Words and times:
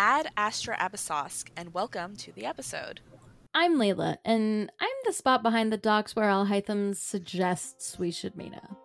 Ad 0.00 0.30
Astra 0.36 0.76
Abyssosque, 0.76 1.50
and 1.56 1.74
welcome 1.74 2.14
to 2.18 2.30
the 2.30 2.46
episode. 2.46 3.00
I'm 3.52 3.78
Layla, 3.78 4.18
and 4.24 4.70
I'm 4.80 4.88
the 5.04 5.12
spot 5.12 5.42
behind 5.42 5.72
the 5.72 5.76
docks 5.76 6.14
where 6.14 6.30
Alhaitham 6.30 6.94
suggests 6.94 7.98
we 7.98 8.12
should 8.12 8.36
meet 8.36 8.54
up. 8.54 8.78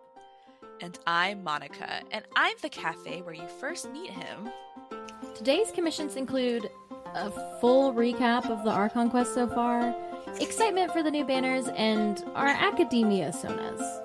And 0.80 0.98
I'm 1.06 1.44
Monica, 1.44 2.02
and 2.10 2.24
I'm 2.34 2.56
the 2.62 2.68
cafe 2.68 3.22
where 3.22 3.32
you 3.32 3.46
first 3.60 3.92
meet 3.92 4.10
him. 4.10 4.50
Today's 5.36 5.70
commissions 5.70 6.16
include 6.16 6.68
a 7.14 7.30
full 7.60 7.94
recap 7.94 8.50
of 8.50 8.64
the 8.64 8.72
Archon 8.72 9.08
quest 9.08 9.34
so 9.34 9.46
far, 9.46 9.94
excitement 10.40 10.90
for 10.90 11.04
the 11.04 11.12
new 11.12 11.24
banners, 11.24 11.68
and 11.76 12.24
our 12.34 12.52
Akademiya 12.52 13.32
Sonas. 13.32 14.03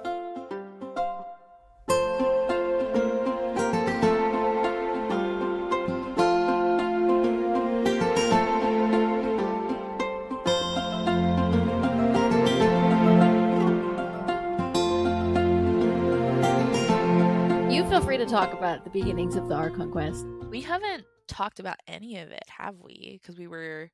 Talk 18.39 18.53
about 18.53 18.85
the 18.85 18.89
beginnings 18.89 19.35
of 19.35 19.49
the 19.49 19.53
Archon 19.53 19.91
quest. 19.91 20.25
We 20.49 20.61
haven't 20.61 21.03
talked 21.27 21.59
about 21.59 21.75
any 21.89 22.19
of 22.19 22.31
it, 22.31 22.45
have 22.47 22.75
we? 22.79 23.19
Because 23.21 23.37
we 23.37 23.47
were 23.47 23.91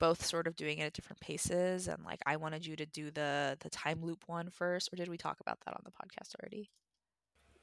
both 0.00 0.26
sort 0.26 0.48
of 0.48 0.56
doing 0.56 0.78
it 0.78 0.86
at 0.86 0.94
different 0.94 1.20
paces, 1.20 1.86
and 1.86 2.04
like 2.04 2.18
I 2.26 2.34
wanted 2.34 2.66
you 2.66 2.74
to 2.74 2.86
do 2.86 3.12
the 3.12 3.56
the 3.60 3.70
time 3.70 4.02
loop 4.02 4.24
one 4.26 4.50
first, 4.50 4.92
or 4.92 4.96
did 4.96 5.08
we 5.08 5.16
talk 5.16 5.38
about 5.38 5.60
that 5.64 5.74
on 5.74 5.82
the 5.84 5.92
podcast 5.92 6.34
already? 6.40 6.72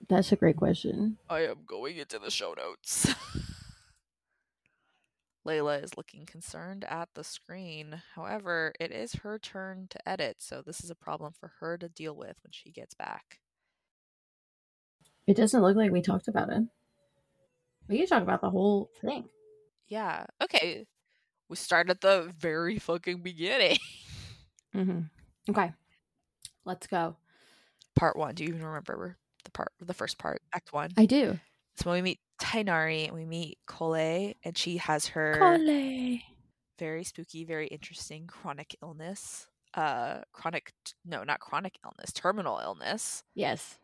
That's 0.08 0.32
a 0.32 0.38
great 0.38 0.56
question. 0.56 1.18
I 1.30 1.42
am 1.42 1.66
going 1.68 1.98
into 1.98 2.18
the 2.18 2.32
show 2.32 2.56
notes. 2.58 3.14
Layla 5.46 5.84
is 5.84 5.98
looking 5.98 6.26
concerned 6.26 6.86
at 6.86 7.10
the 7.14 7.26
screen. 7.26 8.04
However, 8.16 8.72
it 8.80 8.94
is 8.94 9.16
her 9.16 9.38
turn 9.38 9.88
to 9.90 10.08
edit, 10.08 10.38
so 10.40 10.62
this 10.66 10.82
is 10.82 10.90
a 10.90 10.96
problem 10.96 11.34
for 11.38 11.52
her 11.60 11.78
to 11.78 11.90
deal 11.90 12.16
with 12.16 12.38
when 12.42 12.52
she 12.52 12.72
gets 12.72 12.94
back. 12.94 13.40
It 15.30 15.38
doesn't 15.38 15.62
look 15.62 15.78
like 15.78 15.92
we 15.92 16.02
talked 16.02 16.28
about 16.28 16.50
it. 16.50 16.64
We 17.88 18.00
can 18.00 18.08
talk 18.08 18.24
about 18.24 18.42
the 18.42 18.50
whole 18.50 18.90
thing. 19.00 19.30
Yeah. 19.88 20.26
Okay. 20.42 20.88
We 21.50 21.56
start 21.56 21.92
at 21.92 22.02
the 22.02 22.34
very 22.40 22.80
fucking 22.80 23.22
beginning. 23.22 23.78
Mm-hmm. 24.76 25.02
Okay, 25.50 25.72
let's 26.64 26.86
go. 26.86 27.16
Part 27.96 28.16
one. 28.16 28.36
Do 28.36 28.44
you 28.44 28.50
even 28.50 28.64
remember 28.64 29.18
the 29.44 29.52
part 29.52 29.72
the 29.80 29.94
first 29.96 30.18
part? 30.20 30.42
Act 30.54 30.74
one. 30.74 30.92
I 30.98 31.06
do. 31.06 31.40
It's 31.76 31.86
when 31.86 31.94
we 31.96 32.02
meet 32.04 32.20
Tighnari 32.42 33.06
and 33.06 33.14
we 33.14 33.26
meet 33.26 33.58
Collei 33.68 34.36
and 34.44 34.56
she 34.58 34.78
has 34.78 35.08
her 35.08 35.38
Kale. 35.40 36.20
very 36.78 37.04
spooky, 37.04 37.46
very 37.46 37.68
interesting 37.68 38.28
chronic 38.28 38.76
illness. 38.84 39.48
Uh 39.76 40.22
chronic 40.34 40.72
no, 41.06 41.24
not 41.24 41.40
chronic 41.40 41.78
illness, 41.86 42.12
terminal 42.14 42.60
illness. 42.64 43.24
Yes. 43.36 43.78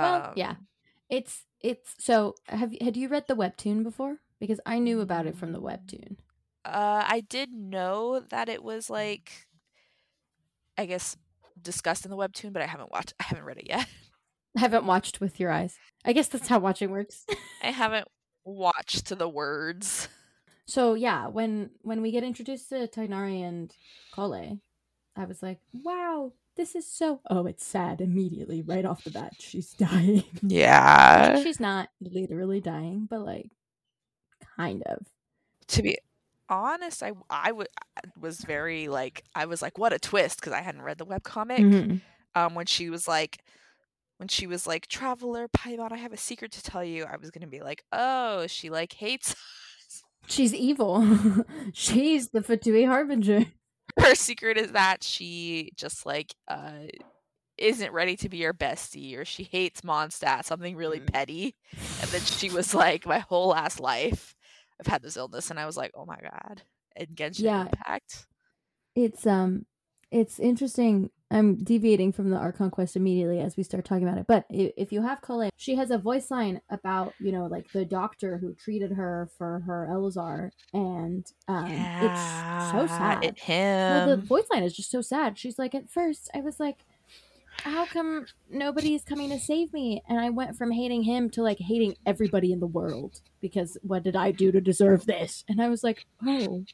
Well, 0.00 0.28
yeah. 0.34 0.50
Um, 0.50 0.68
It's 1.08 1.44
it's 1.60 1.94
so 1.98 2.34
have 2.46 2.74
had 2.80 2.96
you 2.96 3.08
read 3.08 3.26
the 3.28 3.36
webtoon 3.36 3.82
before? 3.82 4.18
Because 4.40 4.60
I 4.66 4.78
knew 4.78 5.00
about 5.00 5.26
it 5.26 5.36
from 5.36 5.52
the 5.52 5.60
webtoon. 5.60 6.16
Uh 6.64 7.04
I 7.06 7.20
did 7.20 7.52
know 7.52 8.20
that 8.20 8.48
it 8.48 8.62
was 8.62 8.88
like 8.90 9.48
I 10.76 10.86
guess 10.86 11.16
discussed 11.60 12.04
in 12.04 12.10
the 12.10 12.16
webtoon, 12.16 12.52
but 12.52 12.62
I 12.62 12.66
haven't 12.66 12.90
watched 12.90 13.14
I 13.20 13.24
haven't 13.24 13.44
read 13.44 13.58
it 13.58 13.68
yet. 13.68 13.86
I 14.56 14.60
haven't 14.60 14.86
watched 14.86 15.20
with 15.20 15.38
your 15.40 15.50
eyes. 15.50 15.80
I 16.04 16.12
guess 16.12 16.28
that's 16.28 16.48
how 16.48 16.58
watching 16.58 16.90
works. 16.90 17.26
I 17.62 17.70
haven't 17.70 18.08
watched 18.44 19.06
to 19.06 19.14
the 19.14 19.28
words. 19.28 20.08
so 20.66 20.94
yeah, 20.94 21.28
when 21.28 21.70
when 21.82 22.02
we 22.02 22.10
get 22.10 22.24
introduced 22.24 22.68
to 22.70 22.88
Tighnari 22.88 23.42
and 23.42 23.74
Collei, 24.14 24.60
I 25.16 25.24
was 25.26 25.42
like, 25.42 25.60
wow, 25.72 26.32
this 26.56 26.74
is 26.74 26.86
so 26.86 27.20
oh, 27.30 27.46
it's 27.46 27.64
sad 27.64 28.00
immediately 28.00 28.62
right 28.62 28.84
off 28.84 29.04
the 29.04 29.10
bat. 29.10 29.32
She's 29.38 29.70
dying. 29.74 30.24
Yeah. 30.42 31.32
mean, 31.34 31.44
she's 31.44 31.60
not 31.60 31.88
literally 32.00 32.60
dying, 32.60 33.06
but 33.08 33.20
like 33.20 33.50
kind 34.56 34.82
of. 34.84 35.06
to 35.68 35.82
be 35.82 35.96
honest, 36.48 37.02
I 37.02 37.12
I 37.30 37.48
w- 37.48 37.66
was 38.20 38.40
very 38.40 38.88
like 38.88 39.24
I 39.34 39.46
was 39.46 39.62
like 39.62 39.78
what 39.78 39.92
a 39.92 39.98
twist 39.98 40.40
because 40.40 40.52
I 40.52 40.60
hadn't 40.60 40.82
read 40.82 40.98
the 40.98 41.06
webcomic. 41.06 41.58
Mhm. 41.58 42.00
Um 42.34 42.54
when 42.54 42.66
she 42.66 42.90
was 42.90 43.06
like 43.08 43.38
when 44.18 44.28
she 44.28 44.46
was 44.46 44.66
like 44.66 44.86
traveler 44.86 45.48
Paimon, 45.48 45.90
I 45.92 45.96
have 45.96 46.12
a 46.12 46.16
secret 46.16 46.52
to 46.52 46.62
tell 46.62 46.84
you. 46.84 47.04
I 47.04 47.16
was 47.16 47.30
going 47.32 47.40
to 47.42 47.48
be 47.48 47.60
like, 47.60 47.82
"Oh, 47.90 48.46
she 48.46 48.70
like 48.70 48.92
hates 48.92 49.32
us." 49.32 50.02
She's 50.28 50.54
evil. 50.54 51.04
She's 51.72 52.28
the 52.28 52.40
Fatui 52.40 52.86
Harbinger. 52.86 53.46
Her 53.98 54.14
secret 54.14 54.56
is 54.56 54.72
that 54.72 55.02
she 55.04 55.70
just 55.76 56.06
like 56.06 56.34
uh 56.48 56.86
isn't 57.58 57.92
ready 57.92 58.16
to 58.16 58.28
be 58.28 58.38
your 58.38 58.54
bestie 58.54 59.16
or 59.16 59.24
she 59.24 59.42
hates 59.44 59.82
Mondstadt, 59.82 60.44
something 60.44 60.74
really 60.74 61.00
Mm. 61.00 61.12
petty. 61.12 61.54
And 62.00 62.10
then 62.10 62.20
she 62.22 62.48
was 62.50 62.74
like, 62.74 63.06
My 63.06 63.18
whole 63.20 63.48
last 63.48 63.78
life 63.80 64.34
I've 64.80 64.86
had 64.86 65.02
this 65.02 65.16
illness 65.16 65.50
and 65.50 65.60
I 65.60 65.66
was 65.66 65.76
like, 65.76 65.92
Oh 65.94 66.06
my 66.06 66.18
god. 66.20 66.62
And 66.96 67.08
Genshin 67.08 67.42
Yeah. 67.42 67.62
Impact. 67.62 68.26
It's 68.94 69.26
um 69.26 69.66
it's 70.10 70.38
interesting. 70.40 71.10
I'm 71.32 71.56
deviating 71.64 72.12
from 72.12 72.30
the 72.30 72.36
Archon 72.36 72.70
quest 72.70 72.94
immediately 72.94 73.40
as 73.40 73.56
we 73.56 73.62
start 73.62 73.84
talking 73.84 74.06
about 74.06 74.18
it. 74.18 74.26
But 74.26 74.44
if 74.50 74.92
you 74.92 75.02
have 75.02 75.22
Colette, 75.22 75.52
she 75.56 75.76
has 75.76 75.90
a 75.90 75.96
voice 75.96 76.30
line 76.30 76.60
about, 76.68 77.14
you 77.18 77.32
know, 77.32 77.46
like 77.46 77.72
the 77.72 77.86
doctor 77.86 78.36
who 78.36 78.54
treated 78.54 78.92
her 78.92 79.30
for 79.38 79.60
her 79.66 79.88
Eleazar 79.90 80.52
and 80.74 81.26
um 81.48 81.70
it's 81.70 82.70
so 82.70 82.86
sad. 82.86 83.24
It 83.24 83.40
well, 83.48 84.08
the 84.08 84.22
voice 84.22 84.44
line 84.52 84.62
is 84.62 84.76
just 84.76 84.90
so 84.90 85.00
sad. 85.00 85.38
She's 85.38 85.58
like, 85.58 85.74
at 85.74 85.90
first, 85.90 86.30
I 86.34 86.40
was 86.40 86.60
like, 86.60 86.84
how 87.58 87.86
come 87.86 88.26
nobody's 88.50 89.02
coming 89.02 89.30
to 89.30 89.38
save 89.38 89.72
me? 89.72 90.02
And 90.08 90.20
I 90.20 90.30
went 90.30 90.56
from 90.56 90.70
hating 90.70 91.04
him 91.04 91.30
to 91.30 91.42
like 91.42 91.58
hating 91.58 91.96
everybody 92.04 92.52
in 92.52 92.60
the 92.60 92.66
world 92.66 93.20
because 93.40 93.78
what 93.82 94.02
did 94.02 94.16
I 94.16 94.32
do 94.32 94.52
to 94.52 94.60
deserve 94.60 95.06
this? 95.06 95.44
And 95.48 95.62
I 95.62 95.68
was 95.68 95.82
like, 95.82 96.06
oh, 96.26 96.64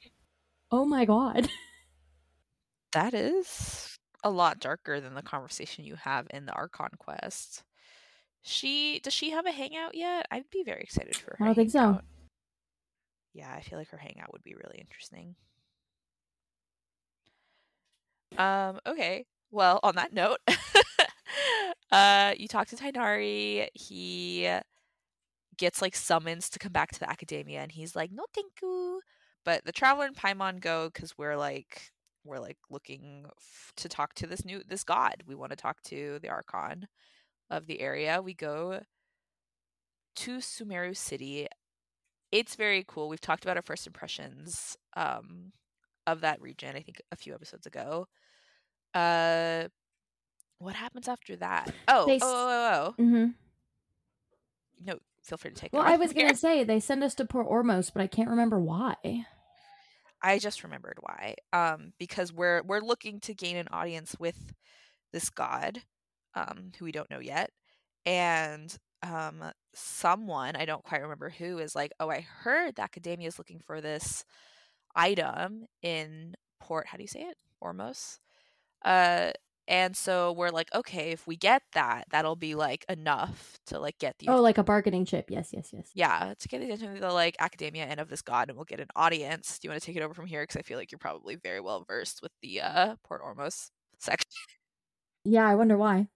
oh 0.72 0.84
my 0.84 1.04
god. 1.04 1.48
that 2.92 3.14
is 3.14 3.97
a 4.24 4.30
lot 4.30 4.60
darker 4.60 5.00
than 5.00 5.14
the 5.14 5.22
conversation 5.22 5.84
you 5.84 5.94
have 5.96 6.26
in 6.30 6.46
the 6.46 6.52
Archon 6.52 6.90
quest. 6.98 7.64
She 8.42 9.00
does 9.00 9.12
she 9.12 9.30
have 9.30 9.46
a 9.46 9.52
hangout 9.52 9.94
yet? 9.94 10.26
I'd 10.30 10.50
be 10.50 10.62
very 10.62 10.82
excited 10.82 11.16
for 11.16 11.36
her. 11.38 11.44
I 11.44 11.46
don't 11.46 11.54
think 11.54 11.70
so. 11.70 12.00
Yeah, 13.34 13.52
I 13.52 13.60
feel 13.60 13.78
like 13.78 13.90
her 13.90 13.98
hangout 13.98 14.32
would 14.32 14.42
be 14.42 14.54
really 14.54 14.78
interesting. 14.78 15.34
Um, 18.36 18.80
okay. 18.86 19.26
Well, 19.50 19.80
on 19.82 19.96
that 19.96 20.12
note, 20.12 20.38
uh 21.92 22.34
you 22.36 22.48
talk 22.48 22.68
to 22.68 22.76
Tighnari, 22.76 23.68
he 23.74 24.48
gets 25.56 25.82
like 25.82 25.96
summons 25.96 26.48
to 26.50 26.58
come 26.58 26.72
back 26.72 26.92
to 26.92 27.00
the 27.00 27.10
academia 27.10 27.60
and 27.60 27.72
he's 27.72 27.96
like, 27.96 28.12
"No, 28.12 28.24
thank 28.34 28.52
you." 28.62 29.00
But 29.44 29.64
the 29.64 29.72
traveler 29.72 30.06
and 30.06 30.16
Paimon 30.16 30.60
go 30.60 30.90
cuz 30.90 31.16
we're 31.18 31.36
like 31.36 31.92
we're 32.24 32.38
like 32.40 32.58
looking 32.70 33.24
f- 33.38 33.72
to 33.76 33.88
talk 33.88 34.14
to 34.14 34.26
this 34.26 34.44
new 34.44 34.62
this 34.66 34.84
god. 34.84 35.22
We 35.26 35.34
want 35.34 35.50
to 35.50 35.56
talk 35.56 35.82
to 35.84 36.18
the 36.20 36.28
archon 36.28 36.86
of 37.50 37.66
the 37.66 37.80
area. 37.80 38.20
We 38.22 38.34
go 38.34 38.80
to 40.16 40.36
Sumeru 40.38 40.96
City. 40.96 41.46
It's 42.32 42.56
very 42.56 42.84
cool. 42.86 43.08
We've 43.08 43.20
talked 43.20 43.44
about 43.44 43.56
our 43.56 43.62
first 43.62 43.86
impressions 43.86 44.76
um, 44.96 45.52
of 46.06 46.20
that 46.22 46.40
region. 46.42 46.76
I 46.76 46.80
think 46.80 47.00
a 47.12 47.16
few 47.16 47.34
episodes 47.34 47.66
ago. 47.66 48.06
Uh, 48.94 49.68
what 50.58 50.74
happens 50.74 51.08
after 51.08 51.36
that? 51.36 51.72
Oh, 51.86 52.04
They 52.06 52.14
oh, 52.14 52.16
s- 52.16 52.22
oh, 52.24 52.94
oh, 52.98 53.02
Mm-hmm. 53.02 53.26
no. 54.84 54.98
Feel 55.24 55.38
free 55.38 55.50
to 55.50 55.56
take. 55.56 55.72
Well, 55.72 55.82
I 55.86 55.96
was 55.96 56.12
here. 56.12 56.24
gonna 56.26 56.36
say 56.36 56.64
they 56.64 56.80
send 56.80 57.04
us 57.04 57.14
to 57.16 57.24
Port 57.24 57.48
Ormos, 57.48 57.92
but 57.92 58.02
I 58.02 58.06
can't 58.06 58.30
remember 58.30 58.58
why. 58.58 58.94
I 60.22 60.38
just 60.38 60.64
remembered 60.64 60.98
why. 61.00 61.34
Um, 61.52 61.92
because 61.98 62.32
we're 62.32 62.62
we're 62.62 62.80
looking 62.80 63.20
to 63.20 63.34
gain 63.34 63.56
an 63.56 63.68
audience 63.70 64.16
with 64.18 64.52
this 65.12 65.30
god, 65.30 65.82
um, 66.34 66.72
who 66.78 66.84
we 66.86 66.92
don't 66.92 67.10
know 67.10 67.20
yet, 67.20 67.50
and 68.06 68.76
um, 69.02 69.44
someone 69.74 70.56
I 70.56 70.64
don't 70.66 70.84
quite 70.84 71.02
remember 71.02 71.30
who 71.30 71.58
is 71.58 71.74
like, 71.74 71.92
oh, 72.00 72.10
I 72.10 72.20
heard 72.42 72.76
the 72.76 72.82
academia 72.82 73.28
is 73.28 73.38
looking 73.38 73.60
for 73.66 73.80
this 73.80 74.24
item 74.94 75.66
in 75.82 76.34
Port. 76.60 76.86
How 76.88 76.96
do 76.98 77.04
you 77.04 77.08
say 77.08 77.20
it? 77.22 77.36
Ormos. 77.62 78.18
Uh, 78.84 79.32
and 79.68 79.96
so 79.96 80.32
we're 80.32 80.50
like, 80.50 80.74
okay, 80.74 81.10
if 81.12 81.26
we 81.26 81.36
get 81.36 81.62
that, 81.74 82.06
that'll 82.10 82.36
be 82.36 82.54
like 82.56 82.84
enough 82.88 83.58
to 83.66 83.78
like 83.78 83.98
get 83.98 84.18
the 84.18 84.28
Oh, 84.28 84.40
like 84.42 84.58
a 84.58 84.64
bargaining 84.64 85.04
chip. 85.04 85.26
Yes, 85.30 85.50
yes, 85.52 85.70
yes. 85.72 85.90
yeah 85.94 86.34
to 86.38 86.48
get 86.48 86.60
the 86.60 86.66
attention 86.72 87.00
the 87.00 87.12
like 87.12 87.36
academia 87.40 87.84
and 87.84 88.00
of 88.00 88.08
this 88.08 88.22
god 88.22 88.48
and 88.48 88.56
we'll 88.56 88.64
get 88.64 88.80
an 88.80 88.88
audience 88.96 89.58
do 89.58 89.66
you 89.68 89.70
want 89.70 89.80
to 89.82 89.86
take 89.86 89.96
it 89.96 90.02
over 90.02 90.14
from 90.14 90.26
here 90.26 90.42
because 90.42 90.56
i 90.56 90.62
feel 90.62 90.78
like 90.78 90.90
you're 90.92 90.98
probably 90.98 91.36
very 91.36 91.60
well 91.60 91.84
versed 91.86 92.20
with 92.22 92.32
the 92.42 92.60
uh 92.60 92.96
port 93.04 93.22
ormos 93.22 93.70
section 93.98 94.28
Yeah, 95.24 95.46
I 95.48 95.54
wonder 95.54 95.76
why. 95.76 96.08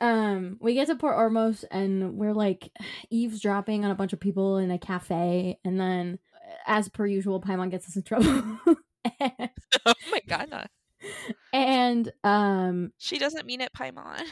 um, 0.00 0.56
we 0.60 0.74
get 0.74 0.86
to 0.88 0.96
Port 0.96 1.16
Ormos 1.16 1.64
and 1.70 2.14
we're 2.16 2.32
like 2.32 2.70
eavesdropping 3.10 3.84
on 3.84 3.90
a 3.90 3.94
bunch 3.94 4.12
of 4.14 4.20
people 4.20 4.56
in 4.58 4.70
a 4.70 4.78
cafe, 4.78 5.58
and 5.64 5.78
then, 5.80 6.18
as 6.66 6.88
per 6.88 7.06
usual, 7.06 7.40
Paimon 7.40 7.70
gets 7.70 7.86
us 7.88 7.96
in 7.96 8.02
trouble. 8.02 8.58
oh 9.86 9.94
my 10.10 10.20
god. 10.28 10.68
And 11.52 12.12
um, 12.24 12.92
she 12.98 13.18
doesn't 13.18 13.46
mean 13.46 13.60
it, 13.60 13.72
Paimon. 13.72 14.22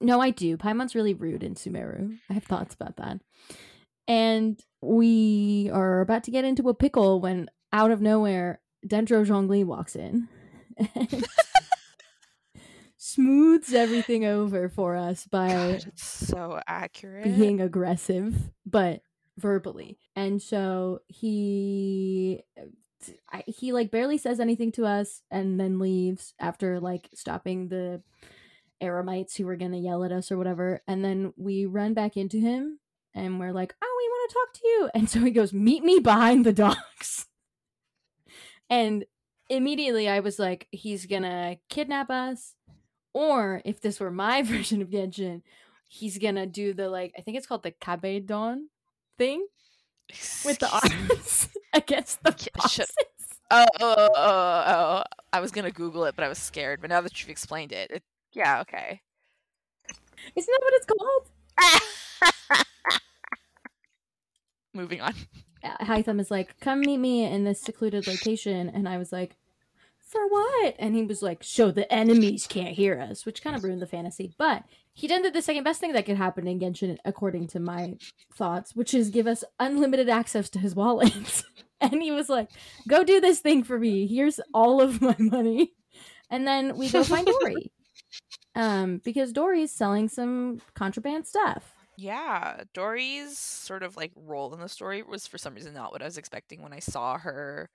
no, 0.00 0.20
I 0.20 0.30
do. 0.30 0.56
Paimon's 0.56 0.94
really 0.94 1.14
rude 1.14 1.42
in 1.42 1.54
Sumeru. 1.54 2.16
I 2.30 2.34
have 2.34 2.44
thoughts 2.44 2.74
about 2.74 2.96
that. 2.96 3.20
And 4.08 4.60
we 4.80 5.70
are 5.72 6.00
about 6.00 6.24
to 6.24 6.30
get 6.30 6.44
into 6.44 6.68
a 6.68 6.74
pickle 6.74 7.20
when 7.20 7.48
out 7.72 7.90
of 7.90 8.00
nowhere, 8.00 8.60
Dendro 8.86 9.26
Zhongli 9.26 9.64
walks 9.64 9.96
in. 9.96 10.28
smooths 12.98 13.72
everything 13.72 14.24
over 14.24 14.68
for 14.68 14.96
us 14.96 15.26
by 15.26 15.48
God, 15.48 15.84
it's 15.86 16.04
so 16.04 16.60
accurate. 16.66 17.24
being 17.36 17.60
aggressive, 17.60 18.50
but 18.64 19.00
verbally. 19.38 19.98
And 20.14 20.40
so 20.42 21.00
he 21.06 22.42
I- 23.32 23.44
he 23.46 23.72
like 23.72 23.90
barely 23.90 24.18
says 24.18 24.40
anything 24.40 24.72
to 24.72 24.86
us 24.86 25.22
and 25.30 25.58
then 25.60 25.78
leaves 25.78 26.34
after 26.38 26.80
like 26.80 27.08
stopping 27.14 27.68
the 27.68 28.02
Eremites 28.82 29.36
who 29.36 29.46
were 29.46 29.56
gonna 29.56 29.78
yell 29.78 30.04
at 30.04 30.12
us 30.12 30.30
or 30.30 30.36
whatever. 30.38 30.82
And 30.86 31.04
then 31.04 31.32
we 31.36 31.66
run 31.66 31.94
back 31.94 32.16
into 32.16 32.38
him 32.38 32.80
and 33.14 33.40
we're 33.40 33.52
like, 33.52 33.74
"Oh, 33.82 33.94
we 33.98 34.08
want 34.08 34.30
to 34.30 34.34
talk 34.34 34.52
to 34.54 34.68
you." 34.68 34.90
And 34.94 35.08
so 35.10 35.20
he 35.20 35.30
goes, 35.30 35.52
"Meet 35.52 35.82
me 35.84 35.98
behind 35.98 36.44
the 36.44 36.52
docks." 36.52 37.26
and 38.70 39.04
immediately 39.48 40.08
I 40.08 40.20
was 40.20 40.38
like, 40.38 40.68
"He's 40.70 41.06
gonna 41.06 41.56
kidnap 41.68 42.10
us." 42.10 42.54
Or 43.14 43.62
if 43.64 43.80
this 43.80 43.98
were 43.98 44.10
my 44.10 44.42
version 44.42 44.82
of 44.82 44.90
Genshin, 44.90 45.42
he's 45.88 46.18
gonna 46.18 46.46
do 46.46 46.74
the 46.74 46.88
like 46.90 47.14
I 47.16 47.22
think 47.22 47.36
it's 47.38 47.46
called 47.46 47.62
the 47.62 47.70
Kabe 47.72 48.26
Don 48.26 48.68
thing 49.16 49.46
with 50.44 50.58
the 50.58 50.68
arms 50.70 51.48
against 51.76 52.22
the 52.22 52.50
bosses. 52.54 52.92
Oh, 53.50 53.64
oh, 53.80 53.94
oh, 53.98 54.08
oh, 54.16 54.64
oh. 54.66 55.02
I 55.32 55.40
was 55.40 55.52
gonna 55.52 55.70
Google 55.70 56.04
it, 56.04 56.16
but 56.16 56.24
I 56.24 56.28
was 56.28 56.38
scared. 56.38 56.80
But 56.80 56.90
now 56.90 57.00
that 57.00 57.20
you've 57.20 57.30
explained 57.30 57.72
it, 57.72 57.90
it 57.90 58.02
yeah, 58.32 58.60
okay. 58.62 59.00
Isn't 60.34 60.52
that 60.52 60.60
what 60.62 60.74
it's 60.74 60.86
called? 60.86 61.30
Moving 64.74 65.00
on. 65.00 65.14
Uh, 65.62 65.84
Haitham 65.84 66.20
is 66.20 66.30
like, 66.30 66.58
"Come 66.60 66.80
meet 66.80 66.98
me 66.98 67.24
in 67.24 67.44
this 67.44 67.60
secluded 67.60 68.06
location," 68.06 68.68
and 68.68 68.88
I 68.88 68.98
was 68.98 69.12
like, 69.12 69.36
"For 69.98 70.26
what?" 70.26 70.74
And 70.78 70.94
he 70.94 71.04
was 71.04 71.22
like, 71.22 71.44
"So 71.44 71.70
the 71.70 71.90
enemies 71.92 72.46
can't 72.46 72.74
hear 72.74 73.00
us," 73.00 73.24
which 73.24 73.42
kind 73.42 73.56
of 73.56 73.64
ruined 73.64 73.82
the 73.82 73.86
fantasy. 73.86 74.34
But 74.36 74.64
he 74.92 75.06
then 75.06 75.22
did 75.22 75.34
the 75.34 75.42
second 75.42 75.64
best 75.64 75.80
thing 75.80 75.92
that 75.92 76.06
could 76.06 76.16
happen 76.16 76.46
in 76.48 76.58
Genshin, 76.58 76.98
according 77.04 77.46
to 77.48 77.60
my 77.60 77.96
thoughts, 78.32 78.74
which 78.74 78.92
is 78.92 79.10
give 79.10 79.26
us 79.26 79.44
unlimited 79.60 80.08
access 80.08 80.50
to 80.50 80.58
his 80.58 80.74
wallet. 80.74 81.44
and 81.80 82.02
he 82.02 82.10
was 82.10 82.28
like, 82.28 82.50
"Go 82.88 83.04
do 83.04 83.20
this 83.20 83.40
thing 83.40 83.64
for 83.64 83.78
me. 83.78 84.06
Here's 84.06 84.40
all 84.54 84.80
of 84.80 85.00
my 85.00 85.16
money." 85.18 85.72
And 86.30 86.46
then 86.46 86.76
we 86.76 86.88
go 86.88 87.04
find 87.04 87.26
Dori, 87.40 87.70
um, 88.54 89.00
because 89.04 89.32
Dori's 89.32 89.72
selling 89.72 90.08
some 90.08 90.60
contraband 90.74 91.26
stuff. 91.26 91.72
Yeah, 91.98 92.62
Dori's 92.74 93.38
sort 93.38 93.82
of 93.82 93.96
like 93.96 94.12
role 94.16 94.52
in 94.52 94.60
the 94.60 94.68
story 94.68 95.02
was 95.02 95.26
for 95.26 95.38
some 95.38 95.54
reason 95.54 95.74
not 95.74 95.92
what 95.92 96.02
I 96.02 96.06
was 96.06 96.18
expecting 96.18 96.62
when 96.62 96.72
I 96.72 96.80
saw 96.80 97.16
her 97.18 97.70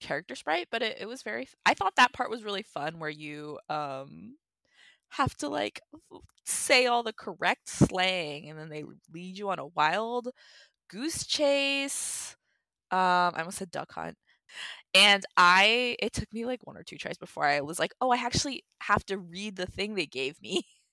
character 0.00 0.34
sprite, 0.34 0.68
but 0.70 0.82
it, 0.82 0.98
it 1.00 1.06
was 1.06 1.22
very 1.22 1.48
I 1.64 1.74
thought 1.74 1.96
that 1.96 2.12
part 2.12 2.30
was 2.30 2.44
really 2.44 2.62
fun 2.62 2.98
where 2.98 3.10
you 3.10 3.58
um 3.68 4.36
have 5.10 5.34
to 5.38 5.48
like 5.48 5.80
say 6.44 6.86
all 6.86 7.02
the 7.02 7.12
correct 7.12 7.68
slang 7.68 8.48
and 8.50 8.58
then 8.58 8.68
they 8.68 8.84
lead 9.12 9.38
you 9.38 9.48
on 9.50 9.58
a 9.58 9.66
wild 9.66 10.28
goose 10.88 11.26
chase. 11.26 12.35
Um 12.90 13.34
I 13.34 13.38
almost 13.40 13.58
said 13.58 13.70
duck 13.70 13.92
hunt. 13.92 14.16
And 14.94 15.24
I 15.36 15.96
it 16.00 16.12
took 16.12 16.32
me 16.32 16.46
like 16.46 16.66
one 16.66 16.76
or 16.76 16.82
two 16.84 16.98
tries 16.98 17.18
before 17.18 17.46
I 17.46 17.60
was 17.62 17.78
like, 17.78 17.92
"Oh, 18.00 18.10
I 18.12 18.16
actually 18.18 18.64
have 18.82 19.04
to 19.06 19.18
read 19.18 19.56
the 19.56 19.66
thing 19.66 19.94
they 19.94 20.06
gave 20.06 20.40
me." 20.42 20.62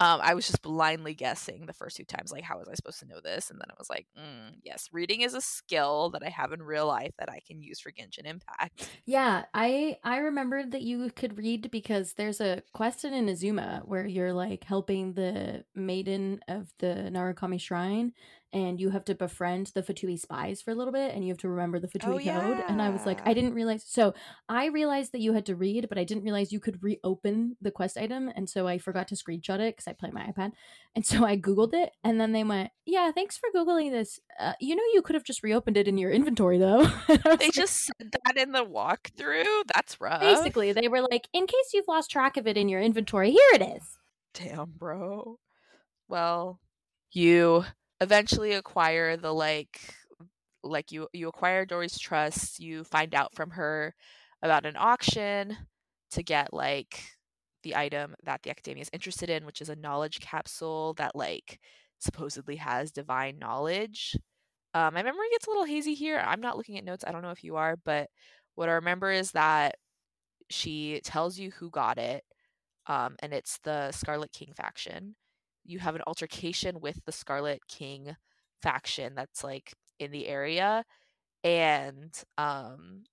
um, 0.00 0.20
I 0.22 0.34
was 0.34 0.46
just 0.46 0.62
blindly 0.62 1.14
guessing 1.14 1.64
the 1.66 1.72
first 1.72 1.96
two 1.96 2.04
times, 2.04 2.30
like, 2.30 2.44
how 2.44 2.58
was 2.58 2.68
I 2.68 2.74
supposed 2.74 3.00
to 3.00 3.06
know 3.06 3.20
this? 3.22 3.50
And 3.50 3.58
then 3.58 3.68
I 3.70 3.74
was 3.78 3.88
like, 3.88 4.06
mm, 4.18 4.54
yes, 4.62 4.90
reading 4.92 5.22
is 5.22 5.32
a 5.34 5.40
skill 5.40 6.10
that 6.10 6.22
I 6.22 6.28
have 6.28 6.52
in 6.52 6.62
real 6.62 6.86
life 6.86 7.12
that 7.18 7.30
I 7.30 7.40
can 7.46 7.62
use 7.62 7.80
for 7.80 7.90
Genshin 7.92 8.26
Impact. 8.26 8.90
Yeah, 9.06 9.44
I 9.54 9.96
I 10.04 10.18
remembered 10.18 10.72
that 10.72 10.82
you 10.82 11.10
could 11.10 11.38
read 11.38 11.70
because 11.70 12.14
there's 12.14 12.40
a 12.42 12.62
quest 12.74 13.04
in 13.04 13.14
Inazuma 13.14 13.86
where 13.86 14.06
you're 14.06 14.34
like 14.34 14.64
helping 14.64 15.14
the 15.14 15.64
maiden 15.74 16.40
of 16.48 16.72
the 16.78 17.08
Narukami 17.10 17.60
Shrine, 17.60 18.12
and 18.56 18.80
you 18.80 18.88
have 18.88 19.04
to 19.04 19.14
befriend 19.14 19.70
the 19.74 19.82
Fatui 19.82 20.18
spies 20.18 20.62
for 20.62 20.70
a 20.70 20.74
little 20.74 20.92
bit, 20.92 21.14
and 21.14 21.22
you 21.22 21.30
have 21.30 21.38
to 21.40 21.48
remember 21.48 21.78
the 21.78 21.88
Fatui 21.88 22.26
Oh, 22.34 22.40
code. 22.40 22.64
And 22.68 22.80
I 22.80 22.88
was 22.88 23.04
like, 23.04 23.20
I 23.28 23.34
didn't 23.34 23.52
realize. 23.52 23.84
So 23.86 24.14
I 24.48 24.66
realized 24.68 25.12
that 25.12 25.20
you 25.20 25.34
had 25.34 25.44
to 25.46 25.54
read, 25.54 25.90
but 25.90 25.98
I 25.98 26.04
didn't 26.04 26.24
realize 26.24 26.52
you 26.52 26.58
could 26.60 26.82
reopen 26.82 27.58
the 27.60 27.70
quest 27.70 27.98
item, 27.98 28.30
and 28.34 28.48
so 28.48 28.66
I 28.66 28.78
forgot 28.78 29.08
to 29.08 29.14
screenshot 29.14 29.60
it 29.60 29.76
because 29.76 29.86
I 29.86 29.92
play 29.92 30.10
my 30.10 30.22
iPad, 30.22 30.52
and 30.94 31.04
so 31.04 31.26
I 31.26 31.36
googled 31.36 31.74
it, 31.74 31.92
and 32.02 32.18
then 32.18 32.32
they 32.32 32.44
went, 32.44 32.70
"Yeah, 32.86 33.12
thanks 33.12 33.36
for 33.36 33.50
googling 33.54 33.90
this. 33.90 34.18
Uh, 34.40 34.54
you 34.58 34.74
know, 34.74 34.82
you 34.94 35.02
could 35.02 35.14
have 35.14 35.24
just 35.24 35.42
reopened 35.42 35.76
it 35.76 35.86
in 35.86 35.98
your 35.98 36.10
inventory 36.10 36.56
though." 36.56 36.90
And 37.08 37.20
I 37.24 37.28
was 37.28 37.38
They 37.38 37.46
like, 37.46 37.52
just 37.52 37.84
said 37.84 38.12
that 38.24 38.36
in 38.38 38.52
the 38.52 38.64
walkthrough. 38.64 39.64
That's 39.74 40.00
rough. 40.00 40.20
Basically, 40.20 40.72
they 40.72 40.88
were 40.88 41.02
like, 41.02 41.28
in 41.34 41.46
case 41.46 41.70
you've 41.74 41.88
lost 41.88 42.10
track 42.10 42.38
of 42.38 42.46
it 42.46 42.56
in 42.56 42.68
your 42.70 42.80
inventory, 42.80 43.32
here 43.32 43.50
it 43.54 43.62
is. 43.76 43.98
Damn, 44.32 44.72
bro. 44.76 45.38
Well, 46.08 46.58
you 47.12 47.64
eventually 48.00 48.52
acquire 48.52 49.16
the 49.16 49.32
like 49.32 49.80
like 50.62 50.92
you 50.92 51.08
you 51.12 51.28
acquire 51.28 51.64
Dori's 51.64 51.98
trust, 51.98 52.60
you 52.60 52.84
find 52.84 53.14
out 53.14 53.34
from 53.34 53.50
her 53.50 53.94
about 54.42 54.66
an 54.66 54.76
auction 54.76 55.56
to 56.10 56.22
get 56.22 56.52
like 56.52 57.02
the 57.62 57.76
item 57.76 58.14
that 58.24 58.42
the 58.42 58.50
academia 58.50 58.82
is 58.82 58.90
interested 58.92 59.30
in, 59.30 59.46
which 59.46 59.60
is 59.60 59.68
a 59.68 59.76
knowledge 59.76 60.20
capsule 60.20 60.94
that 60.94 61.16
like 61.16 61.58
supposedly 61.98 62.56
has 62.56 62.92
divine 62.92 63.38
knowledge. 63.38 64.16
Um, 64.74 64.94
my 64.94 65.02
memory 65.02 65.26
gets 65.32 65.46
a 65.46 65.50
little 65.50 65.64
hazy 65.64 65.94
here. 65.94 66.22
I'm 66.24 66.40
not 66.40 66.56
looking 66.56 66.76
at 66.78 66.84
notes. 66.84 67.04
I 67.06 67.12
don't 67.12 67.22
know 67.22 67.30
if 67.30 67.42
you 67.42 67.56
are, 67.56 67.76
but 67.84 68.08
what 68.54 68.68
I 68.68 68.72
remember 68.72 69.10
is 69.10 69.32
that 69.32 69.76
she 70.50 71.00
tells 71.02 71.38
you 71.38 71.50
who 71.50 71.70
got 71.70 71.98
it, 71.98 72.24
um, 72.86 73.16
and 73.20 73.32
it's 73.32 73.58
the 73.64 73.90
Scarlet 73.92 74.32
King 74.32 74.52
faction. 74.56 75.16
You 75.66 75.78
have 75.80 75.94
an 75.96 76.02
altercation 76.06 76.80
with 76.80 77.00
the 77.04 77.12
Scarlet 77.12 77.66
King 77.68 78.16
faction 78.62 79.14
that's 79.14 79.44
like 79.44 79.74
in 79.98 80.10
the 80.10 80.26
area, 80.28 80.84
and 81.44 82.12
um, 82.38 83.04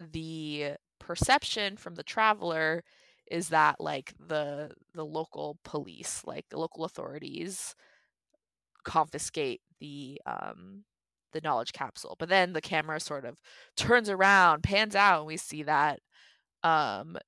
the 0.00 0.74
perception 0.98 1.76
from 1.76 1.94
the 1.94 2.02
traveler 2.02 2.82
is 3.30 3.48
that 3.50 3.80
like 3.80 4.12
the 4.18 4.72
the 4.94 5.04
local 5.04 5.58
police, 5.64 6.22
like 6.26 6.46
the 6.50 6.58
local 6.58 6.84
authorities, 6.84 7.74
confiscate 8.84 9.60
the 9.80 10.20
um 10.26 10.84
the 11.32 11.40
knowledge 11.42 11.72
capsule. 11.72 12.16
But 12.18 12.28
then 12.28 12.52
the 12.52 12.60
camera 12.60 13.00
sort 13.00 13.24
of 13.24 13.36
turns 13.76 14.08
around, 14.10 14.62
pans 14.62 14.94
out, 14.94 15.18
and 15.20 15.26
we 15.26 15.36
see 15.36 15.62
that 15.62 16.00
um 16.64 17.18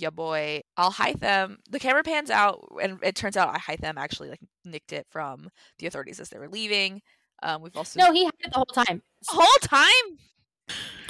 ya 0.00 0.10
boy 0.10 0.60
Alhaitham 0.78 1.56
the 1.70 1.78
camera 1.78 2.02
pans 2.02 2.30
out 2.30 2.64
and 2.82 2.98
it 3.02 3.14
turns 3.14 3.36
out 3.36 3.54
Alhaitham 3.54 3.94
actually 3.96 4.30
like 4.30 4.40
nicked 4.64 4.92
it 4.92 5.06
from 5.10 5.48
the 5.78 5.86
authorities 5.86 6.20
as 6.20 6.28
they 6.28 6.38
were 6.38 6.48
leaving. 6.48 7.00
Um 7.42 7.62
we've 7.62 7.76
also 7.76 7.98
No, 8.00 8.12
he 8.12 8.24
had 8.24 8.34
it 8.40 8.52
the 8.52 8.56
whole 8.56 8.84
time. 8.84 9.02
The 9.28 9.36
whole 9.36 9.58
time 9.62 10.18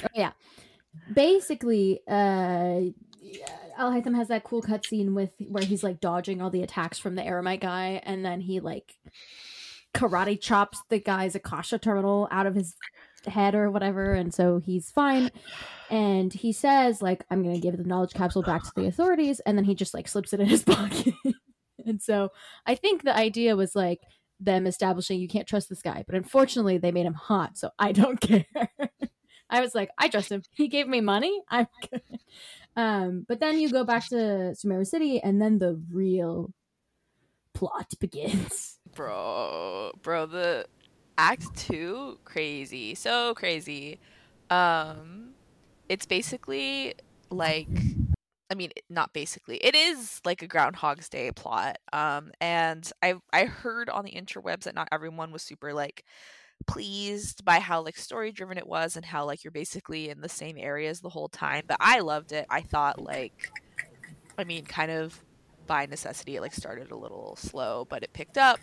Oh, 0.03 0.07
yeah. 0.15 0.31
Basically, 1.13 2.01
uh, 2.07 2.81
Alhaitham 3.79 4.15
has 4.15 4.29
that 4.29 4.43
cool 4.43 4.61
cutscene 4.61 5.13
with 5.13 5.31
where 5.47 5.63
he's 5.63 5.83
like 5.83 5.99
dodging 5.99 6.41
all 6.41 6.49
the 6.49 6.63
attacks 6.63 6.97
from 6.97 7.15
the 7.15 7.21
Aramite 7.21 7.61
guy, 7.61 8.01
and 8.03 8.25
then 8.25 8.41
he 8.41 8.59
like 8.59 8.95
karate 9.93 10.39
chops 10.39 10.81
the 10.89 10.99
guy's 10.99 11.35
Akasha 11.35 11.79
terminal 11.79 12.27
out 12.31 12.45
of 12.45 12.55
his 12.55 12.75
head 13.25 13.55
or 13.55 13.69
whatever, 13.71 14.13
and 14.13 14.33
so 14.33 14.59
he's 14.59 14.89
fine. 14.91 15.31
And 15.89 16.31
he 16.33 16.51
says, 16.53 17.01
like, 17.01 17.25
I'm 17.29 17.43
gonna 17.43 17.59
give 17.59 17.77
the 17.77 17.83
knowledge 17.83 18.13
capsule 18.13 18.43
back 18.43 18.63
to 18.63 18.71
the 18.75 18.85
authorities, 18.87 19.39
and 19.41 19.57
then 19.57 19.65
he 19.65 19.75
just 19.75 19.93
like 19.93 20.07
slips 20.07 20.33
it 20.33 20.39
in 20.39 20.47
his 20.47 20.63
pocket. 20.65 21.13
and 21.85 22.01
so 22.01 22.29
I 22.65 22.75
think 22.75 23.03
the 23.03 23.15
idea 23.15 23.55
was 23.55 23.75
like 23.75 23.99
them 24.39 24.65
establishing 24.67 25.19
you 25.19 25.27
can't 25.27 25.47
trust 25.47 25.69
this 25.69 25.81
guy, 25.81 26.03
but 26.05 26.15
unfortunately 26.15 26.77
they 26.77 26.91
made 26.91 27.05
him 27.05 27.13
hot, 27.13 27.57
so 27.57 27.71
I 27.79 27.91
don't 27.91 28.19
care. 28.21 28.45
I 29.49 29.61
was 29.61 29.73
like, 29.73 29.89
I 29.97 30.09
trust 30.09 30.31
him. 30.31 30.43
He 30.51 30.67
gave 30.67 30.87
me 30.87 31.01
money. 31.01 31.41
I'm 31.49 31.67
good. 31.89 32.01
Um, 32.75 33.25
but 33.27 33.39
then 33.39 33.59
you 33.59 33.69
go 33.71 33.83
back 33.83 34.07
to 34.09 34.15
Sumeru 34.55 34.85
City, 34.85 35.19
and 35.21 35.41
then 35.41 35.57
the 35.57 35.81
real 35.91 36.53
plot 37.55 37.91
begins. 37.99 38.77
bro 38.95 39.91
bro 40.01 40.25
the 40.25 40.65
act 41.19 41.55
2 41.57 42.19
crazy 42.23 42.95
so 42.95 43.33
crazy 43.35 43.99
um 44.49 45.31
it's 45.89 46.05
basically 46.05 46.93
like 47.29 47.67
I 48.51 48.55
mean, 48.55 48.71
not 48.89 49.13
basically. 49.13 49.57
It 49.57 49.75
is 49.75 50.21
like 50.25 50.41
a 50.41 50.47
Groundhog's 50.47 51.07
Day 51.07 51.31
plot. 51.31 51.77
Um, 51.93 52.31
and 52.41 52.91
I 53.03 53.15
I 53.31 53.45
heard 53.45 53.89
on 53.89 54.05
the 54.05 54.11
interwebs 54.11 54.63
that 54.63 54.73
not 54.73 54.87
everyone 54.91 55.31
was 55.31 55.43
super 55.43 55.71
like 55.71 56.03
pleased 56.67 57.45
by 57.45 57.59
how 57.59 57.81
like 57.81 57.95
story 57.97 58.31
driven 58.31 58.57
it 58.57 58.67
was 58.67 58.95
and 58.95 59.05
how 59.05 59.25
like 59.25 59.43
you're 59.43 59.51
basically 59.51 60.09
in 60.09 60.21
the 60.21 60.29
same 60.29 60.57
areas 60.57 60.99
the 60.99 61.09
whole 61.09 61.29
time. 61.29 61.63
But 61.67 61.77
I 61.79 61.99
loved 61.99 62.31
it. 62.31 62.47
I 62.49 62.61
thought 62.61 62.99
like, 62.99 63.51
I 64.37 64.43
mean, 64.43 64.65
kind 64.65 64.91
of 64.91 65.23
by 65.67 65.85
necessity, 65.85 66.37
it 66.37 66.41
like 66.41 66.53
started 66.53 66.89
a 66.89 66.97
little 66.97 67.35
slow, 67.35 67.85
but 67.87 68.03
it 68.03 68.13
picked 68.13 68.37
up. 68.37 68.59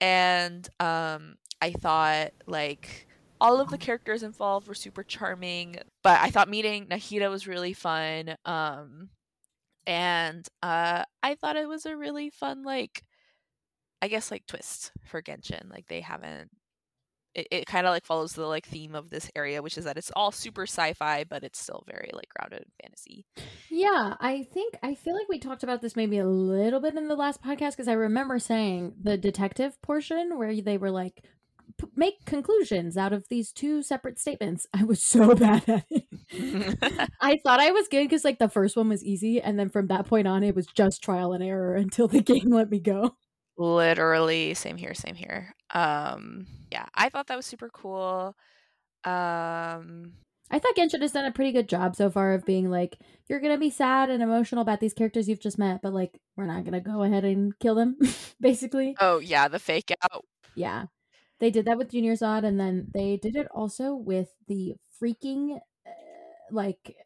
And 0.00 0.68
um, 0.80 1.36
I 1.64 1.72
thought 1.72 2.32
like 2.46 3.06
all 3.40 3.58
of 3.58 3.70
the 3.70 3.78
characters 3.78 4.22
involved 4.22 4.68
were 4.68 4.74
super 4.74 5.02
charming 5.02 5.76
but 6.02 6.20
i 6.20 6.30
thought 6.30 6.48
meeting 6.48 6.86
nahida 6.86 7.30
was 7.30 7.46
really 7.46 7.72
fun 7.72 8.36
um 8.44 9.08
and 9.86 10.46
uh 10.62 11.04
i 11.22 11.34
thought 11.34 11.56
it 11.56 11.66
was 11.66 11.86
a 11.86 11.96
really 11.96 12.28
fun 12.28 12.64
like 12.64 13.02
i 14.02 14.08
guess 14.08 14.30
like 14.30 14.46
twist 14.46 14.92
for 15.06 15.22
genshin 15.22 15.70
like 15.70 15.86
they 15.88 16.02
haven't 16.02 16.50
it, 17.34 17.48
it 17.50 17.66
kind 17.66 17.86
of 17.86 17.92
like 17.92 18.04
follows 18.04 18.34
the 18.34 18.46
like 18.46 18.66
theme 18.66 18.94
of 18.94 19.08
this 19.08 19.30
area 19.34 19.62
which 19.62 19.78
is 19.78 19.84
that 19.84 19.96
it's 19.96 20.12
all 20.14 20.30
super 20.30 20.64
sci-fi 20.64 21.24
but 21.24 21.42
it's 21.42 21.58
still 21.58 21.82
very 21.86 22.10
like 22.12 22.28
grounded 22.28 22.60
in 22.60 22.70
fantasy. 22.82 23.26
Yeah 23.70 24.14
i 24.20 24.44
think 24.52 24.74
i 24.82 24.94
feel 24.94 25.14
like 25.14 25.28
we 25.28 25.38
talked 25.38 25.62
about 25.64 25.80
this 25.80 25.96
maybe 25.96 26.18
a 26.18 26.26
little 26.26 26.80
bit 26.80 26.94
in 26.94 27.08
the 27.08 27.16
last 27.16 27.42
podcast 27.42 27.70
because 27.70 27.88
i 27.88 27.94
remember 27.94 28.38
saying 28.38 28.94
the 29.02 29.16
detective 29.16 29.80
portion 29.82 30.38
where 30.38 30.60
they 30.60 30.78
were 30.78 30.90
like 30.90 31.24
p- 31.78 31.86
make 31.96 32.24
conclusions 32.24 32.96
out 32.96 33.12
of 33.12 33.26
these 33.28 33.52
two 33.52 33.82
separate 33.82 34.18
statements. 34.18 34.66
I 34.72 34.84
was 34.84 35.02
so 35.02 35.34
bad 35.34 35.68
at 35.68 35.84
it. 35.90 37.08
I 37.20 37.38
thought 37.44 37.60
I 37.60 37.70
was 37.70 37.88
good 37.88 38.04
because 38.04 38.24
like 38.24 38.38
the 38.38 38.48
first 38.48 38.76
one 38.76 38.88
was 38.88 39.04
easy, 39.04 39.40
and 39.40 39.58
then 39.58 39.68
from 39.68 39.88
that 39.88 40.06
point 40.06 40.26
on, 40.26 40.42
it 40.42 40.54
was 40.54 40.66
just 40.66 41.02
trial 41.02 41.32
and 41.32 41.42
error 41.42 41.74
until 41.76 42.08
the 42.08 42.20
game 42.20 42.50
let 42.50 42.70
me 42.70 42.80
go. 42.80 43.16
Literally, 43.56 44.54
same 44.54 44.76
here, 44.76 44.94
same 44.94 45.14
here. 45.14 45.54
Um, 45.72 46.46
yeah, 46.72 46.86
I 46.94 47.08
thought 47.08 47.28
that 47.28 47.36
was 47.36 47.46
super 47.46 47.68
cool. 47.68 48.34
Um, 49.04 50.14
I 50.50 50.58
thought 50.58 50.74
Genshin 50.76 51.02
has 51.02 51.12
done 51.12 51.24
a 51.24 51.32
pretty 51.32 51.52
good 51.52 51.68
job 51.68 51.94
so 51.96 52.10
far 52.10 52.34
of 52.34 52.44
being 52.44 52.70
like, 52.70 52.98
you're 53.28 53.40
gonna 53.40 53.58
be 53.58 53.70
sad 53.70 54.10
and 54.10 54.22
emotional 54.22 54.62
about 54.62 54.80
these 54.80 54.92
characters 54.94 55.28
you've 55.28 55.40
just 55.40 55.58
met, 55.58 55.82
but 55.82 55.92
like, 55.92 56.18
we're 56.36 56.46
not 56.46 56.64
gonna 56.64 56.80
go 56.80 57.02
ahead 57.02 57.24
and 57.24 57.56
kill 57.58 57.74
them, 57.74 57.96
basically. 58.40 58.96
Oh 59.00 59.18
yeah, 59.18 59.48
the 59.48 59.58
fake 59.58 59.92
out. 60.12 60.24
Yeah, 60.54 60.86
they 61.40 61.50
did 61.50 61.64
that 61.66 61.78
with 61.78 61.90
Junior 61.90 62.14
Zod, 62.14 62.44
and 62.44 62.58
then 62.58 62.88
they 62.92 63.16
did 63.16 63.36
it 63.36 63.48
also 63.52 63.94
with 63.94 64.28
the 64.48 64.76
freaking 65.00 65.56
uh, 65.86 65.90
like. 66.50 66.96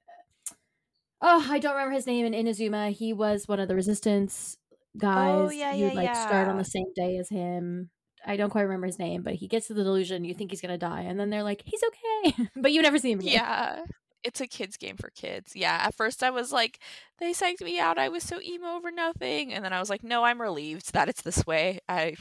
Oh, 1.21 1.47
I 1.51 1.59
don't 1.59 1.73
remember 1.73 1.95
his 1.95 2.07
name 2.07 2.27
in 2.27 2.33
Inazuma. 2.33 2.93
He 2.93 3.13
was 3.13 3.49
one 3.49 3.59
of 3.59 3.67
the 3.67 3.75
resistance 3.75 4.57
guys. 4.97 5.35
Oh, 5.35 5.51
yeah, 5.51 5.75
you 5.75 5.87
yeah, 5.87 5.93
like 5.93 6.15
start 6.15 6.49
on 6.49 6.59
the 6.59 6.65
same 6.65 6.93
day 6.95 7.17
as 7.17 7.29
him. 7.29 7.91
I 8.27 8.37
don't 8.37 8.51
quite 8.51 8.63
remember 8.63 8.87
his 8.87 8.99
name, 8.99 9.23
but 9.23 9.35
he 9.35 9.49
gets 9.49 9.69
to 9.69 9.75
the 9.75 9.85
delusion. 9.85 10.25
You 10.25 10.35
think 10.35 10.51
he's 10.51 10.61
gonna 10.61 10.79
die, 10.79 11.03
and 11.03 11.19
then 11.19 11.31
they're 11.31 11.43
like, 11.43 11.63
"He's 11.65 11.83
okay," 11.83 12.49
but 12.57 12.73
you 12.73 12.83
never 12.83 12.99
see 12.99 13.13
him 13.13 13.21
again. 13.21 13.33
Yeah. 13.33 13.85
It's 14.25 14.41
a 14.41 14.49
kids 14.49 14.77
game 14.77 14.97
for 14.97 15.11
kids. 15.11 15.55
Yeah. 15.55 15.81
At 15.81 15.95
first 15.95 16.25
I 16.25 16.31
was 16.31 16.53
like, 16.53 16.81
they 17.19 17.33
psyched 17.33 17.63
me 17.63 17.79
out. 17.79 17.99
I 17.99 18.09
was 18.09 18.25
so 18.25 18.41
emo 18.43 18.75
over 18.75 18.91
nothing. 18.91 19.55
And 19.55 19.65
then 19.65 19.73
I 19.73 19.79
was 19.79 19.89
like, 19.89 20.03
no, 20.03 20.25
I'm 20.25 20.43
relieved 20.43 20.93
that 20.93 21.09
it's 21.09 21.23
this 21.23 21.47
way. 21.47 21.79
I 21.89 22.17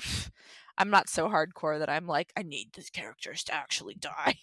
I'm 0.77 0.89
not 0.89 1.09
so 1.09 1.27
hardcore 1.29 1.79
that 1.79 1.89
I'm 1.89 2.05
like, 2.07 2.31
I 2.37 2.43
need 2.43 2.69
these 2.75 2.89
characters 2.89 3.43
to 3.45 3.53
actually 3.55 3.95
die. 3.95 4.35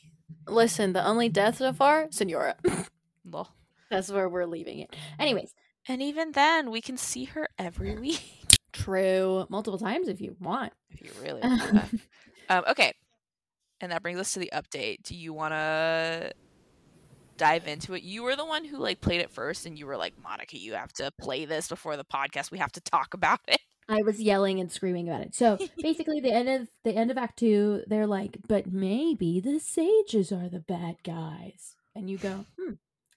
Listen, 0.49 0.93
the 0.93 1.07
only 1.07 1.29
death 1.29 1.59
so 1.59 1.73
far, 1.73 2.09
Signora. 2.11 2.57
Well, 3.27 3.55
That's 3.91 4.11
where 4.11 4.29
we're 4.29 4.45
leaving 4.45 4.81
it. 4.81 4.95
Anyways, 5.19 5.55
and 5.89 6.03
even 6.03 6.33
then 6.33 6.71
we 6.71 6.83
can 6.83 6.99
see 6.99 7.25
her 7.25 7.49
every 7.59 7.97
week. 8.01 8.21
true. 8.73 9.47
Multiple 9.49 9.79
times 9.79 10.09
if 10.09 10.21
you 10.21 10.37
want. 10.41 10.73
if 10.91 11.01
you 11.01 11.11
really 11.23 11.41
want 11.45 11.73
that. 11.73 11.91
Um, 12.51 12.65
okay. 12.69 12.93
And 13.81 13.93
that 13.93 14.03
brings 14.03 14.19
us 14.21 14.33
to 14.35 14.41
the 14.41 14.51
update. 14.53 15.05
Do 15.05 15.15
you 15.15 15.33
wanna 15.33 16.33
dive 17.39 17.67
into 17.67 17.95
it? 17.95 18.03
You 18.03 18.23
were 18.23 18.37
the 18.37 18.45
one 18.45 18.65
who 18.65 18.77
like 18.79 19.01
played 19.01 19.21
it 19.23 19.31
first 19.31 19.65
and 19.67 19.79
you 19.79 19.87
were 19.87 19.97
like, 19.97 20.13
Monica, 20.23 20.59
you 20.59 20.75
have 20.75 20.93
to 20.95 21.11
play 21.19 21.47
this 21.47 21.69
before 21.69 21.97
the 21.97 22.05
podcast. 22.05 22.51
We 22.51 22.59
have 22.59 22.73
to 22.73 22.81
talk 22.83 23.15
about 23.15 23.41
it. 23.49 23.61
I 23.89 24.03
was 24.03 24.21
yelling 24.21 24.61
and 24.61 24.71
screaming 24.71 25.09
about 25.09 25.23
it. 25.23 25.35
So 25.35 25.59
basically, 25.79 26.21
the 26.21 26.33
end 26.33 26.49
of 26.49 26.69
the 26.85 26.95
end 26.95 27.11
of 27.11 27.19
Act 27.19 27.39
Two, 27.39 27.83
they're 27.87 28.07
like, 28.07 28.39
"But 28.47 28.73
maybe 28.73 29.41
the 29.41 29.59
sages 29.61 30.33
are 30.33 30.49
the 30.49 30.61
bad 30.61 30.97
guys," 31.05 31.77
and 31.95 32.09
you 32.09 32.19
go, 32.19 32.47
"Hmm, 32.59 32.75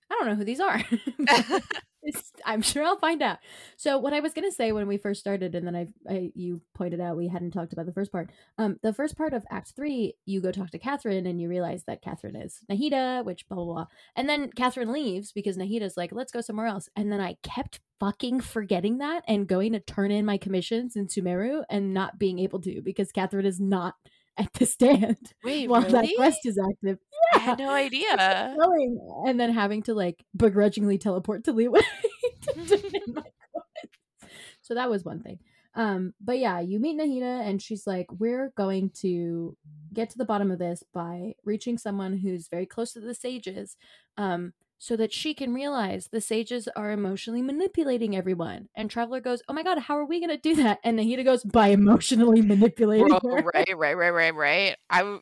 I 0.09 0.15
don't 0.15 0.27
know 0.27 0.36
who 0.36 0.43
these 0.43 0.59
are." 0.59 0.81
I'm 2.46 2.62
sure 2.62 2.84
I'll 2.84 3.00
find 3.00 3.22
out. 3.22 3.40
So 3.76 3.98
what 3.98 4.14
I 4.14 4.20
was 4.20 4.34
gonna 4.34 4.52
say 4.52 4.72
when 4.72 4.88
we 4.88 4.98
first 4.98 5.20
started, 5.20 5.56
and 5.56 5.66
then 5.66 5.76
I, 5.76 5.88
I 6.10 6.32
you 6.36 6.62
pointed 6.74 7.02
out 7.02 7.18
we 7.18 7.28
hadn't 7.28 7.52
talked 7.52 7.74
about 7.74 7.86
the 7.86 7.94
first 7.94 8.12
part. 8.12 8.30
Um, 8.58 8.78
the 8.84 8.94
first 8.94 9.18
part 9.18 9.34
of 9.34 9.46
Act 9.50 9.74
Three, 9.76 10.16
you 10.26 10.42
go 10.42 10.52
talk 10.52 10.72
to 10.72 10.80
Catherine, 10.80 11.26
and 11.26 11.42
you 11.42 11.50
realize 11.50 11.84
that 11.86 12.02
Catherine 12.02 12.36
is 12.36 12.60
Nahida, 12.72 13.24
which 13.26 13.48
blah 13.48 13.56
blah 13.56 13.66
blah. 13.66 13.86
And 14.16 14.28
then 14.30 14.52
Catherine 14.52 14.92
leaves 14.92 15.32
because 15.32 15.58
Nahida's 15.58 15.98
like, 15.98 16.12
let's 16.12 16.32
go 16.32 16.42
somewhere 16.42 16.68
else. 16.68 16.90
And 16.96 17.12
then 17.12 17.22
I 17.22 17.38
kept 17.44 17.80
fucking 18.00 18.42
forgetting 18.42 19.00
that 19.00 19.24
and 19.28 19.48
going 19.48 19.74
to 19.74 19.80
turn 19.80 20.12
in 20.12 20.26
my 20.26 20.38
commissions 20.38 20.96
in 20.96 21.08
Sumeru 21.08 21.64
and 21.70 21.94
not 21.94 22.20
being 22.20 22.40
able 22.40 22.62
to 22.62 22.82
because 22.82 23.12
Catherine 23.12 23.46
is 23.46 23.60
not 23.60 23.96
at 24.38 24.54
the 24.54 24.66
stand 24.66 25.34
Wait, 25.44 25.68
while 25.70 25.82
that 25.82 26.08
quest 26.16 26.40
is 26.46 26.60
active. 26.60 27.00
I 27.34 27.39
had 27.39 27.60
no 27.60 27.72
idea. 27.72 28.15
Going 28.60 29.00
and 29.27 29.39
then 29.39 29.53
having 29.53 29.84
to 29.84 29.93
like 29.93 30.24
begrudgingly 30.36 30.98
teleport 30.98 31.43
to 31.46 31.53
Leeway 31.53 31.81
to 32.41 32.53
turn 32.53 32.91
in 32.93 33.13
my 33.13 33.22
quest. 33.22 34.31
So 34.62 34.74
that 34.75 34.89
was 34.89 35.03
one 35.03 35.22
thing. 35.22 35.39
Um, 35.77 36.15
but 36.19 36.39
yeah, 36.39 36.60
you 36.60 36.79
meet 36.79 37.00
Nahida 37.00 37.48
and 37.48 37.62
she's 37.62 37.86
like, 37.86 38.07
We're 38.12 38.51
going 38.57 38.89
to 39.01 39.55
get 39.93 40.10
to 40.10 40.17
the 40.17 40.25
bottom 40.25 40.51
of 40.51 40.60
this 40.60 40.84
by 40.93 41.34
reaching 41.46 41.77
someone 41.77 42.17
who's 42.17 42.48
very 42.50 42.65
close 42.65 42.93
to 42.93 43.00
the 43.00 43.13
sages, 43.13 43.77
um, 44.17 44.53
so 44.79 44.96
that 44.96 45.13
she 45.13 45.34
can 45.34 45.53
realize 45.53 46.07
the 46.12 46.22
sages 46.22 46.67
are 46.75 46.91
emotionally 46.91 47.43
manipulating 47.43 48.15
everyone. 48.15 48.69
And 48.75 48.89
Traveler 48.89 49.22
goes, 49.22 49.43
Oh 49.48 49.53
my 49.53 49.62
god, 49.62 49.77
how 49.77 49.98
are 49.98 50.05
we 50.05 50.19
gonna 50.19 50.38
do 50.38 50.55
that? 50.55 50.79
And 50.84 50.98
Nahida 50.98 51.24
goes, 51.24 51.43
By 51.43 51.67
emotionally 51.67 52.41
manipulating 52.41 53.07
Bro, 53.07 53.19
right, 53.53 53.77
right, 53.77 53.98
right, 53.98 54.10
right, 54.10 54.36
right. 54.36 54.75
I 54.89 55.19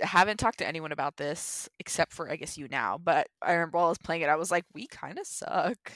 haven't 0.00 0.38
talked 0.38 0.58
to 0.58 0.66
anyone 0.66 0.92
about 0.92 1.16
this 1.16 1.68
except 1.78 2.12
for 2.12 2.30
I 2.30 2.36
guess 2.36 2.58
you 2.58 2.68
now. 2.68 2.98
But 3.02 3.28
I 3.42 3.52
remember 3.52 3.78
while 3.78 3.86
I 3.86 3.90
was 3.90 3.98
playing 3.98 4.22
it, 4.22 4.28
I 4.28 4.36
was 4.36 4.50
like, 4.50 4.64
we 4.74 4.86
kind 4.86 5.18
of 5.18 5.26
suck. 5.26 5.92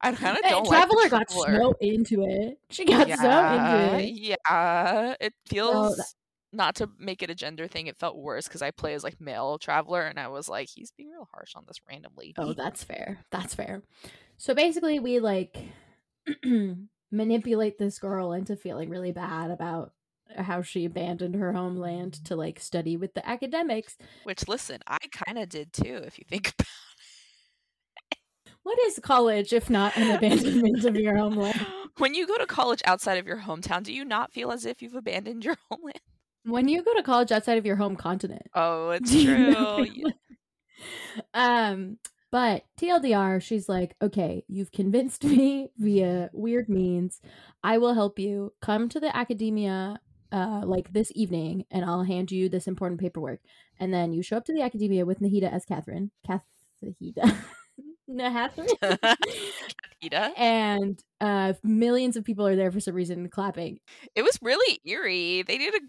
I 0.00 0.12
kind 0.14 0.36
of 0.36 0.42
don't 0.42 0.66
Traveler 0.66 1.02
like 1.02 1.10
got 1.10 1.30
so 1.30 1.74
into 1.80 2.24
it. 2.24 2.58
She 2.70 2.84
got 2.84 3.06
so 3.06 3.14
yeah, 3.24 3.96
into 3.96 4.04
it. 4.04 4.10
yeah. 4.14 5.14
It 5.20 5.34
feels 5.46 5.96
that- 5.96 6.14
not 6.54 6.76
to 6.76 6.88
make 6.98 7.22
it 7.22 7.30
a 7.30 7.34
gender 7.34 7.66
thing. 7.66 7.88
It 7.88 7.98
felt 7.98 8.16
worse 8.16 8.46
because 8.46 8.62
I 8.62 8.70
play 8.70 8.94
as 8.94 9.04
like 9.04 9.20
male 9.20 9.58
traveler, 9.58 10.02
and 10.02 10.18
I 10.18 10.28
was 10.28 10.48
like, 10.48 10.68
he's 10.72 10.92
being 10.92 11.10
real 11.10 11.28
harsh 11.32 11.54
on 11.56 11.64
this 11.66 11.80
random 11.88 12.12
oh, 12.16 12.20
lady. 12.20 12.34
Oh, 12.38 12.52
that's 12.52 12.84
fair. 12.84 13.18
That's 13.30 13.54
fair. 13.54 13.82
So 14.36 14.54
basically, 14.54 15.00
we 15.00 15.20
like 15.20 15.56
manipulate 17.10 17.78
this 17.78 17.98
girl 17.98 18.32
into 18.32 18.56
feeling 18.56 18.88
really 18.88 19.12
bad 19.12 19.50
about 19.50 19.92
how 20.36 20.62
she 20.62 20.84
abandoned 20.84 21.34
her 21.36 21.52
homeland 21.52 22.14
to 22.26 22.36
like 22.36 22.60
study 22.60 22.96
with 22.96 23.14
the 23.14 23.26
academics. 23.28 23.96
Which, 24.24 24.46
listen, 24.48 24.80
I 24.86 24.98
kind 25.12 25.38
of 25.38 25.48
did 25.48 25.72
too. 25.72 26.00
If 26.04 26.18
you 26.18 26.24
think 26.28 26.48
about 26.58 26.66
it. 28.12 28.18
What 28.62 28.78
is 28.86 28.98
college 29.02 29.52
if 29.52 29.68
not 29.68 29.96
an 29.96 30.10
abandonment 30.16 30.84
of 30.84 30.96
your 30.96 31.16
homeland? 31.16 31.64
when 31.98 32.14
you 32.14 32.26
go 32.26 32.36
to 32.38 32.46
college 32.46 32.82
outside 32.86 33.18
of 33.18 33.26
your 33.26 33.38
hometown, 33.38 33.82
do 33.82 33.92
you 33.92 34.04
not 34.04 34.32
feel 34.32 34.50
as 34.50 34.64
if 34.66 34.82
you've 34.82 34.94
abandoned 34.94 35.44
your 35.44 35.56
homeland? 35.70 36.00
When 36.44 36.68
you 36.68 36.82
go 36.82 36.94
to 36.94 37.02
college 37.02 37.32
outside 37.32 37.58
of 37.58 37.64
your 37.66 37.76
home 37.76 37.96
continent. 37.96 38.46
Oh, 38.54 38.90
it's 38.90 39.10
Do 39.10 39.18
you 39.18 39.54
true. 39.54 39.84
Yeah. 39.94 40.10
um 41.34 41.98
but 42.30 42.64
TLDR, 42.80 43.40
she's 43.40 43.68
like, 43.68 43.94
okay, 44.02 44.42
you've 44.48 44.72
convinced 44.72 45.22
me 45.22 45.68
via 45.78 46.30
weird 46.32 46.68
means. 46.68 47.20
I 47.62 47.78
will 47.78 47.94
help 47.94 48.18
you. 48.18 48.52
Come 48.60 48.88
to 48.88 48.98
the 48.98 49.14
academia 49.16 50.00
uh 50.34 50.62
like 50.66 50.92
this 50.92 51.10
evening 51.14 51.64
and 51.70 51.84
I'll 51.84 52.02
hand 52.02 52.30
you 52.32 52.48
this 52.48 52.66
important 52.66 53.00
paperwork. 53.00 53.40
And 53.80 53.92
then 53.94 54.12
you 54.12 54.22
show 54.22 54.36
up 54.36 54.44
to 54.46 54.52
the 54.52 54.62
academia 54.62 55.06
with 55.06 55.20
Nahida 55.20 55.50
as 55.52 55.64
Catherine. 55.64 56.10
Cathahida. 56.28 57.34
Nahathree. 58.10 58.98
Ida. 60.04 60.32
and 60.36 61.02
uh 61.20 61.54
millions 61.62 62.16
of 62.16 62.24
people 62.24 62.46
are 62.46 62.56
there 62.56 62.70
for 62.70 62.80
some 62.80 62.94
reason 62.94 63.28
clapping. 63.28 63.80
It 64.14 64.22
was 64.22 64.38
really 64.42 64.80
eerie. 64.84 65.42
They 65.42 65.58
did 65.58 65.74
a 65.74 65.80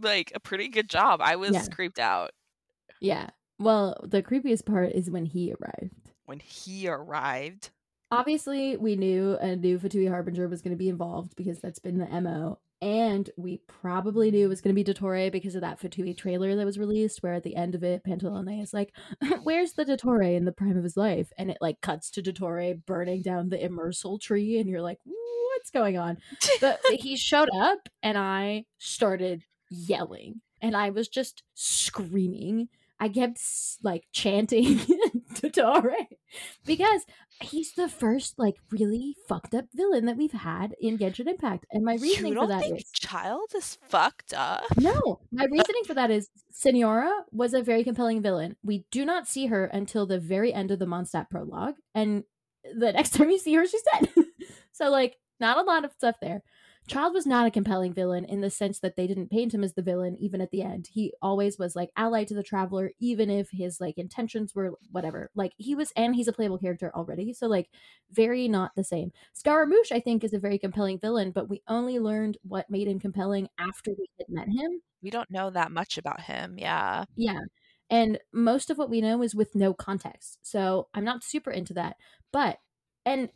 like 0.00 0.32
a 0.34 0.40
pretty 0.40 0.68
good 0.68 0.88
job. 0.88 1.20
I 1.22 1.36
was 1.36 1.52
Yeah. 1.52 1.66
creeped 1.66 1.98
out 1.98 2.30
Yeah. 3.00 3.30
Well, 3.58 4.00
the 4.08 4.22
creepiest 4.22 4.66
part 4.66 4.92
is 4.92 5.10
when 5.10 5.24
he 5.26 5.52
arrived. 5.52 5.94
when 6.24 6.40
he 6.40 6.88
arrived. 6.88 7.70
obviously 8.10 8.76
we 8.76 8.94
knew 8.96 9.36
a 9.40 9.56
new 9.56 9.78
Fatui 9.78 10.08
Harbinger 10.08 10.46
was 10.48 10.62
going 10.62 10.72
to 10.76 10.78
be 10.84 10.88
involved 10.88 11.34
because 11.36 11.58
that's 11.60 11.78
been 11.80 11.98
the 11.98 12.06
MO. 12.20 12.58
And 12.82 13.30
we 13.36 13.58
probably 13.68 14.32
knew 14.32 14.44
it 14.44 14.48
was 14.48 14.60
going 14.60 14.74
to 14.74 14.84
be 14.84 14.92
Dottore 14.92 15.30
because 15.30 15.54
of 15.54 15.60
that 15.60 15.80
Fatui 15.80 16.16
trailer 16.16 16.56
that 16.56 16.66
was 16.66 16.80
released, 16.80 17.22
where 17.22 17.32
at 17.32 17.44
the 17.44 17.54
end 17.54 17.76
of 17.76 17.84
it, 17.84 18.02
Pantalone 18.02 18.60
is 18.60 18.74
like, 18.74 18.92
"Where's 19.44 19.74
the 19.74 19.84
Dottore 19.84 20.36
in 20.36 20.46
the 20.46 20.52
prime 20.52 20.76
of 20.76 20.82
his 20.82 20.96
life?" 20.96 21.32
And 21.38 21.48
it 21.48 21.58
like 21.60 21.80
cuts 21.80 22.10
to 22.10 22.22
Dottore 22.22 22.84
burning 22.84 23.22
down 23.22 23.50
the 23.50 23.58
Irminsul 23.58 24.20
tree, 24.20 24.58
and 24.58 24.68
you're 24.68 24.82
like, 24.82 24.98
"What's 25.04 25.70
going 25.70 25.96
on?" 25.96 26.18
But 26.60 26.80
he 26.90 27.16
showed 27.16 27.50
up, 27.54 27.88
and 28.02 28.18
I 28.18 28.64
started 28.78 29.44
yelling, 29.70 30.40
and 30.60 30.76
I 30.76 30.90
was 30.90 31.06
just 31.06 31.44
screaming. 31.54 32.68
I 32.98 33.08
kept 33.08 33.40
like 33.84 34.08
chanting 34.10 34.78
Dottore 35.34 35.94
because 36.64 37.04
he's 37.40 37.72
the 37.72 37.88
first 37.88 38.38
like 38.38 38.56
really 38.70 39.16
fucked 39.28 39.54
up 39.54 39.66
villain 39.74 40.06
that 40.06 40.16
we've 40.16 40.32
had 40.32 40.74
in 40.80 40.98
Genshin 40.98 41.26
Impact. 41.26 41.66
And 41.70 41.84
my 41.84 41.94
reasoning 41.94 42.34
for 42.34 42.46
that 42.46 42.64
is 42.64 42.90
child 42.92 43.50
is 43.56 43.78
fucked 43.88 44.32
up. 44.34 44.64
no, 44.78 45.20
my 45.30 45.44
reasoning 45.44 45.84
for 45.86 45.94
that 45.94 46.10
is 46.10 46.28
Signora 46.50 47.10
was 47.30 47.54
a 47.54 47.62
very 47.62 47.84
compelling 47.84 48.22
villain. 48.22 48.56
We 48.62 48.84
do 48.90 49.04
not 49.04 49.28
see 49.28 49.46
her 49.46 49.66
until 49.66 50.06
the 50.06 50.18
very 50.18 50.52
end 50.52 50.70
of 50.70 50.78
the 50.78 50.86
Mondstadt 50.86 51.30
prologue, 51.30 51.76
and 51.94 52.24
the 52.64 52.92
next 52.92 53.10
time 53.14 53.30
you 53.30 53.38
see 53.38 53.54
her, 53.54 53.66
she's 53.66 53.82
dead. 53.82 54.08
so 54.72 54.90
like, 54.90 55.16
not 55.40 55.58
a 55.58 55.62
lot 55.62 55.84
of 55.84 55.92
stuff 55.92 56.16
there. 56.20 56.42
Child 56.88 57.14
was 57.14 57.26
not 57.26 57.46
a 57.46 57.50
compelling 57.50 57.94
villain 57.94 58.24
in 58.24 58.40
the 58.40 58.50
sense 58.50 58.80
that 58.80 58.96
they 58.96 59.06
didn't 59.06 59.30
paint 59.30 59.54
him 59.54 59.62
as 59.62 59.74
the 59.74 59.82
villain 59.82 60.16
even 60.18 60.40
at 60.40 60.50
the 60.50 60.62
end. 60.62 60.88
He 60.92 61.12
always 61.22 61.58
was 61.58 61.76
like 61.76 61.90
allied 61.96 62.28
to 62.28 62.34
the 62.34 62.42
traveler 62.42 62.90
even 62.98 63.30
if 63.30 63.50
his 63.52 63.80
like 63.80 63.98
intentions 63.98 64.54
were 64.54 64.72
whatever. 64.90 65.30
Like 65.34 65.52
he 65.56 65.74
was 65.74 65.92
and 65.96 66.14
he's 66.14 66.28
a 66.28 66.32
playable 66.32 66.58
character 66.58 66.90
already. 66.94 67.32
So 67.34 67.46
like 67.46 67.70
very 68.10 68.48
not 68.48 68.72
the 68.74 68.84
same. 68.84 69.12
Scaramouche 69.32 69.92
I 69.92 70.00
think 70.00 70.24
is 70.24 70.34
a 70.34 70.40
very 70.40 70.58
compelling 70.58 70.98
villain, 70.98 71.30
but 71.30 71.48
we 71.48 71.62
only 71.68 72.00
learned 72.00 72.36
what 72.42 72.68
made 72.68 72.88
him 72.88 72.98
compelling 72.98 73.48
after 73.58 73.92
we 73.92 74.08
had 74.18 74.28
met 74.28 74.48
him. 74.48 74.82
We 75.02 75.10
don't 75.10 75.30
know 75.30 75.50
that 75.50 75.70
much 75.70 75.98
about 75.98 76.22
him. 76.22 76.58
Yeah. 76.58 77.04
Yeah. 77.16 77.40
And 77.90 78.18
most 78.32 78.70
of 78.70 78.78
what 78.78 78.90
we 78.90 79.00
know 79.00 79.22
is 79.22 79.34
with 79.34 79.54
no 79.54 79.72
context. 79.72 80.38
So 80.42 80.88
I'm 80.94 81.04
not 81.04 81.22
super 81.22 81.50
into 81.50 81.74
that. 81.74 81.96
But 82.32 82.58
and 83.04 83.28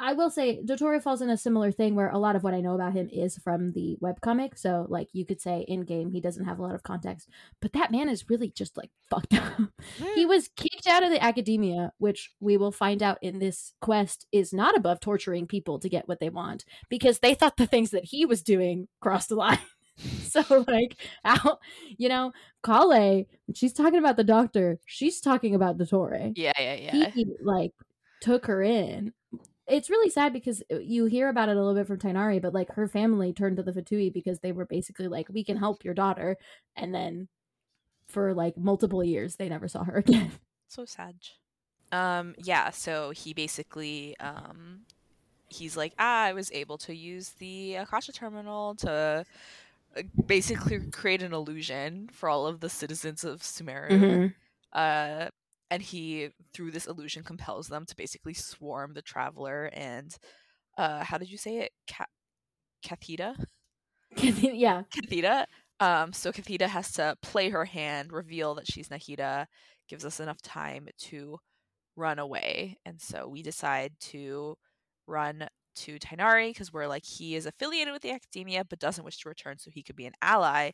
I 0.00 0.14
will 0.14 0.30
say 0.30 0.62
Dottore 0.64 1.02
falls 1.02 1.20
in 1.20 1.28
a 1.28 1.36
similar 1.36 1.70
thing 1.70 1.94
where 1.94 2.08
a 2.08 2.18
lot 2.18 2.34
of 2.34 2.42
what 2.42 2.54
I 2.54 2.60
know 2.60 2.74
about 2.74 2.94
him 2.94 3.08
is 3.12 3.36
from 3.36 3.72
the 3.72 3.98
webcomic. 4.02 4.58
So, 4.58 4.86
like, 4.88 5.08
you 5.12 5.26
could 5.26 5.40
say 5.40 5.64
in 5.68 5.82
game, 5.82 6.10
he 6.10 6.20
doesn't 6.20 6.46
have 6.46 6.58
a 6.58 6.62
lot 6.62 6.74
of 6.74 6.82
context, 6.82 7.28
but 7.60 7.74
that 7.74 7.92
man 7.92 8.08
is 8.08 8.30
really 8.30 8.50
just 8.50 8.76
like 8.76 8.90
fucked 9.10 9.34
up. 9.38 9.70
he 10.14 10.24
mm. 10.24 10.28
was 10.28 10.48
kicked 10.48 10.86
out 10.86 11.02
of 11.02 11.10
the 11.10 11.22
academia, 11.22 11.92
which 11.98 12.30
we 12.40 12.56
will 12.56 12.72
find 12.72 13.02
out 13.02 13.18
in 13.20 13.38
this 13.38 13.74
quest 13.80 14.26
is 14.32 14.52
not 14.52 14.76
above 14.76 15.00
torturing 15.00 15.46
people 15.46 15.78
to 15.78 15.88
get 15.88 16.08
what 16.08 16.18
they 16.18 16.30
want 16.30 16.64
because 16.88 17.18
they 17.18 17.34
thought 17.34 17.58
the 17.58 17.66
things 17.66 17.90
that 17.90 18.06
he 18.06 18.24
was 18.24 18.42
doing 18.42 18.88
crossed 19.00 19.28
the 19.28 19.36
line. 19.36 19.58
so 20.22 20.64
like 20.66 20.96
how 21.24 21.58
you 21.98 22.08
know 22.08 22.32
collei 22.62 23.26
when 23.46 23.54
she's 23.54 23.74
talking 23.74 23.98
about 23.98 24.16
the 24.16 24.24
doctor 24.24 24.78
she's 24.86 25.20
talking 25.20 25.54
about 25.54 25.76
Dottore 25.76 26.32
Yeah, 26.36 26.52
yeah, 26.58 26.74
yeah. 26.74 27.10
he 27.10 27.26
like 27.42 27.72
took 28.20 28.46
her 28.46 28.62
in. 28.62 29.12
It's 29.70 29.88
really 29.88 30.10
sad 30.10 30.32
because 30.32 30.62
uh, 30.72 30.78
you 30.78 31.06
hear 31.06 31.28
about 31.28 31.48
it 31.48 31.56
a 31.56 31.60
little 31.60 31.74
bit 31.74 31.86
from 31.86 31.98
Tighnari, 31.98 32.42
but 32.42 32.52
like 32.52 32.72
her 32.72 32.88
family 32.88 33.32
turned 33.32 33.56
to 33.56 33.62
the 33.62 33.72
Fatui 33.72 34.12
because 34.12 34.40
they 34.40 34.52
were 34.52 34.66
basically 34.66 35.08
like, 35.08 35.28
"We 35.28 35.44
can 35.44 35.56
help 35.56 35.84
your 35.84 35.94
daughter," 35.94 36.36
and 36.76 36.94
then 36.94 37.28
for 38.08 38.34
like 38.34 38.56
multiple 38.56 39.04
years 39.04 39.36
they 39.36 39.48
never 39.48 39.68
saw 39.68 39.84
her 39.84 39.96
again. 40.06 40.32
So 40.68 40.84
sad. 40.84 41.16
Um, 41.92 42.34
yeah, 42.38 42.70
so 42.70 43.10
he 43.10 43.32
basically 43.32 44.16
um 44.20 44.80
he's 45.48 45.76
like, 45.76 45.94
ah, 45.98 46.24
I 46.24 46.32
was 46.32 46.50
able 46.52 46.78
to 46.78 46.94
use 46.94 47.30
the 47.38 47.76
Akasha 47.76 48.12
terminal 48.12 48.74
to 48.76 49.24
uh, 49.96 50.02
basically 50.26 50.78
create 50.92 51.22
an 51.22 51.32
illusion 51.32 52.08
for 52.12 52.28
all 52.28 52.46
of 52.46 52.60
the 52.60 52.68
citizens 52.68 53.24
of 53.24 53.40
Sumeru. 53.40 53.90
Mm-hmm. 53.90 54.26
Uh 54.72 55.28
and 55.70 55.82
he 55.82 56.30
through 56.52 56.70
this 56.70 56.86
illusion 56.86 57.22
compels 57.22 57.68
them 57.68 57.84
to 57.86 57.96
basically 57.96 58.34
swarm 58.34 58.92
the 58.94 59.02
traveler 59.02 59.70
and 59.72 60.16
uh 60.78 61.04
how 61.04 61.18
did 61.18 61.30
you 61.30 61.38
say 61.38 61.58
it? 61.58 61.72
Ca- 61.88 62.06
Cathita? 62.82 63.34
yeah, 64.16 64.82
Kathita. 64.94 65.46
Um, 65.80 66.12
so 66.12 66.30
Kathita 66.30 66.66
has 66.66 66.92
to 66.92 67.16
play 67.22 67.48
her 67.50 67.64
hand, 67.64 68.12
reveal 68.12 68.54
that 68.56 68.70
she's 68.70 68.88
Nahida, 68.88 69.46
gives 69.88 70.04
us 70.04 70.20
enough 70.20 70.42
time 70.42 70.88
to 70.98 71.38
run 71.96 72.18
away. 72.18 72.76
And 72.84 73.00
so 73.00 73.28
we 73.28 73.42
decide 73.42 73.92
to 74.00 74.56
run 75.06 75.48
to 75.76 75.98
Tighnari 75.98 76.50
because 76.50 76.72
we're 76.72 76.86
like, 76.86 77.04
he 77.04 77.34
is 77.34 77.46
affiliated 77.46 77.92
with 77.92 78.02
the 78.02 78.10
academia 78.10 78.64
but 78.64 78.78
doesn't 78.78 79.04
wish 79.04 79.18
to 79.18 79.28
return 79.28 79.58
so 79.58 79.70
he 79.70 79.82
could 79.82 79.96
be 79.96 80.06
an 80.06 80.12
ally. 80.20 80.70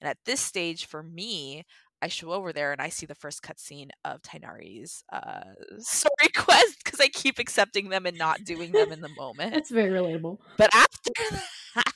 And 0.00 0.10
at 0.10 0.18
this 0.26 0.40
stage, 0.40 0.86
for 0.86 1.02
me, 1.02 1.64
I 2.02 2.08
show 2.08 2.32
over 2.32 2.52
there 2.52 2.72
and 2.72 2.80
I 2.80 2.88
see 2.88 3.06
the 3.06 3.14
first 3.14 3.42
cutscene 3.42 3.90
of 4.04 4.22
Tighnari's 4.22 5.04
uh, 5.12 5.42
story 5.78 6.28
quest 6.36 6.78
because 6.84 7.00
I 7.00 7.08
keep 7.08 7.38
accepting 7.38 7.88
them 7.90 8.06
and 8.06 8.16
not 8.18 8.44
doing 8.44 8.72
them 8.72 8.92
in 8.92 9.00
the 9.00 9.08
moment. 9.16 9.52
that's 9.52 9.70
very 9.70 9.90
relatable. 9.90 10.38
But 10.56 10.70
after 10.74 11.12
that, 11.30 11.92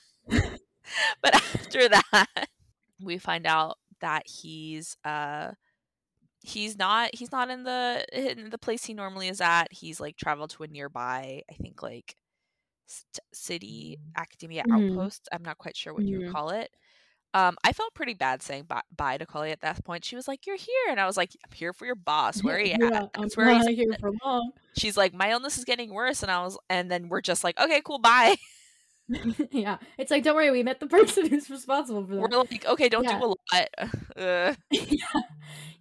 but 1.22 1.34
after 1.34 1.88
that, 1.88 2.48
we 3.02 3.18
find 3.18 3.46
out 3.46 3.78
that 4.00 4.22
he's 4.26 4.96
uh 5.04 5.52
he's 6.42 6.76
not 6.78 7.10
he's 7.14 7.32
not 7.32 7.50
in 7.50 7.64
the 7.64 8.04
in 8.12 8.50
the 8.50 8.58
place 8.58 8.84
he 8.84 8.94
normally 8.94 9.28
is 9.28 9.40
at. 9.40 9.72
He's 9.72 10.00
like 10.00 10.16
traveled 10.16 10.50
to 10.50 10.64
a 10.64 10.68
nearby, 10.68 11.42
I 11.50 11.54
think 11.54 11.82
like 11.82 12.16
st- 12.86 13.20
city 13.32 13.98
academia 14.16 14.64
Mhm. 14.68 14.98
outpost. 14.98 15.28
I'm 15.32 15.42
not 15.44 15.58
quite 15.58 15.76
sure 15.76 15.94
what 15.94 16.06
you 16.06 16.16
would 16.18 16.26
Mhm. 16.26 16.32
call 16.32 16.50
it. 16.50 16.70
Um, 17.34 17.56
I 17.64 17.72
felt 17.72 17.92
pretty 17.94 18.14
bad 18.14 18.42
saying 18.42 18.64
bye, 18.64 18.82
bye 18.96 19.18
to 19.18 19.26
Collei 19.26 19.50
at 19.52 19.60
that 19.62 19.84
point. 19.84 20.04
She 20.04 20.16
was 20.16 20.28
like, 20.28 20.46
"You're 20.46 20.56
here," 20.56 20.86
and 20.88 21.00
I 21.00 21.06
was 21.06 21.16
like, 21.16 21.30
"I'm 21.44 21.52
here 21.52 21.72
for 21.72 21.84
your 21.84 21.96
boss. 21.96 22.42
Where 22.42 22.56
are 22.56 22.60
you 22.60 22.76
yeah, 22.80 22.86
at?" 22.86 23.10
I'm 23.14 23.22
That's 23.22 23.36
where 23.36 23.52
he's 23.52 23.64
not 23.64 23.74
here 23.74 23.92
for 24.00 24.12
long. 24.24 24.52
she's 24.78 24.96
like, 24.96 25.12
my 25.12 25.30
illness 25.32 25.58
is 25.58 25.64
getting 25.64 25.92
worse, 25.92 26.22
and 26.22 26.30
I 26.30 26.42
was, 26.44 26.56
and 26.70 26.90
then 26.90 27.08
we're 27.08 27.20
just 27.20 27.42
like, 27.44 27.58
okay, 27.60 27.82
cool, 27.84 27.98
bye. 27.98 28.36
yeah, 29.50 29.76
it's 29.98 30.10
like 30.10 30.22
don't 30.22 30.34
worry, 30.34 30.50
we 30.50 30.62
met 30.62 30.80
the 30.80 30.86
person 30.96 31.26
who's 31.28 31.50
responsible 31.50 32.06
for 32.06 32.14
that. 32.14 32.20
We're 32.30 32.38
like, 32.38 32.64
okay, 32.66 32.88
don't 32.88 33.04
Yeah. 33.04 33.18
do 33.18 33.24
a 33.24 33.28
lot. 33.28 33.68
Uh, 34.16 34.54
yeah. 34.70 35.20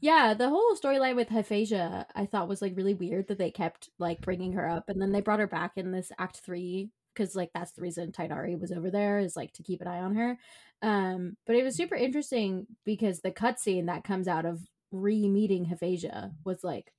yeah, 0.01 0.33
the 0.33 0.49
whole 0.49 0.75
storyline 0.75 1.15
with 1.15 1.29
Hypatia 1.29 2.07
I 2.15 2.25
thought 2.25 2.47
was 2.47 2.61
like 2.63 2.75
really 2.75 2.95
weird 2.95 3.27
that 3.27 3.37
they 3.37 3.51
kept 3.51 3.89
like 3.99 4.21
bringing 4.21 4.53
her 4.53 4.67
up 4.67 4.89
and 4.89 4.99
then 4.99 5.11
they 5.11 5.21
brought 5.21 5.39
her 5.39 5.45
back 5.47 5.73
in 5.77 5.91
this 5.91 6.11
act 6.17 6.37
3 6.37 6.89
cuz 7.15 7.35
like 7.35 7.51
that's 7.53 7.73
the 7.73 7.83
reason 7.83 8.11
Tighnari 8.11 8.59
was 8.59 8.71
over 8.71 8.89
there 8.89 9.19
is 9.19 9.35
like 9.35 9.53
to 9.53 9.63
keep 9.63 9.81
an 9.81 9.87
eye 9.87 9.99
on 10.01 10.15
her. 10.15 10.37
Um 10.83 11.37
but 11.47 11.55
it 11.55 11.63
was 11.63 11.75
super 11.75 11.95
interesting 11.95 12.67
because 12.85 13.21
the 13.21 13.31
cutscene 13.31 13.87
that 13.87 14.03
comes 14.03 14.27
out 14.27 14.45
of 14.45 14.61
re-meeting 14.91 15.65
Hypatia 15.65 16.31
was 16.45 16.63
like 16.63 16.93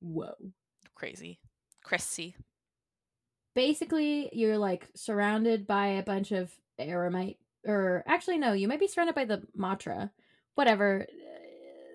whoa. 0.00 0.34
crazy, 0.94 1.40
crazy. 1.82 2.36
Basically, 3.54 4.28
you're 4.32 4.58
like 4.58 4.88
surrounded 4.94 5.66
by 5.66 5.86
a 5.86 6.02
bunch 6.02 6.32
of 6.32 6.52
Eremite 6.78 7.38
or 7.66 8.04
actually 8.06 8.38
no, 8.38 8.52
you 8.52 8.68
might 8.68 8.80
be 8.80 8.88
surrounded 8.88 9.14
by 9.14 9.24
the 9.24 9.42
Matra. 9.58 10.10
Whatever. 10.54 11.06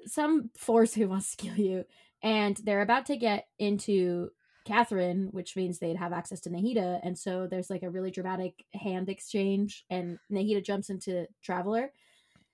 Some 0.06 0.50
force 0.58 0.94
who 0.94 1.08
wants 1.08 1.36
to 1.36 1.38
kill 1.38 1.56
you 1.56 1.86
and 2.24 2.58
they're 2.64 2.82
about 2.82 3.06
to 3.08 3.18
get 3.18 3.48
into 3.60 4.30
Catherine, 4.66 5.30
which 5.32 5.56
means 5.56 5.80
they'd 5.80 5.98
have 5.98 6.14
access 6.14 6.40
to 6.42 6.50
Nahida, 6.50 7.00
and 7.04 7.18
so 7.18 7.48
there's 7.48 7.70
like 7.70 7.84
a 7.84 7.90
really 7.90 8.12
dramatic 8.12 8.66
hand 8.74 9.10
exchange, 9.10 9.86
and 9.90 10.18
Nahida 10.32 10.64
jumps 10.64 10.90
into 10.90 11.28
Traveler, 11.44 11.92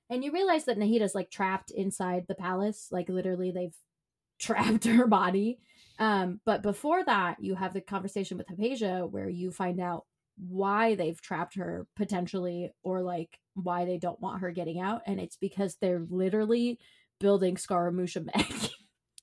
and 0.09 0.23
you 0.23 0.31
realize 0.31 0.65
that 0.65 0.77
Nahida's 0.77 1.15
like 1.15 1.29
trapped 1.29 1.71
inside 1.71 2.25
the 2.27 2.35
palace, 2.35 2.87
like 2.91 3.09
literally 3.09 3.51
they've 3.51 3.75
trapped 4.39 4.85
her 4.85 5.07
body. 5.07 5.59
Um, 5.99 6.39
but 6.45 6.63
before 6.63 7.03
that, 7.03 7.37
you 7.41 7.55
have 7.55 7.73
the 7.73 7.81
conversation 7.81 8.37
with 8.37 8.47
Hypatia 8.47 9.05
where 9.05 9.27
you 9.27 9.51
find 9.51 9.81
out 9.81 10.05
why 10.37 10.95
they've 10.95 11.21
trapped 11.21 11.55
her 11.55 11.85
potentially, 11.97 12.71
or 12.83 13.01
like 13.01 13.37
why 13.55 13.85
they 13.85 13.97
don't 13.97 14.21
want 14.21 14.41
her 14.41 14.51
getting 14.51 14.79
out, 14.79 15.01
and 15.05 15.19
it's 15.19 15.35
because 15.35 15.75
they're 15.75 16.05
literally 16.09 16.79
building 17.19 17.55
Scaramuccia 17.55 18.25
mech. 18.25 18.69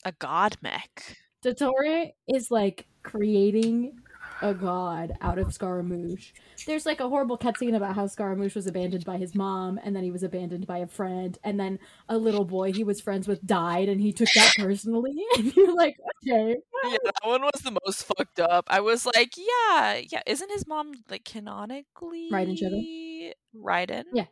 A 0.04 0.12
god 0.12 0.56
mech. 0.62 1.16
Dottore 1.46 2.12
is 2.26 2.50
like 2.50 2.86
creating 3.02 4.00
a 4.42 4.52
god 4.52 5.16
out 5.20 5.38
of 5.38 5.52
Scaramouche. 5.52 6.32
There's 6.66 6.84
like 6.84 7.00
a 7.00 7.08
horrible 7.08 7.38
cutscene 7.38 7.76
about 7.76 7.94
how 7.94 8.06
Scaramouche 8.06 8.54
was 8.54 8.66
abandoned 8.66 9.04
by 9.04 9.16
his 9.16 9.34
mom, 9.34 9.78
and 9.82 9.94
then 9.94 10.02
he 10.02 10.10
was 10.10 10.22
abandoned 10.22 10.66
by 10.66 10.78
a 10.78 10.86
friend, 10.86 11.38
and 11.44 11.58
then 11.58 11.78
a 12.08 12.18
little 12.18 12.44
boy 12.44 12.72
he 12.72 12.84
was 12.84 13.00
friends 13.00 13.28
with 13.28 13.46
died, 13.46 13.88
and 13.88 14.00
he 14.00 14.12
took 14.12 14.28
that 14.34 14.54
personally. 14.58 15.14
And 15.36 15.54
you're 15.54 15.74
like, 15.74 15.96
okay, 16.28 16.56
Yeah, 16.84 16.96
that 17.04 17.14
one 17.22 17.42
was 17.42 17.60
the 17.62 17.76
most 17.84 18.04
fucked 18.04 18.40
up. 18.40 18.66
I 18.68 18.80
was 18.80 19.06
like, 19.06 19.34
yeah, 19.36 20.00
yeah. 20.10 20.22
Isn't 20.26 20.50
his 20.50 20.66
mom 20.66 20.92
like 21.10 21.24
canonically 21.24 22.28
Raiden? 22.32 23.32
Raiden? 23.54 24.04
Yeah. 24.12 24.24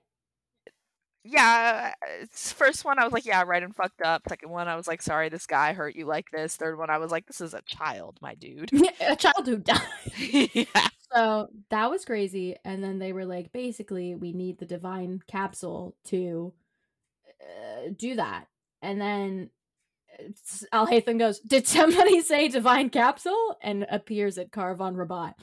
Yeah, 1.24 1.94
it's- 2.20 2.52
first 2.52 2.84
one 2.84 2.98
I 2.98 3.04
was 3.04 3.12
like, 3.12 3.24
yeah, 3.24 3.42
right 3.46 3.62
and 3.62 3.74
fucked 3.74 4.02
up. 4.02 4.22
Second 4.28 4.50
one 4.50 4.68
I 4.68 4.76
was 4.76 4.86
like, 4.86 5.00
sorry, 5.00 5.30
this 5.30 5.46
guy 5.46 5.72
hurt 5.72 5.96
you 5.96 6.04
like 6.04 6.30
this. 6.30 6.54
Third 6.56 6.76
one 6.78 6.90
I 6.90 6.98
was 6.98 7.10
like, 7.10 7.26
this 7.26 7.40
is 7.40 7.54
a 7.54 7.62
child, 7.62 8.18
my 8.20 8.34
dude. 8.34 8.70
a 9.00 9.16
child 9.16 9.46
who 9.46 9.58
died. 9.58 9.80
yeah. 10.18 10.64
So 11.14 11.46
that 11.70 11.90
was 11.92 12.04
crazy. 12.04 12.56
And 12.64 12.82
then 12.82 12.98
they 12.98 13.12
were 13.12 13.24
like, 13.24 13.52
basically, 13.52 14.16
we 14.16 14.32
need 14.32 14.58
the 14.58 14.66
divine 14.66 15.22
capsule 15.28 15.94
to 16.06 16.52
uh, 17.40 17.90
do 17.96 18.16
that. 18.16 18.48
And 18.82 19.00
then 19.00 19.50
Alhaitham 20.72 21.20
goes, 21.20 21.38
Did 21.38 21.68
somebody 21.68 22.20
say 22.20 22.48
divine 22.48 22.90
capsule? 22.90 23.56
And 23.62 23.86
appears 23.88 24.38
at 24.38 24.50
Caravan 24.50 24.96
Ribat. 24.96 25.34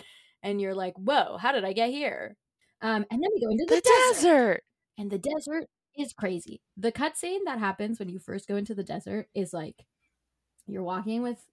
And 0.44 0.60
you're 0.60 0.76
like, 0.76 0.96
Whoa, 0.98 1.38
how 1.38 1.54
did 1.54 1.64
I 1.64 1.72
get 1.72 1.90
here? 1.92 2.36
Um, 2.82 3.06
and 3.10 3.24
then 3.24 3.30
we 3.34 3.42
go 3.42 3.52
into 3.52 3.66
the, 3.66 3.76
The 3.76 3.82
desert. 3.82 4.14
desert. 4.16 4.64
And 5.02 5.10
the 5.10 5.18
desert 5.18 5.68
is 5.98 6.14
crazy. 6.14 6.62
The 6.78 6.92
cutscene 6.92 7.40
that 7.46 7.58
happens 7.58 7.98
when 7.98 8.10
you 8.10 8.20
first 8.20 8.48
go 8.48 8.56
into 8.56 8.76
the 8.76 8.84
desert 8.84 9.30
is 9.34 9.52
like 9.52 9.88
you're 10.68 10.84
walking 10.84 11.24
with 11.24 11.44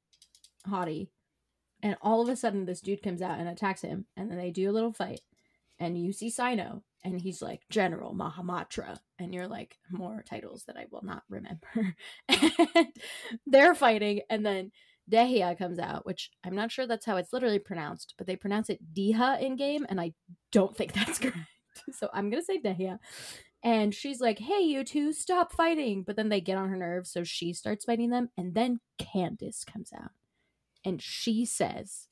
Hottie, 0.68 1.08
and 1.82 1.96
all 2.02 2.20
of 2.20 2.28
a 2.28 2.37
sudden 2.37 2.66
this 2.66 2.82
dude 2.82 3.02
comes 3.02 3.22
out 3.22 3.38
and 3.38 3.48
attacks 3.48 3.80
him, 3.80 4.04
and 4.18 4.30
then 4.30 4.37
they 4.37 4.50
do 4.50 4.70
a 4.70 4.72
little 4.72 4.92
fight, 4.92 5.22
and 5.78 5.96
you 5.96 6.12
see 6.12 6.28
Cyno, 6.28 6.82
and 7.02 7.22
he's 7.22 7.40
like 7.40 7.62
General 7.70 8.14
Mahamatra, 8.14 8.98
and 9.18 9.32
you're 9.32 9.48
like 9.48 9.78
more 9.90 10.22
titles 10.28 10.64
that 10.66 10.76
I 10.76 10.84
will 10.90 11.02
not 11.02 11.22
remember. 11.30 11.96
and 12.28 12.88
they're 13.46 13.74
fighting, 13.74 14.20
and 14.28 14.44
then 14.44 14.72
Dehya 15.11 15.56
comes 15.56 15.78
out, 15.78 16.04
which 16.04 16.32
I'm 16.44 16.54
not 16.54 16.70
sure 16.70 16.87
that's 16.87 17.06
how 17.06 17.16
it's 17.16 17.32
literally 17.32 17.61
pronounced, 17.61 18.12
but 18.18 18.26
they 18.26 18.37
pronounce 18.37 18.68
it 18.68 18.92
Diha 18.92 19.40
in 19.40 19.56
game, 19.56 19.87
and 19.88 19.98
I 19.98 20.12
don't 20.52 20.76
think 20.76 20.92
that's 21.06 21.18
correct. 21.18 21.38
So 21.98 22.09
I'm 22.12 22.31
gonna 22.31 22.42
say 22.42 22.61
Dehya. 22.61 22.98
And 23.64 23.92
she's 23.92 24.20
like, 24.20 24.38
hey, 24.38 24.61
you 24.61 24.85
two, 24.85 25.12
stop 25.12 25.53
fighting. 25.53 26.05
But 26.05 26.14
then 26.14 26.29
they 26.29 26.40
get 26.40 26.57
on 26.57 26.68
her 26.68 26.77
nerves, 26.77 27.11
so 27.11 27.24
she 27.24 27.53
starts 27.53 27.85
fighting 27.85 28.11
them. 28.11 28.31
And 28.37 28.55
then 28.55 28.79
Candace 28.98 29.64
comes 29.64 29.92
out 29.92 30.12
and 30.85 31.03
she 31.03 31.44
says, 31.44 32.09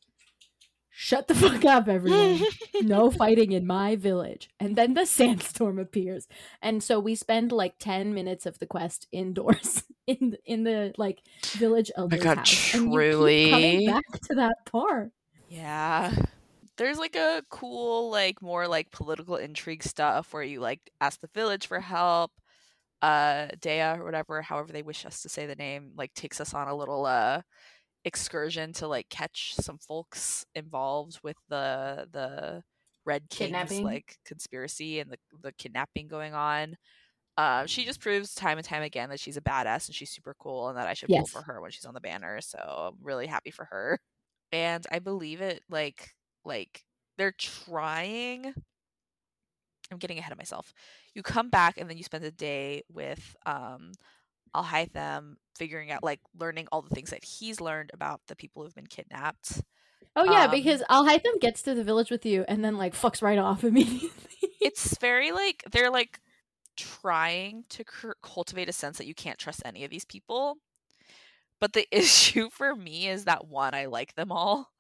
Shut 0.99 1.29
the 1.29 1.35
fuck 1.35 1.63
up, 1.67 1.89
everyone. 1.89 2.41
no 2.81 3.11
fighting 3.11 3.53
in 3.53 3.67
my 3.67 3.97
village. 3.97 4.49
And 4.59 4.77
then 4.77 4.95
the 4.95 5.05
sandstorm 5.07 5.79
appears. 5.79 6.27
And 6.63 6.83
so 6.83 6.99
we 6.99 7.15
spend 7.15 7.53
like 7.53 7.75
10 7.79 8.15
minutes 8.15 8.47
of 8.47 8.59
the 8.61 8.67
quest 8.67 9.07
indoors 9.13 9.85
in 10.07 10.39
in 10.47 10.65
the 10.65 10.95
like 10.97 11.21
village 11.49 11.93
elder's 11.97 12.23
God, 12.23 12.39
house. 12.39 12.75
And 12.75 12.91
you 12.95 12.99
keep 12.99 13.51
coming 13.51 13.87
back 13.87 14.05
to 14.23 14.35
that 14.37 14.65
part. 14.65 15.11
Yeah. 15.51 16.15
There's 16.77 16.99
like 16.99 17.17
a 17.17 17.43
cool, 17.51 18.11
like 18.11 18.43
more 18.43 18.69
like 18.69 18.91
political 18.91 19.37
intrigue 19.37 19.83
stuff 19.83 20.33
where 20.35 20.43
you 20.43 20.61
like 20.61 20.81
ask 21.01 21.21
the 21.21 21.29
village 21.35 21.67
for 21.67 21.81
help. 21.81 22.33
Uh 23.03 23.49
Dea 23.61 23.83
or 23.99 24.05
whatever, 24.05 24.43
however 24.43 24.73
they 24.73 24.83
wish 24.83 25.07
us 25.07 25.23
to 25.23 25.29
say 25.31 25.47
the 25.47 25.57
name, 25.57 25.93
like 25.97 26.15
takes 26.15 26.41
us 26.41 26.55
on 26.55 26.69
a 26.69 26.75
little 26.77 27.07
uh 27.07 27.43
excursion 28.05 28.73
to 28.75 28.89
like 28.89 29.09
catch 29.11 29.55
some 29.57 29.79
folks 29.79 30.47
involved 30.55 31.21
with 31.25 31.37
the 31.49 32.09
the 32.13 32.65
Red 33.07 33.31
King's 33.31 33.83
Kidnapping? 33.83 33.83
like 33.83 34.19
conspiracy 34.27 35.01
and 35.01 35.11
the 35.13 35.19
the 35.43 35.53
kidnapping 35.55 36.09
going 36.09 36.35
on. 36.35 36.77
Uh, 37.39 37.67
she 37.67 37.85
just 37.85 38.01
proves 38.01 38.35
time 38.35 38.59
and 38.59 38.67
time 38.67 38.83
again 38.83 39.11
that 39.11 39.21
she's 39.21 39.37
a 39.39 39.43
badass 39.43 39.89
and 39.89 39.95
she's 39.97 40.11
super 40.11 40.35
cool 40.41 40.69
and 40.69 40.79
that 40.79 40.89
I 40.89 40.95
should 40.95 41.13
Yes. 41.13 41.15
pull 41.15 41.29
for 41.29 41.43
her 41.43 41.61
when 41.61 41.71
she's 41.71 41.85
on 41.87 41.95
the 41.95 42.01
banner. 42.01 42.41
So 42.43 42.59
I'm 42.59 43.05
really 43.05 43.27
happy 43.27 43.51
for 43.53 43.67
her. 43.67 43.99
And 44.53 44.87
I 44.93 45.01
believe 45.01 45.41
it 45.43 45.63
like 45.71 46.16
like 46.47 46.85
they're 47.19 47.33
trying 47.33 48.55
I'm 49.91 49.99
getting 49.99 50.19
ahead 50.19 50.33
of 50.33 50.39
myself. 50.39 50.73
You 51.15 51.23
come 51.23 51.49
back 51.49 51.79
and 51.79 51.89
then 51.89 51.97
you 51.97 52.03
spend 52.05 52.25
a 52.25 52.31
day 52.33 52.83
with 52.93 53.37
um 53.47 53.93
Alhaitham 54.55 55.35
figuring 55.57 55.91
out 55.91 56.03
like 56.03 56.21
learning 56.39 56.67
all 56.73 56.83
the 56.83 56.95
things 56.95 57.11
that 57.11 57.25
he's 57.25 57.61
learned 57.61 57.91
about 57.93 58.21
the 58.27 58.37
people 58.37 58.63
who've 58.63 58.75
been 58.75 58.87
kidnapped. 58.87 59.63
Oh 60.15 60.25
yeah, 60.25 60.47
Um, 60.47 60.51
because 60.51 60.83
Al 60.89 61.05
Haytham 61.05 61.41
gets 61.41 61.63
to 61.63 61.75
the 61.75 61.85
village 61.85 62.11
with 62.11 62.25
you 62.25 62.45
and 62.49 62.65
then 62.65 62.77
like 62.79 62.95
fucks 62.95 63.23
right 63.23 63.39
off 63.39 63.65
immediately. 63.71 64.11
It's 64.61 64.97
very 64.99 65.31
like 65.33 65.63
they're 65.71 65.91
like 65.91 66.21
trying 66.77 67.65
to 67.71 67.85
cur- 67.85 68.17
cultivate 68.23 68.69
a 68.69 68.73
sense 68.73 68.99
that 68.99 69.07
you 69.07 69.15
can't 69.15 69.39
trust 69.39 69.63
any 69.65 69.85
of 69.85 69.91
these 69.91 70.05
people. 70.05 70.59
But 71.61 71.73
the 71.75 71.87
issue 71.97 72.51
for 72.51 72.75
me 72.75 73.09
is 73.09 73.25
that 73.25 73.47
one, 73.47 73.75
I 73.75 73.87
like 73.87 74.15
them 74.15 74.33
all, 74.33 74.71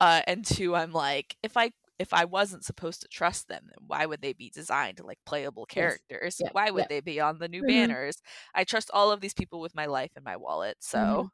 uh, 0.00 0.22
and 0.26 0.44
two, 0.44 0.74
I'm 0.74 0.92
like, 0.92 1.36
if 1.42 1.56
I 1.56 1.72
if 1.98 2.12
I 2.12 2.24
wasn't 2.24 2.64
supposed 2.64 3.02
to 3.02 3.08
trust 3.08 3.48
them, 3.48 3.66
then 3.68 3.78
why 3.86 4.06
would 4.06 4.20
they 4.22 4.32
be 4.32 4.50
designed 4.50 5.00
like 5.00 5.18
playable 5.26 5.66
Yes. 5.74 5.98
characters? 5.98 6.40
Yeah, 6.40 6.50
Why 6.52 6.70
would 6.70 6.86
yeah. 6.86 6.88
they 6.88 7.00
be 7.00 7.20
on 7.20 7.38
the 7.38 7.48
new 7.48 7.62
Mhm. 7.62 7.64
banners? 7.64 8.16
I 8.54 8.64
trust 8.64 8.90
all 8.92 9.12
of 9.12 9.20
these 9.20 9.34
people 9.34 9.60
with 9.60 9.74
my 9.76 9.86
life 9.86 10.10
and 10.16 10.24
my 10.24 10.36
wallet, 10.36 10.78
so 10.80 11.26
Mhm. 11.26 11.30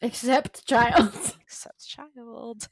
Except 0.00 0.66
child. 0.66 1.36
except 1.40 1.86
child. 1.86 2.68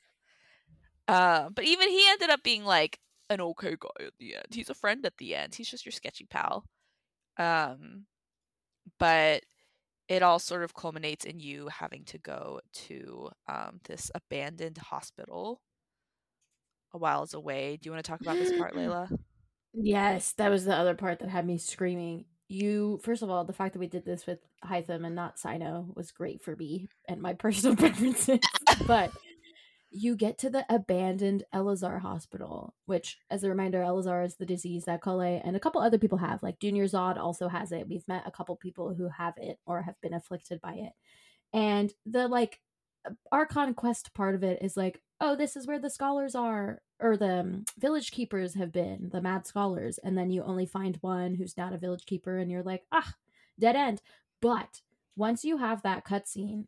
Uh, 1.08 1.50
but 1.50 1.64
even 1.64 1.88
he 1.88 2.04
ended 2.08 2.30
up 2.30 2.42
being 2.42 2.64
like 2.64 2.98
an 3.28 3.40
okay 3.40 3.76
guy 3.78 4.06
at 4.06 4.12
the 4.18 4.36
end. 4.36 4.46
He's 4.50 4.70
a 4.70 4.74
friend 4.74 5.04
at 5.04 5.16
the 5.18 5.34
end. 5.34 5.54
He's 5.54 5.68
just 5.70 5.84
your 5.84 5.92
sketchy 5.92 6.26
pal. 6.26 6.64
Um, 7.38 8.06
but 8.98 9.44
it 10.12 10.22
all 10.22 10.38
sort 10.38 10.62
of 10.62 10.74
culminates 10.74 11.24
in 11.24 11.40
you 11.40 11.68
having 11.68 12.04
to 12.04 12.18
go 12.18 12.60
to 12.74 13.30
um, 13.48 13.80
this 13.84 14.10
abandoned 14.14 14.76
hospital 14.76 15.62
a 16.92 16.98
whiles 16.98 17.32
away. 17.32 17.78
Do 17.80 17.88
you 17.88 17.92
want 17.92 18.04
to 18.04 18.10
talk 18.10 18.20
about 18.20 18.36
this 18.36 18.56
part, 18.58 18.74
Layla? 18.76 19.08
Yes, 19.72 20.34
that 20.34 20.50
was 20.50 20.66
the 20.66 20.74
other 20.74 20.94
part 20.94 21.20
that 21.20 21.30
had 21.30 21.46
me 21.46 21.56
screaming. 21.56 22.26
You, 22.48 23.00
first 23.02 23.22
of 23.22 23.30
all, 23.30 23.46
the 23.46 23.54
fact 23.54 23.72
that 23.72 23.78
we 23.78 23.86
did 23.86 24.04
this 24.04 24.26
with 24.26 24.40
Haitham 24.62 25.06
and 25.06 25.14
not 25.14 25.38
Cyno 25.38 25.96
was 25.96 26.10
great 26.10 26.42
for 26.42 26.54
me 26.56 26.88
and 27.08 27.22
my 27.22 27.32
personal 27.32 27.74
preferences. 27.74 28.40
but 28.86 29.12
you 29.92 30.16
get 30.16 30.38
to 30.38 30.50
the 30.50 30.64
abandoned 30.68 31.44
Eleazar 31.52 31.98
hospital, 31.98 32.74
which, 32.86 33.18
as 33.30 33.44
a 33.44 33.48
reminder, 33.48 33.82
Eleazar 33.82 34.22
is 34.22 34.36
the 34.36 34.46
disease 34.46 34.84
that 34.84 35.02
Collei 35.02 35.40
and 35.44 35.54
a 35.54 35.60
couple 35.60 35.80
other 35.80 35.98
people 35.98 36.18
have. 36.18 36.42
Like 36.42 36.58
Junior 36.58 36.86
Zod 36.86 37.18
also 37.18 37.48
has 37.48 37.72
it. 37.72 37.88
We've 37.88 38.06
met 38.08 38.24
a 38.26 38.30
couple 38.30 38.56
people 38.56 38.94
who 38.94 39.08
have 39.08 39.34
it 39.36 39.58
or 39.66 39.82
have 39.82 40.00
been 40.00 40.14
afflicted 40.14 40.60
by 40.60 40.74
it. 40.74 40.92
And 41.52 41.92
the 42.06 42.26
like 42.28 42.60
Archon 43.30 43.74
quest 43.74 44.14
part 44.14 44.34
of 44.34 44.42
it 44.42 44.62
is 44.62 44.76
like, 44.76 45.02
oh, 45.20 45.36
this 45.36 45.56
is 45.56 45.66
where 45.66 45.78
the 45.78 45.90
scholars 45.90 46.34
are, 46.34 46.80
or 46.98 47.16
the 47.16 47.40
um, 47.40 47.64
village 47.78 48.10
keepers 48.10 48.54
have 48.54 48.72
been, 48.72 49.10
the 49.12 49.20
mad 49.20 49.46
scholars. 49.46 49.98
And 49.98 50.16
then 50.16 50.30
you 50.30 50.42
only 50.42 50.66
find 50.66 50.98
one 51.00 51.34
who's 51.34 51.56
not 51.56 51.72
a 51.72 51.78
village 51.78 52.06
keeper, 52.06 52.38
and 52.38 52.50
you're 52.50 52.62
like, 52.62 52.84
ah, 52.90 53.14
dead 53.58 53.76
end. 53.76 54.00
But 54.40 54.80
once 55.16 55.44
you 55.44 55.58
have 55.58 55.82
that 55.82 56.04
cutscene, 56.04 56.66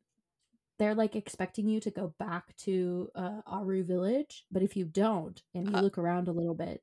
they're 0.79 0.95
like 0.95 1.15
expecting 1.17 1.69
you 1.69 1.81
to 1.81 1.91
go 1.91 2.15
back 2.19 2.57
to 2.59 3.11
uh, 3.15 3.41
Aaru 3.47 3.85
village. 3.85 4.45
But 4.51 4.63
if 4.63 4.77
you 4.77 4.85
don't, 4.85 5.41
and 5.55 5.69
you 5.71 5.77
Uh. 5.77 5.81
look 5.83 5.99
around 5.99 6.29
a 6.29 6.33
little 6.33 6.55
bit, 6.55 6.83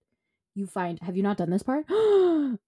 you 0.54 0.68
find, 0.68 1.00
have 1.02 1.16
you 1.16 1.24
not 1.24 1.38
done 1.38 1.50
this 1.50 1.64
part? 1.64 1.86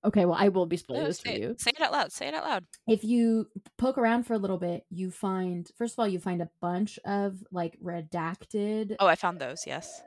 okay, 0.05 0.25
well, 0.25 0.38
I 0.39 0.47
will 0.49 0.65
be 0.65 0.77
spoiling 0.77 1.03
No, 1.03 1.07
this 1.09 1.19
for 1.19 1.27
say, 1.29 1.39
you 1.41 1.55
say 1.57 1.71
it 1.75 1.81
out 1.81 1.91
loud. 1.91 2.12
Say 2.13 2.27
it 2.29 2.33
out 2.33 2.43
loud. 2.45 2.65
if 2.88 3.03
you 3.03 3.47
poke 3.77 3.97
around 3.97 4.23
for 4.23 4.33
a 4.33 4.38
little 4.38 4.57
bit, 4.57 4.86
you 4.89 5.12
find 5.12 5.69
first 5.77 5.93
of 5.95 5.99
all 5.99 6.07
you 6.07 6.19
find 6.19 6.41
a 6.41 6.49
bunch 6.62 6.97
of 7.05 7.43
like 7.51 7.77
redacted 7.83 8.95
Oh, 8.99 9.07
I 9.07 9.15
found 9.15 9.39
those. 9.39 9.65
Yes. 9.67 10.01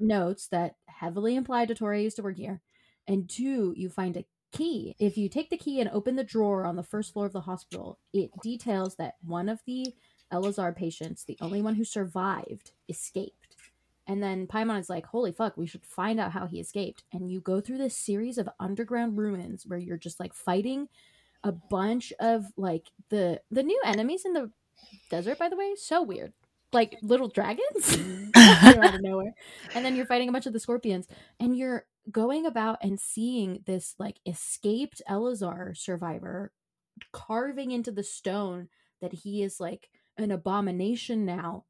notes 0.00 0.48
that 0.48 0.74
heavily 0.86 1.36
imply 1.36 1.66
Dottore 1.66 2.02
used 2.02 2.16
to 2.16 2.22
work 2.22 2.36
here, 2.36 2.60
and 3.06 3.28
two, 3.28 3.72
you 3.76 3.88
find 3.88 4.16
a 4.16 4.24
key. 4.52 4.94
If 4.98 5.16
you 5.16 5.28
take 5.28 5.50
the 5.50 5.56
key 5.56 5.80
and 5.80 5.90
open 5.90 6.16
the 6.16 6.24
drawer 6.24 6.64
on 6.64 6.76
the 6.76 6.82
first 6.82 7.12
floor 7.12 7.26
of 7.26 7.32
the 7.32 7.40
hospital, 7.40 7.98
it 8.12 8.30
details 8.42 8.96
that 8.96 9.14
one 9.22 9.48
of 9.48 9.60
the 9.66 9.94
Eleazar 10.34 10.72
patients, 10.72 11.24
the 11.24 11.38
only 11.40 11.62
one 11.62 11.76
who 11.76 11.84
survived, 11.84 12.72
escaped. 12.88 13.56
And 14.06 14.22
then 14.22 14.46
Paimon 14.46 14.80
is 14.80 14.90
like, 14.90 15.06
holy 15.06 15.32
fuck, 15.32 15.56
we 15.56 15.66
should 15.66 15.86
find 15.86 16.18
out 16.18 16.32
how 16.32 16.46
he 16.46 16.60
escaped. 16.60 17.04
And 17.12 17.30
you 17.30 17.40
go 17.40 17.60
through 17.60 17.78
this 17.78 17.96
series 17.96 18.36
of 18.36 18.48
underground 18.58 19.16
ruins 19.16 19.64
where 19.64 19.78
you're 19.78 19.96
just 19.96 20.20
like 20.20 20.34
fighting 20.34 20.88
a 21.44 21.52
bunch 21.52 22.12
of 22.20 22.46
like 22.56 22.88
the 23.10 23.40
the 23.50 23.62
new 23.62 23.80
enemies 23.84 24.24
in 24.24 24.32
the 24.32 24.50
desert, 25.08 25.38
by 25.38 25.48
the 25.48 25.56
way, 25.56 25.74
so 25.76 26.02
weird. 26.02 26.32
Like 26.72 26.98
little 27.00 27.28
dragons 27.28 27.96
out 28.34 28.94
of 28.94 29.00
nowhere. 29.00 29.34
And 29.74 29.84
then 29.84 29.94
you're 29.94 30.06
fighting 30.06 30.28
a 30.28 30.32
bunch 30.32 30.46
of 30.46 30.52
the 30.52 30.60
scorpions, 30.60 31.06
and 31.38 31.56
you're 31.56 31.86
going 32.10 32.44
about 32.44 32.78
and 32.82 32.98
seeing 32.98 33.62
this 33.66 33.94
like 33.98 34.16
escaped 34.26 35.00
Eleazar 35.06 35.74
survivor 35.74 36.50
carving 37.12 37.70
into 37.70 37.90
the 37.90 38.02
stone 38.02 38.68
that 39.00 39.12
he 39.12 39.42
is 39.42 39.60
like 39.60 39.88
an 40.16 40.30
abomination 40.30 41.24
now. 41.24 41.64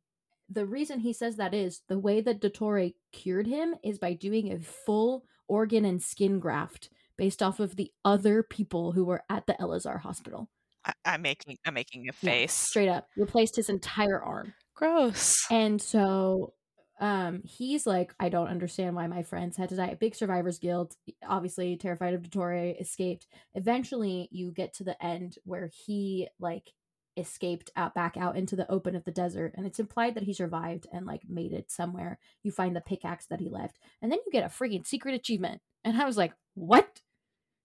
The 0.50 0.66
reason 0.66 1.00
he 1.00 1.12
says 1.12 1.37
that 1.37 1.54
is 1.54 1.83
the 1.88 1.98
way 1.98 2.20
that 2.20 2.40
Dottore 2.40 2.94
cured 3.12 3.46
him 3.46 3.74
is 3.83 3.98
by 3.98 4.12
doing 4.12 4.52
a 4.52 4.59
full 4.61 5.24
organ 5.48 5.85
and 5.85 6.02
skin 6.02 6.38
graft 6.38 6.90
based 7.16 7.42
off 7.42 7.61
of 7.61 7.76
the 7.76 7.90
other 8.04 8.42
people 8.42 8.92
who 8.92 9.04
were 9.04 9.22
at 9.30 9.46
the 9.46 9.61
Eleazar 9.61 9.98
hospital. 9.98 10.50
I, 10.85 10.92
I'm 11.07 11.22
making. 11.22 11.57
I'm 11.64 11.74
making 11.74 12.02
a 12.02 12.12
Yeah, 12.20 12.30
face. 12.33 12.52
straight 12.52 12.88
up. 12.90 13.09
Replaced 13.16 13.57
his 13.57 13.68
entire 13.70 14.20
arm. 14.22 14.52
Gross. 14.74 15.46
And 15.50 15.80
so 15.80 16.52
um 17.00 17.40
he's 17.44 17.87
like, 17.87 18.14
I 18.20 18.28
don't 18.28 18.48
understand 18.48 18.94
why 18.94 19.07
my 19.07 19.22
friends 19.22 19.57
had 19.57 19.70
to 19.70 19.76
die. 19.76 19.96
Big 19.98 20.14
survivors 20.14 20.59
guild, 20.59 20.94
obviously 21.26 21.76
terrified 21.76 22.14
of 22.14 22.22
Dottore, 22.22 22.78
escaped. 22.80 23.26
Eventually 23.54 24.28
you 24.30 24.52
get 24.52 24.74
to 24.74 24.85
the 24.85 25.02
end 25.04 25.37
where 25.44 25.70
he 25.87 26.28
like 26.38 26.70
escaped 27.16 27.70
out 27.77 27.94
back 27.94 28.16
out 28.16 28.37
into 28.37 28.57
the 28.57 28.70
open 28.70 28.96
of 28.96 29.05
the 29.05 29.11
desert 29.11 29.53
and 29.57 29.66
it's 29.66 29.79
implied 29.79 30.14
that 30.14 30.24
he 30.24 30.33
survived 30.33 30.87
and 30.92 31.07
like 31.07 31.22
made 31.29 31.53
it 31.53 31.70
somewhere 31.70 32.18
you 32.42 32.50
find 32.50 32.74
the 32.74 32.81
pickaxe 32.81 33.27
that 33.27 33.40
he 33.40 33.48
left 33.48 33.79
and 34.03 34.11
then 34.11 34.18
you 34.27 34.33
get 34.33 34.44
a 34.44 34.48
freaking 34.48 34.85
secret 34.85 35.14
achievement 35.14 35.61
and 35.85 36.00
i 36.00 36.05
was 36.05 36.16
like 36.16 36.33
what 36.55 37.00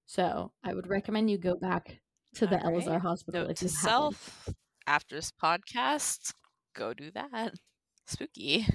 so 0.06 0.52
i 0.64 0.74
would 0.74 0.88
recommend 0.88 1.30
you 1.32 1.38
go 1.38 1.56
back 1.56 2.00
to 2.36 2.46
the 2.46 2.58
All 2.60 2.66
right. 2.66 2.74
eleazar 2.74 3.00
hospital 3.00 3.48
Note 3.48 3.56
to 3.58 3.66
haven't. 3.66 3.70
self 3.80 4.50
after 4.90 5.16
this 5.16 5.32
podcast, 5.32 6.34
go 6.76 6.94
do 6.96 7.12
that. 7.12 7.54
Spooky. 8.08 8.66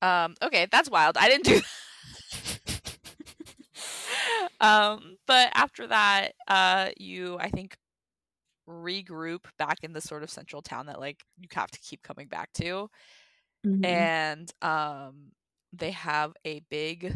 Um, 0.00 0.34
okay, 0.40 0.68
that's 0.70 0.88
wild. 0.88 1.16
I 1.18 1.28
didn't 1.28 1.46
do 1.46 1.60
um, 4.60 5.16
but 5.26 5.50
after 5.54 5.88
that, 5.88 6.32
uh, 6.46 6.90
you 6.96 7.38
I 7.40 7.50
think 7.50 7.76
regroup 8.68 9.46
back 9.58 9.78
in 9.82 9.92
the 9.92 10.00
sort 10.00 10.22
of 10.22 10.30
central 10.30 10.62
town 10.62 10.86
that 10.86 11.00
like 11.00 11.24
you 11.38 11.48
have 11.52 11.70
to 11.70 11.80
keep 11.80 12.02
coming 12.02 12.28
back 12.28 12.52
to. 12.54 12.88
Mhm. 13.64 14.08
and 14.08 14.52
um 14.62 15.32
they 15.72 15.90
have 15.92 16.34
a 16.44 16.60
big 16.70 17.14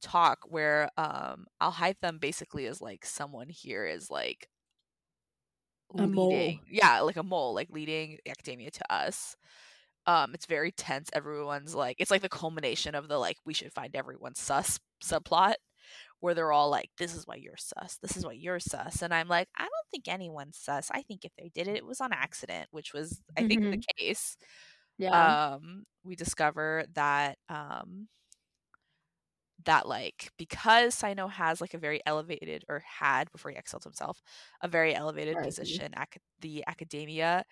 talk 0.00 0.40
where 0.48 0.88
um 0.96 1.46
Alhaitham 1.60 2.18
basically 2.20 2.66
is 2.66 2.80
like 2.80 3.04
someone 3.04 3.48
here 3.48 3.86
is 3.86 4.10
like 4.10 4.48
A 5.96 6.06
mole. 6.06 6.60
yeah 6.68 7.00
like 7.00 7.16
a 7.16 7.22
mole 7.22 7.54
like 7.54 7.68
leading 7.70 8.18
academia 8.26 8.70
to 8.70 8.92
us 8.92 9.36
um 10.06 10.34
it's 10.34 10.46
very 10.46 10.72
tense 10.72 11.10
everyone's 11.14 11.74
like 11.74 11.96
it's 12.00 12.10
like 12.10 12.22
the 12.22 12.28
culmination 12.28 12.94
of 12.94 13.08
the 13.08 13.18
like 13.18 13.38
we 13.46 13.54
should 13.54 13.72
find 13.72 13.96
everyone 13.96 14.34
sus 14.34 14.80
subplot 15.04 15.54
where 16.22 16.34
they're 16.34 16.52
all 16.52 16.70
like 16.70 16.88
this 16.98 17.14
is 17.14 17.26
why 17.26 17.34
you're 17.34 17.56
sus 17.56 17.98
this 18.00 18.16
is 18.16 18.24
why 18.24 18.32
you're 18.32 18.60
sus 18.60 19.02
and 19.02 19.12
i'm 19.12 19.26
like 19.26 19.48
i 19.56 19.62
don't 19.62 19.88
think 19.90 20.06
anyone's 20.06 20.56
sus 20.56 20.88
i 20.92 21.02
think 21.02 21.24
if 21.24 21.32
they 21.36 21.50
did 21.52 21.66
it 21.66 21.76
it 21.76 21.84
was 21.84 22.00
on 22.00 22.12
accident 22.12 22.68
which 22.70 22.94
was 22.94 23.20
i 23.36 23.46
think 23.46 23.60
the 23.60 23.82
case. 23.98 24.36
Yeah. 24.98 25.54
Um 25.54 25.84
we 26.04 26.14
discover 26.14 26.84
that 26.94 27.38
um 27.48 28.08
that 29.64 29.88
like 29.88 30.30
because 30.38 30.94
Cyno 30.94 31.30
has 31.30 31.60
like 31.60 31.74
a 31.74 31.78
very 31.78 32.00
elevated 32.04 32.64
or 32.68 32.82
had 32.84 33.30
before 33.32 33.50
he 33.50 33.56
exiled 33.56 33.84
himself 33.84 34.20
a 34.60 34.68
very 34.68 34.94
elevated 34.94 35.36
R.I.P. 35.36 35.48
position 35.48 35.94
at 35.94 36.08
the 36.40 36.64
academia 36.66 37.44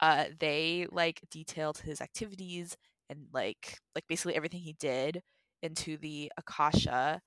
uh 0.00 0.24
they 0.38 0.86
like 0.90 1.20
detailed 1.30 1.78
his 1.78 2.00
activities 2.00 2.76
and 3.10 3.26
like 3.32 3.78
like 3.94 4.04
basically 4.08 4.34
everything 4.34 4.60
he 4.60 4.74
did 4.74 5.22
into 5.62 5.96
the 5.98 6.30
akasha 6.36 7.20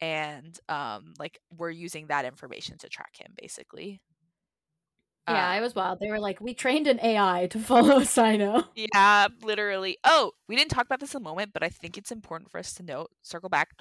and 0.00 0.58
um 0.68 1.14
like 1.18 1.40
we're 1.56 1.70
using 1.70 2.06
that 2.08 2.24
information 2.24 2.78
to 2.78 2.88
track 2.88 3.16
him 3.18 3.32
basically 3.40 4.00
yeah 5.28 5.48
Uh, 5.48 5.50
i 5.50 5.60
was 5.60 5.74
wild 5.74 5.98
they 6.00 6.10
were 6.10 6.20
like 6.20 6.40
we 6.40 6.54
trained 6.54 6.86
an 6.86 6.98
ai 7.02 7.46
to 7.48 7.58
follow 7.70 8.00
cyno 8.00 8.64
Yeah, 8.74 9.28
literally. 9.42 9.98
Oh, 10.04 10.32
we 10.48 10.54
didn't 10.56 10.70
talk 10.70 10.86
about 10.86 11.00
this 11.00 11.14
a 11.14 11.20
moment, 11.20 11.52
but 11.52 11.64
I 11.64 11.68
think 11.68 11.98
it's 11.98 12.12
important 12.12 12.50
for 12.50 12.58
us 12.58 12.72
to 12.74 12.82
note. 12.84 13.10
Circle 13.22 13.48
back. 13.48 13.70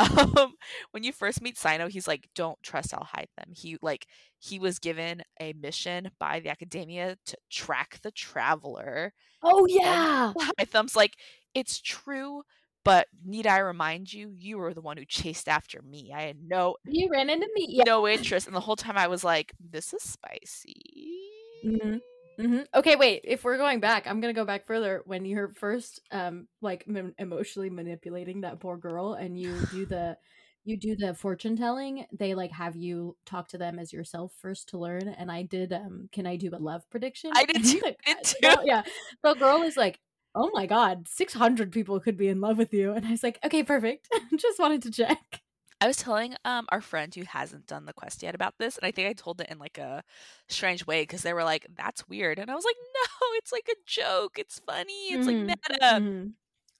Um, 0.00 0.54
when 0.90 1.04
you 1.04 1.12
first 1.12 1.40
meet 1.42 1.56
Cyno, 1.56 1.88
he's 1.88 2.08
like, 2.08 2.28
"Don't 2.34 2.60
trust 2.62 2.92
Alhaitham." 2.92 3.56
He 3.56 3.76
like 3.82 4.06
he 4.38 4.58
was 4.58 4.78
given 4.80 5.22
a 5.40 5.52
mission 5.52 6.10
by 6.18 6.40
the 6.40 6.48
academia 6.48 7.16
to 7.26 7.36
track 7.50 8.00
the 8.02 8.10
traveler. 8.10 9.12
oh 9.42 9.66
yeah 9.68 10.32
Haitham's 10.58 10.96
like, 10.96 11.16
"It's 11.54 11.80
true, 11.80 12.42
but 12.84 13.08
need 13.24 13.46
I 13.46 13.58
remind 13.58 14.12
you? 14.12 14.34
You 14.38 14.58
were 14.58 14.74
the 14.74 14.80
one 14.80 14.96
who 14.96 15.04
chased 15.04 15.48
after 15.48 15.82
me. 15.82 16.12
I 16.14 16.22
had 16.22 16.36
no 16.42 16.76
you 16.84 17.08
ran 17.10 17.30
into 17.30 17.48
me 17.54 17.66
yeah 17.70 17.84
no 17.84 18.06
interest." 18.08 18.46
And 18.46 18.56
the 18.56 18.60
whole 18.60 18.76
time 18.76 18.96
I 18.98 19.08
was 19.08 19.24
like, 19.24 19.52
"This 19.60 19.92
is 19.94 20.02
spicy." 20.02 21.30
Mhm. 21.64 22.00
hmm 22.38 22.60
Okay, 22.74 22.96
wait. 22.96 23.22
If 23.24 23.44
we're 23.44 23.58
going 23.58 23.80
back, 23.80 24.06
I'm 24.06 24.20
gonna 24.20 24.32
go 24.32 24.44
back 24.44 24.66
further. 24.66 25.02
When 25.04 25.24
you're 25.24 25.48
first, 25.50 26.00
um, 26.10 26.48
like 26.60 26.84
m- 26.88 27.14
emotionally 27.18 27.70
manipulating 27.70 28.40
that 28.42 28.60
poor 28.60 28.76
girl, 28.76 29.14
and 29.14 29.38
you 29.38 29.66
do 29.70 29.86
the, 29.86 30.16
you 30.64 30.76
do 30.76 30.96
the 30.96 31.14
fortune 31.14 31.56
telling. 31.56 32.06
They 32.12 32.34
like 32.34 32.50
have 32.52 32.76
you 32.76 33.16
talk 33.26 33.48
to 33.48 33.58
them 33.58 33.78
as 33.78 33.92
yourself 33.92 34.32
first 34.40 34.70
to 34.70 34.78
learn. 34.78 35.08
And 35.08 35.30
I 35.30 35.42
did. 35.42 35.72
Um, 35.72 36.08
can 36.12 36.26
I 36.26 36.36
do 36.36 36.50
a 36.54 36.58
love 36.58 36.88
prediction? 36.90 37.30
I 37.34 37.44
did 37.46 37.64
too, 37.64 37.80
I 37.84 38.14
did 38.14 38.24
too. 38.42 38.56
yeah, 38.64 38.82
the 39.22 39.34
girl 39.34 39.62
is 39.62 39.76
like, 39.76 40.00
"Oh 40.34 40.50
my 40.52 40.66
god, 40.66 41.08
six 41.08 41.34
hundred 41.34 41.72
people 41.72 42.00
could 42.00 42.16
be 42.16 42.28
in 42.28 42.40
love 42.40 42.58
with 42.58 42.72
you," 42.74 42.92
and 42.92 43.06
I 43.06 43.10
was 43.12 43.22
like, 43.22 43.38
"Okay, 43.44 43.62
perfect." 43.62 44.08
Just 44.36 44.58
wanted 44.58 44.82
to 44.82 44.90
check. 44.90 45.42
I 45.80 45.86
was 45.88 45.96
telling 45.96 46.36
um 46.44 46.66
our 46.70 46.80
friend 46.80 47.12
who 47.14 47.24
hasn't 47.24 47.66
done 47.66 47.86
the 47.86 47.92
quest 47.92 48.22
yet 48.22 48.34
about 48.34 48.54
this, 48.58 48.76
and 48.78 48.86
I 48.86 48.92
think 48.92 49.08
I 49.08 49.12
told 49.14 49.40
it 49.40 49.50
in 49.50 49.58
like 49.58 49.78
a 49.78 50.02
strange 50.48 50.86
way 50.86 51.02
because 51.02 51.22
they 51.22 51.32
were 51.34 51.42
like, 51.44 51.66
"That's 51.70 52.06
weird," 52.08 52.38
and 52.38 52.50
I 52.50 52.54
was 52.54 52.64
like, 52.64 52.76
"No, 52.94 53.26
it's 53.34 53.52
like 53.52 53.68
a 53.68 53.74
joke. 53.86 54.38
It's 54.38 54.60
funny. 54.60 55.12
It's 55.12 55.26
Mhm, 55.26 55.26
like 55.26 55.40
meta." 55.40 56.02
Mhm. 56.02 56.34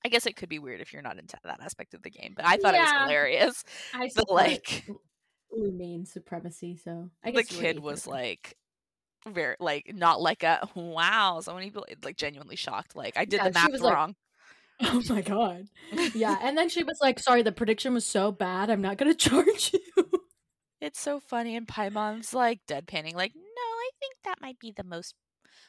I 0.04 0.08
guess 0.10 0.26
it 0.26 0.36
could 0.36 0.48
be 0.50 0.58
weird 0.60 0.80
if 0.82 0.92
you're 0.92 1.02
not 1.02 1.18
into 1.18 1.38
that 1.44 1.60
aspect 1.62 1.94
of 1.94 2.02
the 2.02 2.10
game, 2.10 2.34
but 2.36 2.46
I 2.46 2.58
thought 2.58 2.74
it 2.76 2.80
was 2.82 2.92
hilarious. 2.96 3.64
I 3.92 4.08
The 4.14 4.24
support 4.24 4.30
like 4.30 4.84
Lumine 5.52 6.06
supremacy, 6.06 6.76
so 6.76 7.10
I 7.24 7.30
the 7.30 7.32
guess 7.32 7.50
were 7.50 7.66
kid 7.66 7.78
was 7.78 8.06
like 8.06 8.56
very 9.28 9.56
like 9.60 9.92
not 9.94 10.20
like 10.20 10.42
a 10.42 10.68
wow. 10.74 11.40
So 11.40 11.54
many 11.54 11.66
people 11.66 11.86
like 12.02 12.16
genuinely 12.16 12.56
shocked. 12.56 12.96
Like 12.96 13.16
I 13.16 13.24
did 13.24 13.36
Yeah, 13.38 13.48
the 13.48 13.54
math 13.54 13.72
was 13.72 13.80
like, 13.80 13.94
wrong. 13.94 14.14
Oh 14.84 15.02
my 15.08 15.20
god. 15.22 15.66
Yeah, 16.14 16.36
and 16.42 16.58
then 16.58 16.68
she 16.68 16.82
was 16.82 16.98
like, 17.00 17.20
"Sorry, 17.20 17.42
the 17.42 17.52
prediction 17.52 17.94
was 17.94 18.04
so 18.04 18.32
bad. 18.32 18.68
I'm 18.68 18.82
not 18.82 18.96
going 18.98 19.12
to 19.16 19.16
charge 19.16 19.72
you." 19.74 20.06
It's 20.80 21.00
so 21.00 21.20
funny, 21.20 21.54
and 21.54 21.68
Paimon's 21.68 22.34
like 22.34 22.60
deadpanning, 22.66 23.14
like, 23.14 23.32
"No, 23.36 23.40
I 23.42 23.90
think 24.00 24.14
that 24.24 24.40
might 24.40 24.58
be 24.58 24.72
the 24.72 24.82
most 24.82 25.14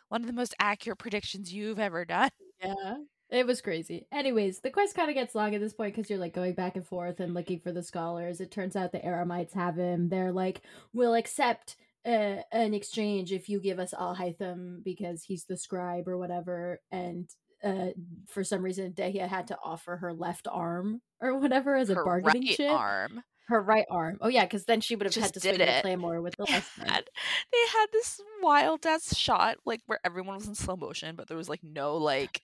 one 0.10 0.22
of 0.22 0.28
the 0.28 0.34
most 0.34 0.56
accurate 0.60 0.98
predictions 1.00 1.54
you've 1.54 1.80
ever 1.80 2.06
done." 2.06 2.32
yeah. 2.62 2.96
It 3.30 3.48
was 3.48 3.62
crazy. 3.62 4.06
Anyways, 4.12 4.60
the 4.60 4.70
quest 4.70 4.96
kind 4.96 5.10
of 5.10 5.16
gets 5.16 5.34
long 5.34 5.56
at 5.56 5.62
this 5.62 5.74
point 5.74 5.96
because 5.96 6.08
you're 6.08 6.20
like 6.20 6.36
going 6.36 6.54
back 6.54 6.76
and 6.76 6.86
forth 6.86 7.20
and 7.20 7.34
looking 7.34 7.60
for 7.60 7.72
the 7.72 7.82
scholars. 7.82 8.39
It 8.39 8.52
turns 8.52 8.76
out 8.76 8.92
the 8.92 9.00
Eremites 9.00 9.54
have 9.54 9.76
him. 9.76 10.10
They're 10.10 10.32
like, 10.32 10.62
"We'll 10.94 11.16
accept 11.16 11.76
uh, 12.06 12.42
an 12.52 12.74
exchange 12.74 13.32
if 13.32 13.50
you 13.50 13.60
give 13.60 13.80
us 13.80 13.94
Alhaitham 13.94 14.84
because 14.84 15.24
he's 15.24 15.46
the 15.46 15.58
scribe 15.58 16.08
or 16.08 16.18
whatever." 16.18 16.80
And 16.92 17.30
uh, 17.63 17.88
for 18.28 18.44
some 18.44 18.62
reason, 18.62 18.94
Dehya 18.94 19.28
had 19.28 19.48
to 19.48 19.58
offer 19.63 19.98
her 19.98 20.13
left 20.13 20.48
arm 20.52 21.02
or 21.22 21.38
whatever 21.39 21.76
as 21.76 21.89
a 21.89 21.96
bargaining 21.96 22.44
right 22.48 22.56
chip. 22.58 22.72
arm. 22.72 23.24
Her 23.48 23.62
right 23.62 23.86
arm. 23.89 24.18
Oh 24.22 24.30
yeah, 24.30 24.46
because 24.46 24.66
then 24.66 24.80
she 24.82 24.96
would 24.96 25.06
have 25.06 25.13
Just 25.13 25.26
had 25.26 25.34
to 25.36 25.39
swing 25.42 25.58
the 25.60 25.80
claymore 25.82 26.22
with 26.22 26.36
the 26.38 26.46
left 26.50 26.72
arm. 26.80 26.89
had, 26.89 27.10
they 27.52 27.68
had 27.78 27.86
this 27.92 28.22
wild 28.42 28.86
ass 28.86 29.16
shot, 29.18 29.58
like 29.66 29.82
where 29.86 30.00
everyone 30.06 30.36
was 30.36 30.48
in 30.48 30.56
slow 30.56 30.76
motion, 30.78 31.16
but 31.16 31.28
there 31.28 31.38
was 31.38 31.50
like 31.50 31.63
no 31.63 31.98
like 31.98 32.42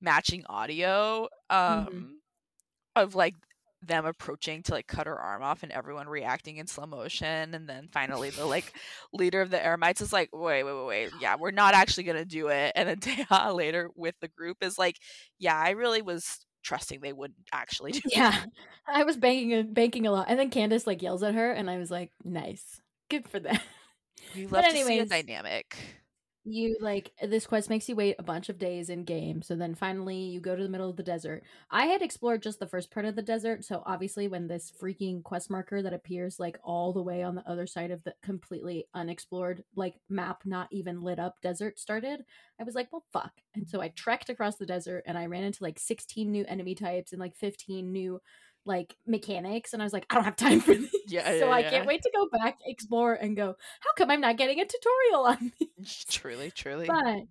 matching 0.00 0.44
audio 0.48 1.28
um 1.48 1.86
Mhm. 1.88 2.10
of 2.96 3.14
like 3.14 3.34
them 3.86 4.06
approaching 4.06 4.62
to 4.62 4.72
like 4.72 4.86
cut 4.86 5.06
her 5.06 5.18
arm 5.18 5.42
off 5.42 5.62
and 5.62 5.72
everyone 5.72 6.08
reacting 6.08 6.56
in 6.56 6.66
slow 6.66 6.86
motion 6.86 7.54
and 7.54 7.68
then 7.68 7.88
finally 7.92 8.30
the 8.30 8.44
like 8.44 8.72
leader 9.12 9.40
of 9.40 9.50
the 9.50 9.58
Eremites 9.58 10.00
is 10.00 10.12
like 10.12 10.28
wait 10.32 10.64
wait 10.64 10.72
wait 10.74 10.86
wait 10.86 11.10
yeah 11.20 11.36
we're 11.38 11.50
not 11.50 11.74
actually 11.74 12.04
gonna 12.04 12.24
do 12.24 12.48
it 12.48 12.72
and 12.74 12.88
then 12.88 12.96
Dehya 13.00 13.54
later 13.54 13.90
with 13.94 14.14
the 14.20 14.28
group 14.28 14.58
is 14.62 14.78
like 14.78 14.96
yeah 15.38 15.56
I 15.56 15.70
really 15.70 16.02
was 16.02 16.46
trusting 16.66 17.00
they 17.00 17.12
wouldn't 17.12 17.38
actually 17.52 17.92
do 17.92 18.00
it. 18.04 18.16
Yeah, 18.16 18.44
I 18.86 19.04
was 19.04 19.16
banking 19.16 19.52
and 19.52 19.72
banking 19.72 20.06
a 20.06 20.10
lot, 20.12 20.26
and 20.28 20.38
then 20.38 20.50
Candace 20.50 20.86
like 20.86 21.00
yells 21.00 21.22
at 21.22 21.34
her, 21.34 21.52
and 21.52 21.70
I 21.70 21.78
was 21.78 21.90
like, 21.90 22.10
"Nice, 22.24 22.80
good 23.08 23.28
for 23.28 23.38
that." 23.40 23.62
we 24.34 24.46
But 24.50 24.64
love 24.64 24.72
to 24.72 24.84
see 24.84 24.98
a 24.98 25.06
dynamic 25.06 25.76
you 26.46 26.76
like 26.80 27.12
this 27.20 27.46
quest 27.46 27.68
makes 27.68 27.88
you 27.88 27.96
wait 27.96 28.16
a 28.18 28.22
bunch 28.22 28.48
of 28.48 28.58
days 28.58 28.88
in 28.88 29.04
game, 29.04 29.42
so 29.42 29.56
then 29.56 29.74
finally 29.74 30.16
you 30.16 30.40
go 30.40 30.56
to 30.56 30.62
the 30.62 30.68
middle 30.68 30.88
of 30.88 30.96
the 30.96 31.02
desert. 31.02 31.42
I 31.70 31.86
had 31.86 32.02
explored 32.02 32.42
just 32.42 32.60
the 32.60 32.66
first 32.68 32.90
part 32.90 33.04
of 33.04 33.16
the 33.16 33.22
desert, 33.22 33.64
so 33.64 33.82
obviously 33.84 34.28
when 34.28 34.46
this 34.46 34.72
freaking 34.80 35.22
quest 35.24 35.50
marker 35.50 35.82
that 35.82 35.92
appears 35.92 36.38
like 36.38 36.58
all 36.62 36.92
the 36.92 37.02
way 37.02 37.22
on 37.22 37.34
the 37.34 37.48
other 37.50 37.66
side 37.66 37.90
of 37.90 38.02
the 38.04 38.14
completely 38.22 38.86
unexplored 38.94 39.64
like 39.74 39.96
map, 40.08 40.42
not 40.44 40.68
even 40.70 41.02
lit 41.02 41.18
up 41.18 41.40
desert 41.42 41.78
started, 41.78 42.24
I 42.60 42.64
was 42.64 42.74
like, 42.76 42.92
"Well, 42.92 43.04
fuck!" 43.12 43.32
And 43.54 43.68
so 43.68 43.80
I 43.80 43.88
trekked 43.88 44.30
across 44.30 44.56
the 44.56 44.66
desert, 44.66 45.02
and 45.06 45.18
I 45.18 45.26
ran 45.26 45.44
into 45.44 45.62
like 45.64 45.78
sixteen 45.78 46.30
new 46.30 46.44
enemy 46.46 46.74
types 46.74 47.12
and 47.12 47.20
like 47.20 47.36
fifteen 47.36 47.92
new 47.92 48.20
like 48.66 48.96
mechanics 49.06 49.72
and 49.72 49.82
I 49.82 49.86
was 49.86 49.92
like, 49.92 50.06
I 50.10 50.14
don't 50.14 50.24
have 50.24 50.36
time 50.36 50.60
for 50.60 50.74
these. 50.74 50.90
Yeah, 51.08 51.24
so 51.38 51.50
I 51.50 51.60
yeah. 51.60 51.70
can't 51.70 51.86
wait 51.86 52.02
to 52.02 52.10
go 52.14 52.28
back, 52.28 52.58
explore, 52.66 53.14
and 53.14 53.36
go, 53.36 53.54
how 53.80 53.90
come 53.96 54.10
I'm 54.10 54.20
not 54.20 54.36
getting 54.36 54.60
a 54.60 54.66
tutorial 54.66 55.26
on 55.26 55.52
these? 55.60 56.04
truly 56.10 56.50
truly 56.50 56.86
But 56.86 57.22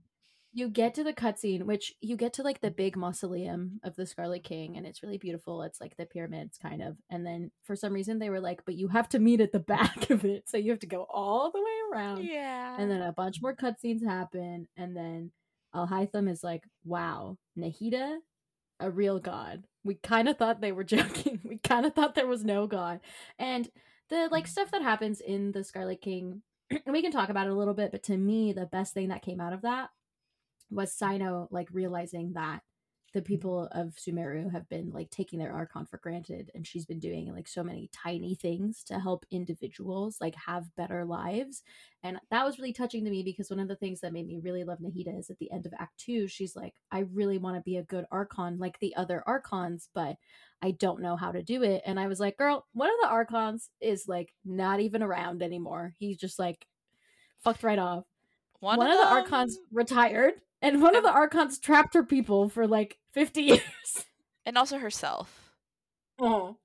you 0.54 0.70
get 0.70 0.94
to 0.96 1.04
the 1.04 1.14
cutscene, 1.14 1.64
which 1.64 1.94
you 2.00 2.16
get 2.16 2.32
to 2.34 2.44
like 2.44 2.62
the 2.62 2.72
big 2.72 2.96
mausoleum 2.96 3.82
of 3.84 3.96
the 3.98 4.06
Scarlet 4.06 4.44
King, 4.44 4.78
and 4.78 4.88
it's 4.88 5.04
really 5.04 5.18
beautiful. 5.18 5.62
It's 5.64 5.82
like 5.82 5.98
the 5.98 6.06
pyramids, 6.06 6.58
kind 6.58 6.82
of. 6.82 6.96
And 7.10 7.26
then 7.26 7.52
for 7.64 7.76
some 7.76 7.92
reason 7.92 8.20
they 8.20 8.30
were 8.30 8.40
like, 8.40 8.62
but 8.66 8.76
you 8.76 8.88
have 8.88 9.10
to 9.10 9.20
meet 9.20 9.42
at 9.42 9.52
the 9.52 9.60
back 9.60 10.10
of 10.10 10.24
it. 10.24 10.48
So 10.48 10.58
you 10.58 10.72
have 10.72 10.80
to 10.80 10.88
go 10.88 11.06
all 11.10 11.52
the 11.52 11.60
way 11.60 11.66
around. 11.92 12.24
yeah 12.24 12.78
And 12.80 12.90
then 12.90 13.02
a 13.02 13.12
bunch 13.12 13.42
more 13.42 13.56
cutscenes 13.56 14.06
happen, 14.06 14.68
and 14.78 14.96
then 14.96 15.32
Alhaitham 15.76 16.30
is 16.30 16.42
like, 16.42 16.64
"Wow, 16.86 17.38
Nahida, 17.58 18.20
a 18.80 18.90
real 18.90 19.20
god." 19.20 19.66
We 19.84 19.96
kind 19.96 20.28
of 20.28 20.38
thought 20.38 20.62
they 20.62 20.72
were 20.72 20.84
joking. 20.96 21.42
We 21.44 21.58
kind 21.58 21.86
of 21.86 21.94
thought 21.94 22.16
there 22.16 22.28
was 22.28 22.44
no 22.44 22.68
god, 22.68 23.00
and 23.40 23.70
the 24.10 24.30
like 24.32 24.48
stuff 24.48 24.72
that 24.72 24.82
happens 24.82 25.22
in 25.22 25.52
the 25.52 25.64
Scarlet 25.64 26.02
King 26.02 26.42
we 26.88 27.02
can 27.02 27.12
talk 27.12 27.30
about 27.30 27.48
it 27.48 27.52
a 27.52 27.56
little 27.56 27.74
bit, 27.74 27.92
but 27.92 28.04
to 28.04 28.18
me, 28.18 28.54
the 28.54 28.66
best 28.66 28.94
thing 28.94 29.10
that 29.10 29.22
came 29.22 29.40
out 29.40 29.54
of 29.54 29.62
that 29.62 29.90
was 30.70 30.96
Cyno 30.96 31.48
like 31.52 31.68
realizing 31.72 32.34
that 32.34 32.62
the 33.16 33.22
mm-hmm. 33.22 33.28
people 33.28 33.70
of 33.72 33.96
Sumeru 33.96 34.52
have 34.52 34.68
been 34.70 34.92
like 34.92 35.10
taking 35.10 35.40
their 35.40 35.54
archon 35.54 35.86
for 35.86 35.98
granted 35.98 36.52
and 36.54 36.68
she's 36.68 36.86
been 36.86 37.00
doing 37.00 37.34
like 37.34 37.48
so 37.48 37.64
many 37.64 37.90
tiny 37.92 38.36
things 38.36 38.84
to 38.84 39.00
help 39.00 39.26
individuals 39.32 40.18
like 40.20 40.36
have 40.36 40.76
better 40.76 41.06
lives 41.06 41.64
and 42.04 42.20
that 42.30 42.46
was 42.46 42.60
really 42.60 42.74
touching 42.74 43.06
to 43.06 43.10
me 43.10 43.24
because 43.24 43.50
one 43.50 43.60
of 43.60 43.70
the 43.70 43.76
things 43.76 44.02
that 44.02 44.14
made 44.14 44.28
me 44.28 44.38
really 44.44 44.66
love 44.66 44.80
Nahida 44.80 45.18
is 45.18 45.30
at 45.30 45.40
the 45.40 45.52
end 45.52 45.66
of 45.66 45.74
act 45.80 45.98
2 46.02 46.28
she's 46.28 46.56
like 46.56 46.76
I 46.92 47.06
really 47.14 47.38
want 47.38 47.56
to 47.56 47.62
be 47.62 47.78
a 47.78 47.84
good 47.84 48.06
archon 48.12 48.60
like 48.60 48.78
the 48.80 48.96
other 48.96 49.24
archons 49.26 49.90
but 49.96 50.18
I 50.62 50.72
don't 50.72 51.02
know 51.02 51.16
how 51.16 51.32
to 51.32 51.42
do 51.42 51.64
it 51.64 51.82
and 51.86 52.00
I 52.00 52.08
was 52.08 52.20
like 52.20 52.38
girl 52.38 52.68
one 52.74 52.90
of 52.90 52.96
the 53.02 53.08
archons 53.08 53.70
is 53.80 54.08
like 54.10 54.34
not 54.44 54.82
even 54.82 55.02
around 55.02 55.42
anymore. 55.42 55.94
He's 55.98 56.18
just 56.18 56.38
like 56.38 56.68
fucked 57.40 57.64
right 57.64 57.80
off. 57.80 58.04
One, 58.60 58.78
one 58.78 58.88
of, 58.88 58.94
of 58.94 59.00
the 59.00 59.08
archons 59.08 59.58
retired 59.72 60.34
and 60.62 60.82
one 60.82 60.96
of 60.96 61.04
the 61.04 61.12
archons 61.12 61.60
trapped 61.60 61.94
her 61.94 62.04
people 62.04 62.50
for 62.50 62.68
like 62.68 62.98
50 63.14 63.42
years. 63.44 64.06
And 64.46 64.58
also 64.58 64.78
herself. 64.78 65.52
Oh. 66.20 66.58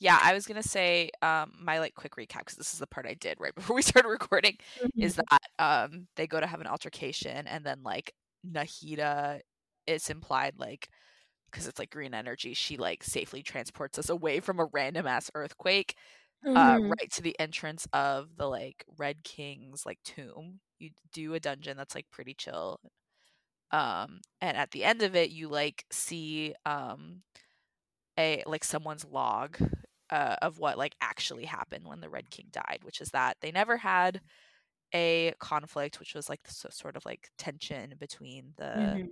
Yeah, 0.00 0.18
I 0.20 0.34
was 0.34 0.46
gonna 0.46 0.62
say 0.62 1.10
um, 1.22 1.52
my 1.60 1.78
like 1.78 1.94
quick 1.94 2.16
recap 2.16 2.40
because 2.40 2.56
this 2.56 2.72
is 2.72 2.78
the 2.78 2.86
part 2.86 3.06
I 3.06 3.14
did 3.14 3.40
right 3.40 3.54
before 3.56 3.76
we 3.76 3.82
started 3.82 4.08
recording. 4.08 4.56
Mm-hmm. 4.82 5.02
Is 5.02 5.16
that 5.16 5.42
um, 5.58 6.08
they 6.16 6.26
go 6.26 6.40
to 6.40 6.46
have 6.46 6.60
an 6.60 6.66
altercation 6.66 7.46
and 7.46 7.64
then 7.64 7.82
like 7.82 8.12
Nahida, 8.46 9.40
it's 9.86 10.10
implied 10.10 10.54
like 10.58 10.88
because 11.50 11.68
it's 11.68 11.78
like 11.78 11.90
green 11.90 12.14
energy, 12.14 12.52
she 12.52 12.76
like 12.76 13.04
safely 13.04 13.42
transports 13.42 13.98
us 13.98 14.08
away 14.08 14.40
from 14.40 14.58
a 14.58 14.66
random 14.72 15.06
ass 15.06 15.30
earthquake, 15.34 15.94
uh, 16.44 16.48
mm-hmm. 16.48 16.56
uh, 16.84 16.88
right 16.88 17.10
to 17.12 17.22
the 17.22 17.38
entrance 17.38 17.86
of 17.92 18.36
the 18.36 18.46
like 18.46 18.84
Red 18.98 19.22
King's 19.22 19.86
like 19.86 19.98
tomb. 20.04 20.60
You 20.84 20.90
do 21.12 21.34
a 21.34 21.40
dungeon 21.40 21.76
that's 21.76 21.94
like 21.94 22.06
pretty 22.10 22.34
chill, 22.34 22.80
um 23.70 24.20
and 24.40 24.56
at 24.56 24.70
the 24.70 24.84
end 24.84 25.02
of 25.02 25.16
it 25.16 25.30
you 25.30 25.48
like 25.48 25.84
see 25.90 26.54
um 26.66 27.22
a 28.18 28.42
like 28.46 28.64
someone's 28.64 29.04
log 29.04 29.56
uh, 30.10 30.36
of 30.42 30.58
what 30.58 30.78
like 30.78 30.94
actually 31.00 31.46
happened 31.46 31.86
when 31.86 32.00
the 32.00 32.08
red 32.08 32.30
king 32.30 32.46
died 32.52 32.80
which 32.82 33.00
is 33.00 33.08
that 33.10 33.36
they 33.40 33.50
never 33.50 33.78
had 33.78 34.20
a 34.94 35.32
conflict 35.40 35.98
which 35.98 36.14
was 36.14 36.28
like 36.28 36.42
the 36.44 36.52
sort 36.70 36.96
of 36.96 37.04
like 37.04 37.30
tension 37.38 37.94
between 37.98 38.52
the 38.56 38.64
mm-hmm. 38.64 39.06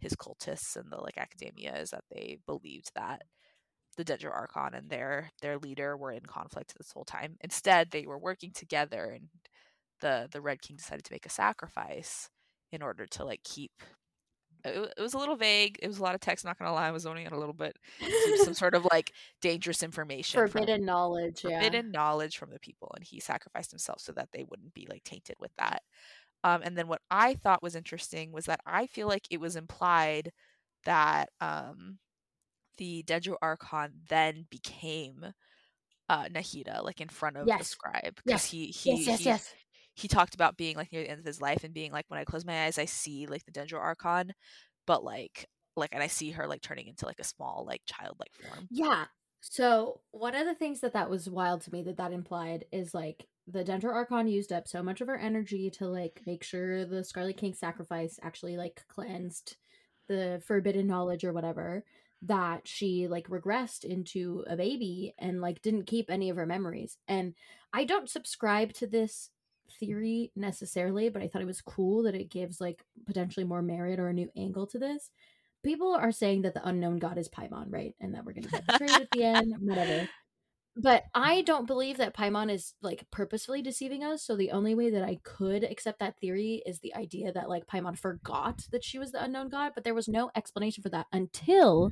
his 0.00 0.14
cultists 0.14 0.74
and 0.74 0.90
the 0.90 0.96
like 0.96 1.16
Akademiya 1.16 1.80
is 1.80 1.90
that 1.90 2.04
they 2.10 2.38
believed 2.46 2.90
that 2.94 3.22
the 3.98 4.04
Dendro 4.04 4.32
Archon 4.32 4.74
and 4.74 4.88
their 4.88 5.30
their 5.42 5.58
leader 5.58 5.96
were 5.96 6.12
in 6.12 6.24
conflict 6.24 6.74
this 6.78 6.92
whole 6.92 7.04
time. 7.04 7.36
Instead, 7.42 7.90
they 7.90 8.06
were 8.06 8.18
working 8.18 8.52
together, 8.52 9.10
and 9.10 9.28
the 10.00 10.28
the 10.30 10.40
Red 10.40 10.62
King 10.62 10.76
decided 10.76 11.04
to 11.04 11.12
make 11.12 11.26
a 11.26 11.30
sacrifice 11.30 12.28
in 12.72 12.82
order 12.82 13.06
to 13.06 13.24
like 13.24 13.42
keep 13.44 13.72
it, 14.64 14.92
it 14.96 15.00
was 15.00 15.14
a 15.14 15.18
little 15.18 15.36
vague. 15.36 15.78
It 15.82 15.88
was 15.88 15.98
a 15.98 16.02
lot 16.02 16.14
of 16.14 16.20
text. 16.20 16.44
Not 16.44 16.58
gonna 16.58 16.72
lie, 16.72 16.88
I 16.88 16.90
was 16.90 17.02
zoning 17.02 17.26
out 17.26 17.32
a 17.32 17.38
little 17.38 17.54
bit. 17.54 17.76
Some, 18.00 18.44
some 18.44 18.54
sort 18.54 18.74
of 18.74 18.86
like 18.90 19.12
dangerous 19.40 19.82
information, 19.82 20.38
forbidden 20.38 20.84
knowledge, 20.84 21.44
yeah. 21.44 21.60
forbidden 21.60 21.90
knowledge 21.90 22.38
from 22.38 22.50
the 22.50 22.58
people, 22.58 22.92
and 22.94 23.04
he 23.04 23.20
sacrificed 23.20 23.70
himself 23.70 24.00
so 24.00 24.12
that 24.12 24.28
they 24.32 24.44
wouldn't 24.48 24.74
be 24.74 24.86
like 24.88 25.04
tainted 25.04 25.36
with 25.38 25.52
that. 25.58 25.82
Um, 26.44 26.62
and 26.62 26.76
then 26.76 26.88
what 26.88 27.00
I 27.10 27.34
thought 27.34 27.62
was 27.62 27.74
interesting 27.74 28.32
was 28.32 28.46
that 28.46 28.60
I 28.64 28.86
feel 28.86 29.08
like 29.08 29.26
it 29.30 29.40
was 29.40 29.56
implied 29.56 30.30
that 30.84 31.30
um, 31.40 31.98
the 32.76 33.02
Dendro 33.02 33.34
Archon 33.42 33.90
then 34.08 34.46
became 34.48 35.26
uh, 36.08 36.24
Nahida, 36.26 36.84
like 36.84 37.00
in 37.00 37.08
front 37.08 37.36
of 37.36 37.48
yes. 37.48 37.58
the 37.58 37.64
scribe, 37.64 38.14
because 38.24 38.26
yes. 38.26 38.44
he 38.44 38.66
he 38.66 39.04
yes, 39.04 39.18
he, 39.18 39.24
yes 39.24 39.54
he 39.98 40.06
talked 40.08 40.34
about 40.34 40.56
being 40.56 40.76
like 40.76 40.92
near 40.92 41.02
the 41.02 41.10
end 41.10 41.18
of 41.18 41.26
his 41.26 41.40
life 41.40 41.64
and 41.64 41.74
being 41.74 41.90
like 41.90 42.04
when 42.08 42.20
I 42.20 42.24
close 42.24 42.44
my 42.44 42.64
eyes 42.64 42.78
I 42.78 42.84
see 42.84 43.26
like 43.26 43.44
the 43.44 43.52
Dendro 43.52 43.80
Archon, 43.80 44.32
but 44.86 45.02
like 45.02 45.46
like 45.76 45.90
and 45.92 46.02
I 46.02 46.06
see 46.06 46.30
her 46.30 46.46
like 46.46 46.62
turning 46.62 46.86
into 46.86 47.06
like 47.06 47.18
a 47.18 47.24
small 47.24 47.64
like 47.66 47.82
childlike 47.86 48.32
form. 48.34 48.68
Yeah. 48.70 49.06
So 49.40 50.00
one 50.10 50.34
of 50.34 50.46
the 50.46 50.54
things 50.54 50.80
that 50.80 50.92
that 50.94 51.10
was 51.10 51.28
wild 51.28 51.62
to 51.62 51.72
me 51.72 51.82
that 51.82 51.96
that 51.96 52.12
implied 52.12 52.64
is 52.72 52.94
like 52.94 53.26
the 53.46 53.64
Dendro 53.64 53.92
Archon 53.92 54.28
used 54.28 54.52
up 54.52 54.68
so 54.68 54.82
much 54.82 55.00
of 55.00 55.08
her 55.08 55.18
energy 55.18 55.70
to 55.78 55.86
like 55.86 56.20
make 56.26 56.44
sure 56.44 56.84
the 56.84 57.02
Scarlet 57.02 57.36
King 57.36 57.54
sacrifice 57.54 58.18
actually 58.22 58.56
like 58.56 58.82
cleansed 58.88 59.56
the 60.08 60.42
forbidden 60.46 60.86
knowledge 60.86 61.24
or 61.24 61.32
whatever 61.32 61.84
that 62.22 62.66
she 62.66 63.06
like 63.08 63.28
regressed 63.28 63.84
into 63.84 64.44
a 64.48 64.56
baby 64.56 65.14
and 65.18 65.40
like 65.40 65.62
didn't 65.62 65.86
keep 65.86 66.10
any 66.10 66.30
of 66.30 66.36
her 66.36 66.46
memories. 66.46 66.98
And 67.06 67.34
I 67.72 67.84
don't 67.84 68.10
subscribe 68.10 68.72
to 68.74 68.86
this 68.86 69.30
theory 69.78 70.32
necessarily, 70.36 71.08
but 71.08 71.22
I 71.22 71.28
thought 71.28 71.42
it 71.42 71.46
was 71.46 71.60
cool 71.60 72.02
that 72.04 72.14
it 72.14 72.30
gives 72.30 72.60
like 72.60 72.84
potentially 73.06 73.44
more 73.44 73.62
merit 73.62 73.98
or 73.98 74.08
a 74.08 74.12
new 74.12 74.30
angle 74.36 74.66
to 74.68 74.78
this. 74.78 75.10
People 75.64 75.94
are 75.94 76.12
saying 76.12 76.42
that 76.42 76.54
the 76.54 76.66
unknown 76.66 76.98
god 76.98 77.18
is 77.18 77.28
Paimon, 77.28 77.66
right? 77.68 77.94
And 78.00 78.14
that 78.14 78.24
we're 78.24 78.32
going 78.32 78.44
to 78.44 78.50
get 78.50 78.66
betrayed 78.66 78.90
at 78.90 79.10
the 79.10 79.24
end, 79.24 79.54
whatever. 79.60 80.08
But 80.80 81.04
I 81.12 81.42
don't 81.42 81.66
believe 81.66 81.96
that 81.96 82.16
Paimon 82.16 82.52
is 82.52 82.74
like 82.80 83.04
purposefully 83.10 83.62
deceiving 83.62 84.04
us. 84.04 84.22
So 84.22 84.36
the 84.36 84.52
only 84.52 84.76
way 84.76 84.90
that 84.90 85.02
I 85.02 85.18
could 85.24 85.64
accept 85.64 85.98
that 85.98 86.20
theory 86.20 86.62
is 86.64 86.78
the 86.78 86.94
idea 86.94 87.32
that 87.32 87.48
like 87.48 87.66
Paimon 87.66 87.98
forgot 87.98 88.62
that 88.70 88.84
she 88.84 88.98
was 88.98 89.10
the 89.10 89.22
unknown 89.22 89.48
god, 89.48 89.72
but 89.74 89.82
there 89.82 89.94
was 89.94 90.06
no 90.06 90.30
explanation 90.36 90.82
for 90.82 90.90
that 90.90 91.06
until 91.12 91.90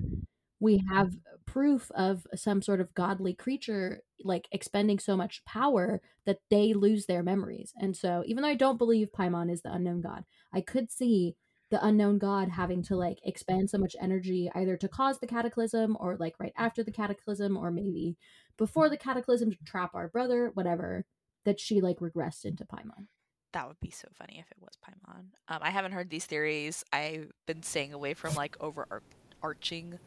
we 0.61 0.83
have 0.91 1.13
proof 1.45 1.91
of 1.95 2.27
some 2.35 2.61
sort 2.63 2.81
of 2.81 2.95
godly 2.95 3.33
creature 3.33 4.03
like 4.25 4.49
expending 4.51 4.99
so 4.99 5.17
much 5.17 5.45
power 5.45 6.01
that 6.25 6.41
they 6.51 6.73
lose 6.73 7.07
their 7.07 7.23
memories. 7.23 7.73
And 7.77 7.97
so, 7.97 8.23
even 8.27 8.43
though 8.43 8.49
I 8.49 8.55
don't 8.55 8.79
believe 8.79 9.13
Paimon 9.13 9.51
is 9.51 9.63
the 9.63 9.73
unknown 9.73 10.01
god, 10.01 10.25
I 10.53 10.61
could 10.61 10.91
see 10.91 11.37
the 11.71 11.85
unknown 11.85 12.19
god 12.19 12.49
having 12.51 12.83
to 12.85 12.97
like 12.97 13.19
expend 13.25 13.71
so 13.71 13.79
much 13.79 13.97
energy 14.01 14.51
either 14.55 14.77
to 14.77 14.89
cause 14.89 15.19
the 15.19 15.27
cataclysm 15.27 15.97
or 15.99 16.17
like 16.19 16.35
right 16.39 16.53
after 16.57 16.83
the 16.83 16.93
cataclysm 16.93 17.57
or 17.57 17.71
maybe 17.71 18.17
before 18.57 18.89
the 18.89 18.97
cataclysm 18.97 19.51
to 19.51 19.65
trap 19.65 19.95
our 19.95 20.09
brother, 20.09 20.51
whatever, 20.55 21.05
that 21.45 21.61
she 21.61 21.81
like 21.81 21.99
regressed 21.99 22.45
into 22.45 22.65
Paimon. 22.65 23.07
That 23.53 23.69
would 23.69 23.81
be 23.81 23.91
so 23.91 24.09
funny 24.13 24.39
if 24.39 24.51
it 24.51 24.59
was 24.61 24.75
Paimon. 24.85 25.27
Um, 25.49 25.59
I 25.63 25.71
haven't 25.71 25.93
heard 25.93 26.11
these 26.11 26.27
theories. 26.27 26.85
I've 26.93 27.33
been 27.47 27.63
staying 27.63 27.93
away 27.93 28.15
from 28.15 28.35
like 28.35 28.57
overarching 28.61 29.99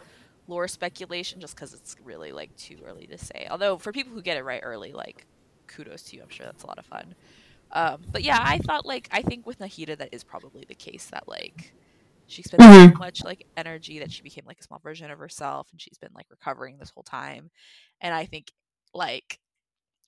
lore 0.50 0.68
speculation 0.68 1.40
just 1.40 1.56
because 1.56 1.74
it's 1.74 1.96
really 2.04 2.32
like 2.32 2.56
too 2.58 2.78
early 2.86 3.08
to 3.08 3.18
say. 3.18 3.48
Although 3.50 3.78
for 3.78 3.92
people 3.92 4.14
who 4.14 4.22
get 4.22 4.38
it 4.38 4.44
right 4.44 4.62
early, 4.64 4.92
like 4.92 5.26
kudos 5.68 6.04
to 6.04 6.18
you. 6.18 6.24
I'm 6.24 6.30
sure 6.30 6.46
that's 6.46 6.64
a 6.64 6.68
lot 6.68 6.80
of 6.80 6.86
fun. 6.86 7.16
Um, 7.72 8.02
but 8.12 8.24
yeah, 8.24 8.40
I 8.42 8.58
thought 8.58 8.86
like 8.86 9.08
I 9.12 9.22
think 9.22 9.46
with 9.46 9.60
Nahida 9.60 9.98
that 9.98 10.10
is 10.12 10.24
probably 10.24 10.66
the 10.68 10.76
case 10.76 11.06
that 11.08 11.28
like 11.28 11.74
she 12.28 12.44
spent 12.44 12.62
mm-hmm. 12.62 12.94
so 12.94 13.00
much 13.00 13.24
like 13.24 13.46
energy 13.56 14.00
that 14.00 14.12
she 14.12 14.22
became 14.22 14.44
like 14.46 14.60
a 14.60 14.64
small 14.64 14.80
version 14.80 15.10
of 15.12 15.20
herself 15.20 15.68
and 15.72 15.80
she's 15.80 15.98
been 15.98 16.12
like 16.14 16.28
recovering 16.30 16.78
this 16.78 16.90
whole 16.90 17.04
time. 17.04 17.52
And 18.02 18.14
I 18.14 18.26
think 18.26 18.52
like 18.94 19.40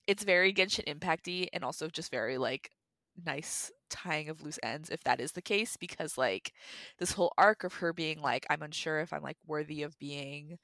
it's 0.07 0.23
very 0.23 0.53
Genshin 0.53 0.85
Impacty 0.85 1.47
and 1.53 1.63
also 1.63 1.87
just 1.87 2.11
very 2.11 2.37
like 2.37 2.71
nice 3.23 3.71
tying 3.91 4.29
of 4.29 4.41
loose 4.41 4.59
ends 4.63 4.89
if 4.89 5.03
that 5.03 5.19
is 5.19 5.33
the 5.33 5.41
case 5.41 5.77
because 5.77 6.17
like 6.17 6.53
this 6.97 7.11
whole 7.11 7.33
arc 7.37 7.63
of 7.63 7.75
her 7.75 7.93
being 7.93 8.19
like 8.21 8.45
i'm 8.49 8.63
unsure 8.63 8.99
if 9.01 9.13
i'm 9.13 9.21
like 9.21 9.37
worthy 9.45 9.83
of 9.83 9.97
being 9.99 10.57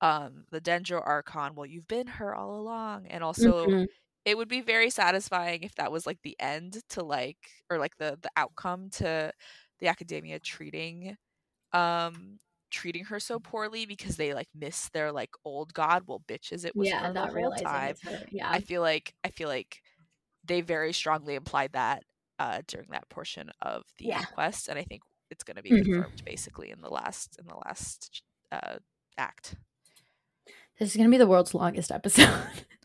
um 0.00 0.44
the 0.50 0.60
dendro 0.60 1.00
archon 1.04 1.54
well 1.54 1.66
you've 1.66 1.88
been 1.88 2.06
her 2.06 2.34
all 2.34 2.60
along. 2.60 3.06
And 3.06 3.24
also 3.24 3.66
mm-hmm. 3.66 3.84
it 4.24 4.36
would 4.36 4.48
be 4.48 4.60
very 4.60 4.90
satisfying 4.90 5.62
if 5.62 5.74
that 5.76 5.90
was 5.90 6.06
like 6.06 6.18
the 6.22 6.36
end 6.38 6.78
to 6.90 7.02
like 7.02 7.38
or 7.70 7.78
like 7.78 7.96
the 7.96 8.18
the 8.20 8.30
outcome 8.36 8.90
to 8.90 9.32
the 9.80 9.86
Akademiya 9.86 10.42
treating 10.42 11.16
um 11.72 12.38
treating 12.70 13.04
her 13.04 13.20
so 13.20 13.38
poorly 13.38 13.86
because 13.86 14.16
they 14.16 14.34
like 14.34 14.48
miss 14.54 14.88
their 14.90 15.12
like 15.12 15.30
old 15.44 15.72
god. 15.72 16.02
Well 16.06 16.22
bitches 16.28 16.64
it 16.64 16.76
was 16.76 16.88
yeah, 16.88 17.06
her 17.06 17.12
the 17.12 17.26
whole 17.26 17.52
time. 17.52 17.94
yeah 18.30 18.50
i 18.50 18.60
feel 18.60 18.82
like 18.82 19.14
i 19.24 19.28
feel 19.28 19.48
like 19.48 19.80
they 20.44 20.60
very 20.60 20.92
strongly 20.92 21.34
implied 21.34 21.72
that 21.72 22.02
uh, 22.38 22.62
during 22.66 22.88
that 22.90 23.08
portion 23.08 23.50
of 23.62 23.82
the 23.98 24.06
yeah. 24.06 24.22
quest, 24.22 24.68
and 24.68 24.78
I 24.78 24.84
think 24.84 25.02
it's 25.30 25.44
going 25.44 25.56
to 25.56 25.62
be 25.62 25.70
mm-hmm. 25.70 25.92
confirmed 25.92 26.22
basically 26.24 26.70
in 26.70 26.80
the 26.80 26.90
last 26.90 27.36
in 27.38 27.46
the 27.46 27.56
last 27.66 28.22
uh, 28.52 28.76
act. 29.16 29.56
This 30.78 30.90
is 30.90 30.96
going 30.96 31.08
to 31.08 31.14
be 31.14 31.18
the 31.18 31.26
world's 31.26 31.54
longest 31.54 31.92
episode. 31.92 32.28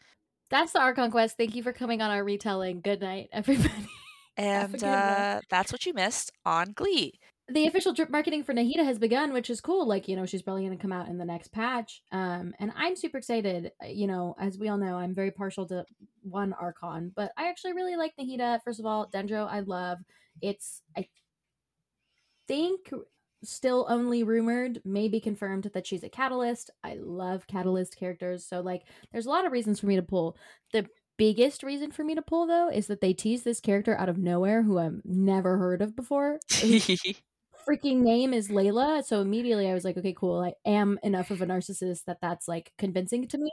that's 0.49 0.73
the 0.73 0.79
Archon 0.79 1.11
quest. 1.11 1.37
Thank 1.37 1.55
you 1.55 1.63
for 1.63 1.73
coming 1.73 2.01
on 2.01 2.11
our 2.11 2.23
retelling. 2.23 2.81
Good 2.81 3.01
night, 3.01 3.29
everybody. 3.31 3.87
And 4.37 4.81
uh, 4.85 5.41
that's 5.49 5.73
what 5.73 5.85
you 5.85 5.93
missed 5.93 6.31
on 6.45 6.71
Glee 6.71 7.18
the 7.51 7.67
official 7.67 7.93
drip 7.93 8.09
marketing 8.09 8.43
for 8.43 8.53
Nahida 8.53 8.83
has 8.83 8.99
begun, 8.99 9.33
which 9.33 9.49
is 9.49 9.61
cool. 9.61 9.87
Like, 9.87 10.07
you 10.07 10.15
know, 10.15 10.25
she's 10.25 10.41
probably 10.41 10.65
going 10.65 10.77
to 10.77 10.81
come 10.81 10.91
out 10.91 11.07
in 11.07 11.17
the 11.17 11.25
next 11.25 11.51
patch. 11.51 12.01
Um, 12.11 12.53
and 12.59 12.71
I'm 12.75 12.95
super 12.95 13.17
excited. 13.17 13.71
Uh, 13.83 13.87
you 13.87 14.07
know, 14.07 14.35
as 14.39 14.57
we 14.57 14.69
all 14.69 14.77
know, 14.77 14.95
I'm 14.95 15.13
very 15.13 15.31
partial 15.31 15.65
to 15.67 15.85
one 16.21 16.53
Archon, 16.53 17.11
but 17.15 17.31
I 17.37 17.49
actually 17.49 17.73
really 17.73 17.95
like 17.95 18.13
Nahida. 18.19 18.59
First 18.63 18.79
of 18.79 18.85
all, 18.85 19.07
Dendro, 19.07 19.47
I 19.49 19.61
love. 19.61 19.99
It's, 20.41 20.81
I 20.95 21.07
think, 22.47 22.91
still 23.43 23.85
only 23.89 24.23
rumored, 24.23 24.81
maybe 24.85 25.19
confirmed 25.19 25.69
that 25.73 25.87
she's 25.87 26.03
a 26.03 26.09
catalyst. 26.09 26.69
I 26.83 26.97
love 27.01 27.47
catalyst 27.47 27.97
characters. 27.97 28.45
So, 28.45 28.61
like, 28.61 28.83
there's 29.11 29.25
a 29.25 29.29
lot 29.29 29.45
of 29.45 29.51
reasons 29.51 29.79
for 29.79 29.87
me 29.87 29.95
to 29.95 30.01
pull. 30.01 30.37
The 30.73 30.87
biggest 31.17 31.63
reason 31.63 31.91
for 31.91 32.05
me 32.05 32.15
to 32.15 32.21
pull 32.21 32.47
though 32.47 32.69
is 32.69 32.87
that 32.87 33.01
they 33.01 33.11
tease 33.11 33.43
this 33.43 33.59
character 33.59 33.93
out 33.97 34.07
of 34.07 34.17
nowhere 34.17 34.63
who 34.63 34.79
I've 34.79 35.01
never 35.03 35.57
heard 35.57 35.81
of 35.81 35.93
before. 35.93 36.39
freaking 37.67 37.97
name 37.97 38.33
is 38.33 38.49
Layla. 38.49 39.03
So 39.03 39.21
immediately 39.21 39.69
I 39.69 39.73
was 39.73 39.83
like, 39.83 39.97
okay, 39.97 40.13
cool. 40.13 40.39
I 40.41 40.53
am 40.69 40.99
enough 41.03 41.31
of 41.31 41.41
a 41.41 41.45
narcissist 41.45 42.05
that 42.05 42.19
that's 42.21 42.47
like 42.47 42.71
convincing 42.77 43.27
to 43.27 43.37
me. 43.37 43.51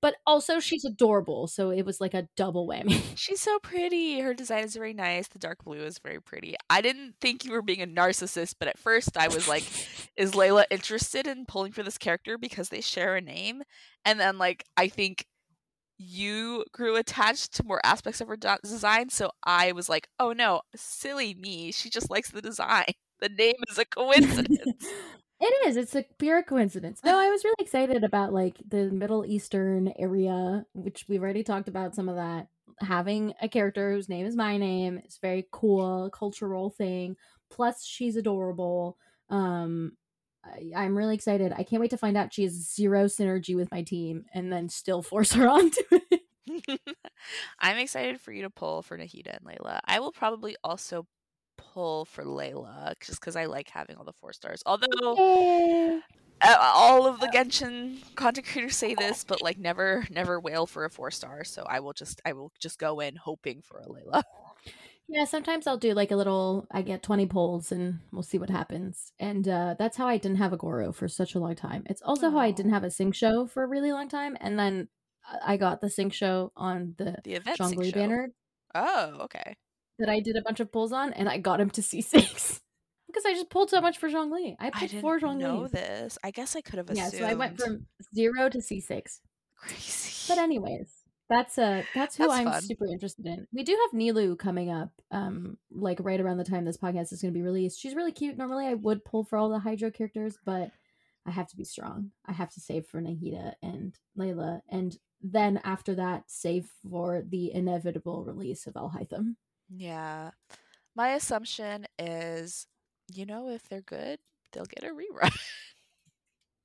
But 0.00 0.14
also 0.26 0.60
she's 0.60 0.84
adorable. 0.84 1.46
So 1.46 1.70
it 1.70 1.84
was 1.84 2.00
like 2.00 2.14
a 2.14 2.28
double 2.36 2.68
whammy. 2.68 3.02
She's 3.16 3.40
so 3.40 3.58
pretty. 3.58 4.20
Her 4.20 4.34
design 4.34 4.64
is 4.64 4.74
very 4.74 4.92
nice. 4.92 5.28
The 5.28 5.38
dark 5.38 5.64
blue 5.64 5.82
is 5.82 5.98
very 5.98 6.20
pretty. 6.20 6.54
I 6.70 6.80
didn't 6.80 7.14
think 7.20 7.44
you 7.44 7.52
were 7.52 7.62
being 7.62 7.82
a 7.82 7.86
narcissist, 7.86 8.54
but 8.58 8.68
at 8.68 8.78
first 8.78 9.16
I 9.16 9.28
was 9.28 9.48
like, 9.48 9.64
is 10.16 10.32
Layla 10.32 10.64
interested 10.70 11.26
in 11.26 11.46
pulling 11.46 11.72
for 11.72 11.82
this 11.82 11.98
character 11.98 12.38
because 12.38 12.68
they 12.68 12.80
share 12.80 13.16
a 13.16 13.20
name? 13.20 13.62
And 14.04 14.20
then 14.20 14.38
like 14.38 14.64
I 14.76 14.88
think 14.88 15.26
you 15.98 16.64
grew 16.72 16.96
attached 16.96 17.54
to 17.54 17.64
more 17.64 17.80
aspects 17.84 18.20
of 18.20 18.28
her 18.28 18.36
design 18.62 19.08
so 19.08 19.30
i 19.44 19.72
was 19.72 19.88
like 19.88 20.08
oh 20.18 20.32
no 20.32 20.60
silly 20.74 21.34
me 21.34 21.72
she 21.72 21.88
just 21.88 22.10
likes 22.10 22.30
the 22.30 22.42
design 22.42 22.84
the 23.20 23.28
name 23.28 23.56
is 23.68 23.78
a 23.78 23.84
coincidence. 23.84 24.86
it 25.40 25.68
is. 25.68 25.76
It's 25.76 25.94
a 25.94 26.04
pure 26.18 26.42
coincidence. 26.42 27.00
No, 27.04 27.18
I 27.18 27.30
was 27.30 27.44
really 27.44 27.56
excited 27.60 28.04
about 28.04 28.32
like 28.32 28.56
the 28.68 28.90
Middle 28.90 29.24
Eastern 29.24 29.92
area, 29.98 30.64
which 30.74 31.06
we've 31.08 31.22
already 31.22 31.42
talked 31.42 31.68
about 31.68 31.94
some 31.94 32.08
of 32.08 32.16
that. 32.16 32.48
Having 32.80 33.32
a 33.40 33.48
character 33.48 33.92
whose 33.92 34.08
name 34.08 34.26
is 34.26 34.36
my 34.36 34.58
name 34.58 35.00
is 35.06 35.18
very 35.20 35.46
cool, 35.50 36.10
cultural 36.10 36.70
thing. 36.70 37.16
Plus, 37.50 37.84
she's 37.84 38.16
adorable. 38.16 38.98
Um, 39.30 39.92
I, 40.74 40.84
am 40.84 40.96
really 40.96 41.14
excited. 41.14 41.52
I 41.52 41.62
can't 41.62 41.80
wait 41.80 41.90
to 41.90 41.96
find 41.96 42.16
out 42.16 42.32
she 42.32 42.44
has 42.44 42.52
zero 42.74 43.04
synergy 43.04 43.56
with 43.56 43.70
my 43.70 43.82
team 43.82 44.24
and 44.32 44.52
then 44.52 44.68
still 44.68 45.02
force 45.02 45.32
her 45.32 45.48
onto 45.48 45.80
it. 45.90 46.20
I'm 47.58 47.78
excited 47.78 48.20
for 48.20 48.32
you 48.32 48.42
to 48.42 48.50
pull 48.50 48.82
for 48.82 48.96
Nahida 48.96 49.36
and 49.36 49.46
Layla. 49.46 49.80
I 49.84 50.00
will 50.00 50.12
probably 50.12 50.56
also 50.62 51.06
pull 51.56 52.04
for 52.04 52.24
Layla 52.24 52.94
just 53.00 53.20
because 53.20 53.36
I 53.36 53.46
like 53.46 53.68
having 53.68 53.96
all 53.96 54.04
the 54.04 54.12
four 54.12 54.32
stars. 54.32 54.62
Although 54.66 56.02
all 56.42 57.06
of 57.06 57.20
the 57.20 57.28
Genshin 57.28 57.98
content 58.14 58.46
creators 58.46 58.76
say 58.76 58.94
this, 58.94 59.24
but 59.24 59.42
like 59.42 59.58
never, 59.58 60.06
never 60.10 60.40
wail 60.40 60.66
for 60.66 60.84
a 60.84 60.90
four 60.90 61.10
star. 61.10 61.44
So 61.44 61.64
I 61.68 61.80
will 61.80 61.92
just, 61.92 62.20
I 62.24 62.32
will 62.32 62.52
just 62.60 62.78
go 62.78 63.00
in 63.00 63.16
hoping 63.16 63.62
for 63.62 63.78
a 63.80 63.86
Layla. 63.86 64.22
Yeah, 65.08 65.24
sometimes 65.24 65.68
I'll 65.68 65.76
do 65.76 65.94
like 65.94 66.10
a 66.10 66.16
little. 66.16 66.66
I 66.70 66.82
get 66.82 67.00
twenty 67.00 67.26
polls 67.26 67.70
and 67.70 68.00
we'll 68.10 68.24
see 68.24 68.38
what 68.38 68.50
happens. 68.50 69.12
And 69.20 69.46
uh, 69.46 69.76
that's 69.78 69.96
how 69.96 70.08
I 70.08 70.16
didn't 70.16 70.38
have 70.38 70.52
a 70.52 70.56
Goro 70.56 70.90
for 70.90 71.06
such 71.06 71.36
a 71.36 71.38
long 71.38 71.54
time. 71.54 71.84
It's 71.86 72.02
also 72.02 72.28
how 72.30 72.38
I 72.38 72.50
didn't 72.50 72.72
have 72.72 72.82
a 72.82 72.88
Xingqiu 72.88 73.48
for 73.48 73.62
a 73.62 73.68
really 73.68 73.92
long 73.92 74.08
time. 74.08 74.36
And 74.40 74.58
then 74.58 74.88
I 75.46 75.58
got 75.58 75.80
the 75.80 75.86
Xingqiu 75.86 76.50
on 76.56 76.94
the 76.98 77.18
the 77.22 77.34
event 77.34 77.58
Zhongli 77.58 77.94
banner. 77.94 78.30
Oh, 78.74 79.18
okay 79.22 79.56
that 79.98 80.08
I 80.08 80.20
did 80.20 80.36
a 80.36 80.42
bunch 80.42 80.60
of 80.60 80.70
pulls 80.72 80.92
on, 80.92 81.12
and 81.12 81.28
I 81.28 81.38
got 81.38 81.60
him 81.60 81.70
to 81.70 81.80
C6 81.82 82.60
because 83.06 83.24
I 83.24 83.32
just 83.32 83.50
pulled 83.50 83.70
so 83.70 83.80
much 83.80 83.98
for 83.98 84.08
Zhongli. 84.08 84.56
I 84.58 84.70
pulled 84.70 84.94
I 84.94 85.00
four 85.00 85.18
Zhongli. 85.18 85.38
know 85.38 85.68
this. 85.68 86.18
I 86.22 86.30
guess 86.30 86.54
I 86.56 86.60
could 86.60 86.76
have 86.78 86.90
assumed. 86.90 87.12
Yeah, 87.14 87.18
so 87.20 87.24
I 87.24 87.34
went 87.34 87.58
from 87.60 87.86
zero 88.14 88.48
to 88.48 88.58
C6. 88.58 89.20
Crazy. 89.58 90.24
But 90.28 90.38
anyways, 90.38 90.90
that's 91.28 91.58
uh 91.58 91.82
that's 91.94 92.16
who 92.16 92.24
that's 92.24 92.38
I'm 92.38 92.44
fun. 92.44 92.62
super 92.62 92.86
interested 92.86 93.26
in. 93.26 93.46
We 93.52 93.62
do 93.64 93.72
have 93.72 93.98
Nilou 93.98 94.38
coming 94.38 94.70
up, 94.70 94.90
um, 95.10 95.56
like 95.70 95.98
right 96.00 96.20
around 96.20 96.38
the 96.38 96.44
time 96.44 96.64
this 96.64 96.76
podcast 96.76 97.12
is 97.12 97.22
going 97.22 97.32
to 97.32 97.38
be 97.38 97.42
released. 97.42 97.80
She's 97.80 97.94
really 97.94 98.12
cute. 98.12 98.36
Normally, 98.36 98.66
I 98.66 98.74
would 98.74 99.04
pull 99.04 99.24
for 99.24 99.38
all 99.38 99.48
the 99.48 99.58
Hydro 99.58 99.90
characters, 99.90 100.38
but 100.44 100.70
I 101.26 101.30
have 101.30 101.48
to 101.48 101.56
be 101.56 101.64
strong. 101.64 102.10
I 102.26 102.32
have 102.32 102.50
to 102.50 102.60
save 102.60 102.86
for 102.86 103.00
Nahida 103.00 103.54
and 103.62 103.98
Layla, 104.18 104.60
and 104.70 104.96
then 105.22 105.60
after 105.64 105.94
that, 105.94 106.24
save 106.26 106.68
for 106.88 107.22
the 107.26 107.52
inevitable 107.52 108.24
release 108.24 108.66
of 108.66 108.74
Alhaitham. 108.74 109.36
Yeah. 109.68 110.30
My 110.94 111.10
assumption 111.10 111.86
is, 111.98 112.66
you 113.12 113.26
know, 113.26 113.48
if 113.50 113.68
they're 113.68 113.82
good, 113.82 114.18
they'll 114.52 114.64
get 114.64 114.84
a 114.84 114.94
rerun. 114.94 115.36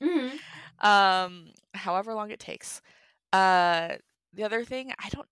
mm-hmm. 0.01 0.37
Um, 0.83 1.51
however 1.75 2.15
long 2.15 2.31
it 2.31 2.39
takes. 2.39 2.81
Uh, 3.31 3.97
the 4.33 4.43
other 4.43 4.63
thing, 4.65 4.91
I 4.97 5.09
don't. 5.09 5.27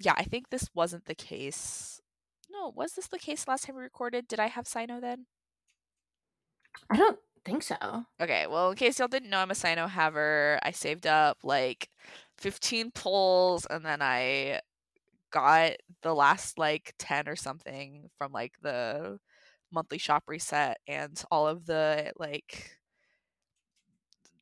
Yeah, 0.00 0.14
I 0.16 0.22
think 0.24 0.48
this 0.48 0.70
wasn't 0.74 1.04
the 1.04 1.14
case. 1.14 2.00
No, 2.50 2.72
was 2.74 2.92
this 2.92 3.08
the 3.08 3.18
case 3.18 3.46
last 3.46 3.66
time 3.66 3.76
we 3.76 3.82
recorded? 3.82 4.26
Did 4.26 4.40
I 4.40 4.46
have 4.46 4.64
Cyno 4.64 5.00
then? 5.02 5.26
I 6.88 6.96
don't 6.96 7.18
think 7.44 7.62
so. 7.62 7.76
Okay, 8.20 8.46
well, 8.46 8.70
in 8.70 8.76
case 8.76 8.98
y'all 8.98 9.08
didn't 9.08 9.30
know, 9.30 9.38
I'm 9.38 9.50
a 9.50 9.54
Cyno 9.54 9.88
haver. 9.88 10.58
I 10.62 10.70
saved 10.70 11.06
up 11.06 11.38
like 11.42 11.90
15 12.38 12.92
pulls 12.92 13.66
and 13.66 13.84
then 13.84 14.00
I 14.00 14.60
got 15.30 15.72
the 16.02 16.14
last 16.14 16.58
like 16.58 16.94
10 16.98 17.28
or 17.28 17.36
something 17.36 18.08
from 18.18 18.32
like 18.32 18.54
the 18.62 19.18
monthly 19.72 19.98
shop 19.98 20.24
reset 20.26 20.78
and 20.86 21.22
all 21.30 21.46
of 21.46 21.66
the 21.66 22.12
like 22.18 22.78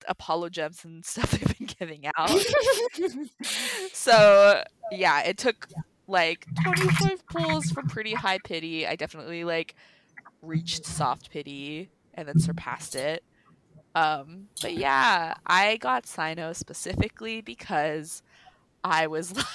Apollo 0.09 0.51
gems 0.51 0.85
and 0.85 1.05
stuff 1.05 1.30
they've 1.30 1.59
been 1.59 1.66
giving 1.78 2.05
out. 2.16 2.30
so 3.93 4.62
yeah, 4.93 5.22
it 5.22 5.39
took 5.39 5.68
like 6.07 6.47
25 6.62 7.26
pulls 7.26 7.70
from 7.70 7.89
pretty 7.89 8.14
high 8.14 8.39
pity. 8.39 8.87
I 8.87 8.97
definitely 8.97 9.45
like 9.45 9.74
reached 10.43 10.85
soft 10.85 11.30
pity 11.30 11.91
and 12.14 12.28
then 12.28 12.39
surpassed 12.39 12.95
it. 12.95 13.24
Um, 13.95 14.49
but 14.61 14.74
yeah, 14.74 15.35
I 15.47 15.76
got 15.76 16.05
Cyno 16.05 16.55
specifically 16.55 17.41
because 17.41 18.22
I 18.82 19.07
was 19.07 19.35
like, 19.37 19.47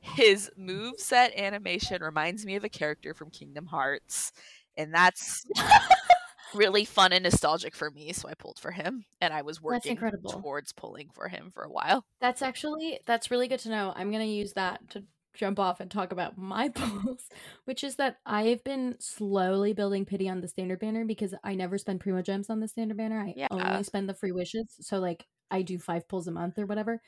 his 0.00 0.50
move 0.56 0.98
set 0.98 1.36
animation 1.36 2.02
reminds 2.02 2.44
me 2.46 2.56
of 2.56 2.64
a 2.64 2.68
character 2.68 3.14
from 3.14 3.30
Kingdom 3.30 3.66
Hearts, 3.66 4.32
and 4.76 4.94
that's 4.94 5.46
really 6.54 6.84
fun 6.84 7.12
and 7.12 7.24
nostalgic 7.24 7.74
for 7.74 7.90
me. 7.90 8.12
So 8.12 8.28
I 8.28 8.34
pulled 8.34 8.58
for 8.58 8.70
him, 8.70 9.04
and 9.20 9.32
I 9.32 9.42
was 9.42 9.62
working 9.62 9.98
towards 10.28 10.72
pulling 10.72 11.10
for 11.10 11.28
him 11.28 11.50
for 11.52 11.62
a 11.62 11.70
while. 11.70 12.04
That's 12.20 12.40
actually 12.42 13.00
that's 13.06 13.30
really 13.30 13.46
good 13.46 13.60
to 13.60 13.68
know. 13.68 13.92
I'm 13.94 14.10
gonna 14.10 14.24
use 14.24 14.54
that 14.54 14.88
to 14.90 15.04
jump 15.34 15.58
off 15.58 15.80
and 15.80 15.90
talk 15.90 16.12
about 16.12 16.38
my 16.38 16.68
pulls, 16.74 17.28
which 17.66 17.84
is 17.84 17.96
that 17.96 18.16
I've 18.24 18.64
been 18.64 18.96
slowly 18.98 19.74
building 19.74 20.06
pity 20.06 20.28
on 20.28 20.40
the 20.40 20.48
standard 20.48 20.80
banner 20.80 21.04
because 21.04 21.34
I 21.44 21.54
never 21.54 21.78
spend 21.78 22.00
primo 22.00 22.22
gems 22.22 22.48
on 22.48 22.60
the 22.60 22.68
standard 22.68 22.96
banner. 22.96 23.20
I 23.20 23.34
yeah. 23.36 23.48
only 23.50 23.84
spend 23.84 24.08
the 24.08 24.14
free 24.14 24.32
wishes. 24.32 24.66
So 24.80 24.98
like 24.98 25.26
I 25.50 25.62
do 25.62 25.78
five 25.78 26.08
pulls 26.08 26.26
a 26.26 26.32
month 26.32 26.58
or 26.58 26.66
whatever 26.66 27.02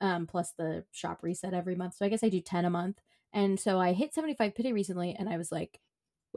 um, 0.00 0.26
plus 0.26 0.52
the 0.56 0.84
shop 0.92 1.20
reset 1.22 1.54
every 1.54 1.74
month. 1.74 1.94
So 1.94 2.04
I 2.04 2.08
guess 2.08 2.24
I 2.24 2.28
do 2.28 2.40
10 2.40 2.64
a 2.64 2.70
month. 2.70 2.98
And 3.32 3.58
so 3.58 3.78
I 3.78 3.92
hit 3.92 4.14
75 4.14 4.54
pity 4.54 4.72
recently 4.72 5.14
and 5.18 5.28
I 5.28 5.36
was 5.36 5.52
like, 5.52 5.80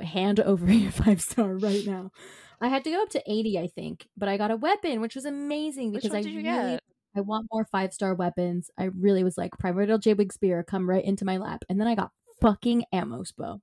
hand 0.02 0.40
over 0.40 0.66
your 0.72 0.92
five 0.92 1.22
star 1.22 1.56
right 1.56 1.86
now. 1.86 2.12
I 2.62 2.68
had 2.68 2.84
to 2.84 2.92
go 2.92 3.02
up 3.02 3.10
to 3.12 3.24
80, 3.26 3.60
I 3.60 3.68
think, 3.68 4.08
but 4.18 4.28
I 4.28 4.38
got 4.38 4.52
a 4.52 4.58
weapon, 4.58 5.00
which 5.00 5.16
was 5.16 5.26
amazing 5.26 5.94
because 5.94 6.14
I 6.14 6.20
really 6.22 6.44
get? 6.44 6.82
I 7.16 7.22
want 7.22 7.48
more 7.52 7.66
five 7.66 7.94
star 7.94 8.14
weapons. 8.14 8.70
I 8.78 8.86
really 8.86 9.24
was 9.24 9.38
like 9.38 9.58
primordial 9.58 9.98
J-Wing 9.98 10.32
spear 10.32 10.64
come 10.64 10.90
right 10.90 11.04
into 11.04 11.26
my 11.26 11.38
lap. 11.38 11.64
And 11.70 11.80
then 11.80 11.88
I 11.88 11.96
got 11.96 12.12
fucking 12.42 12.84
Amos 12.94 13.32
bow. 13.38 13.62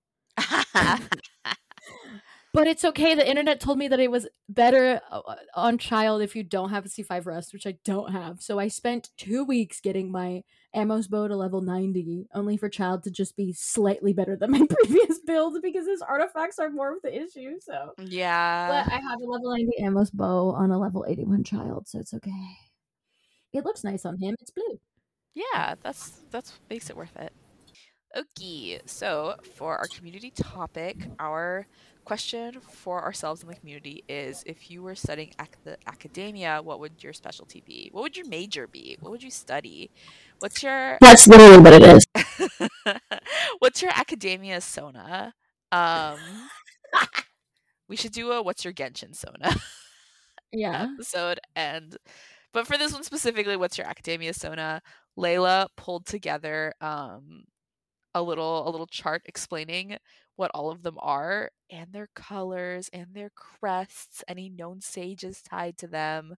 But 2.56 2.68
it's 2.68 2.86
okay. 2.86 3.14
The 3.14 3.28
internet 3.28 3.60
told 3.60 3.76
me 3.76 3.86
that 3.88 4.00
it 4.00 4.10
was 4.10 4.26
better 4.48 5.02
uh, 5.10 5.20
on 5.54 5.76
Childe 5.76 6.22
if 6.22 6.34
you 6.34 6.42
don't 6.42 6.70
have 6.70 6.86
a 6.86 6.88
C5 6.88 7.26
rust, 7.26 7.52
which 7.52 7.66
I 7.66 7.76
don't 7.84 8.12
have. 8.12 8.40
So 8.40 8.58
I 8.58 8.68
spent 8.68 9.10
two 9.18 9.44
weeks 9.44 9.78
getting 9.78 10.10
my 10.10 10.42
Amos 10.74 11.06
bow 11.06 11.28
to 11.28 11.36
level 11.36 11.60
90, 11.60 12.28
only 12.34 12.56
for 12.56 12.70
Childe 12.70 13.02
to 13.04 13.10
just 13.10 13.36
be 13.36 13.52
slightly 13.52 14.14
better 14.14 14.36
than 14.36 14.52
my 14.52 14.66
previous 14.70 15.18
build 15.18 15.58
because 15.62 15.86
his 15.86 16.00
artifacts 16.00 16.58
are 16.58 16.70
more 16.70 16.96
of 16.96 17.02
the 17.02 17.14
issue. 17.14 17.56
So 17.60 17.92
yeah, 17.98 18.68
but 18.68 18.90
I 18.90 19.00
have 19.00 19.20
a 19.20 19.26
level 19.26 19.50
90 19.50 19.72
Amos 19.80 20.08
bow 20.08 20.52
on 20.52 20.70
a 20.70 20.78
level 20.78 21.04
81 21.06 21.44
Childe, 21.44 21.86
so 21.86 21.98
it's 21.98 22.14
okay. 22.14 22.56
It 23.52 23.66
looks 23.66 23.84
nice 23.84 24.06
on 24.06 24.16
him. 24.16 24.34
It's 24.40 24.50
blue. 24.50 24.80
Yeah, 25.34 25.74
that's 25.82 26.22
that's 26.30 26.58
makes 26.70 26.88
it 26.88 26.96
worth 26.96 27.16
it. 27.16 27.34
Okay, 28.16 28.80
so 28.86 29.34
for 29.56 29.76
our 29.76 29.88
community 29.88 30.30
topic, 30.30 31.06
our 31.18 31.66
question 32.06 32.60
for 32.60 33.02
ourselves 33.02 33.42
in 33.42 33.48
the 33.48 33.54
community 33.54 34.04
is 34.08 34.44
if 34.46 34.70
you 34.70 34.82
were 34.82 34.94
studying 34.94 35.32
ac- 35.40 35.50
the 35.64 35.76
Akademiya, 35.88 36.62
what 36.64 36.78
would 36.80 37.02
your 37.02 37.12
specialty 37.12 37.62
be? 37.66 37.90
What 37.92 38.02
would 38.02 38.16
your 38.16 38.28
major 38.28 38.68
be? 38.68 38.96
What 39.00 39.10
would 39.10 39.22
you 39.22 39.30
study? 39.30 39.90
What's 40.38 40.62
your 40.62 40.98
That's 41.00 41.26
literally 41.26 41.58
what 41.58 41.72
it 41.74 41.82
is. 41.82 42.06
What's 43.58 43.82
your 43.82 43.90
Akademiya 43.90 44.62
sona? 44.62 45.34
Um 45.72 46.18
we 47.88 47.96
should 47.96 48.12
do 48.12 48.32
a 48.32 48.42
what's 48.42 48.64
your 48.64 48.72
Genshin 48.72 49.14
sona? 49.14 49.54
yeah. 50.52 50.88
episode 50.94 51.40
and 51.56 51.96
but 52.52 52.66
for 52.66 52.78
this 52.78 52.92
one 52.92 53.02
specifically, 53.02 53.56
what's 53.56 53.76
your 53.76 53.86
Akademiya 53.86 54.34
sona? 54.34 54.80
Layla 55.18 55.66
pulled 55.76 56.06
together 56.06 56.72
um 56.80 57.42
a 58.14 58.22
little 58.22 58.68
a 58.68 58.70
little 58.70 58.86
chart 58.86 59.22
explaining 59.26 59.98
what 60.36 60.50
all 60.54 60.70
of 60.70 60.82
them 60.82 60.96
are 61.00 61.50
and 61.70 61.92
their 61.92 62.08
colors 62.14 62.88
and 62.92 63.14
their 63.14 63.30
crests, 63.30 64.22
any 64.28 64.48
known 64.48 64.80
sages 64.80 65.42
tied 65.42 65.78
to 65.78 65.86
them. 65.88 66.36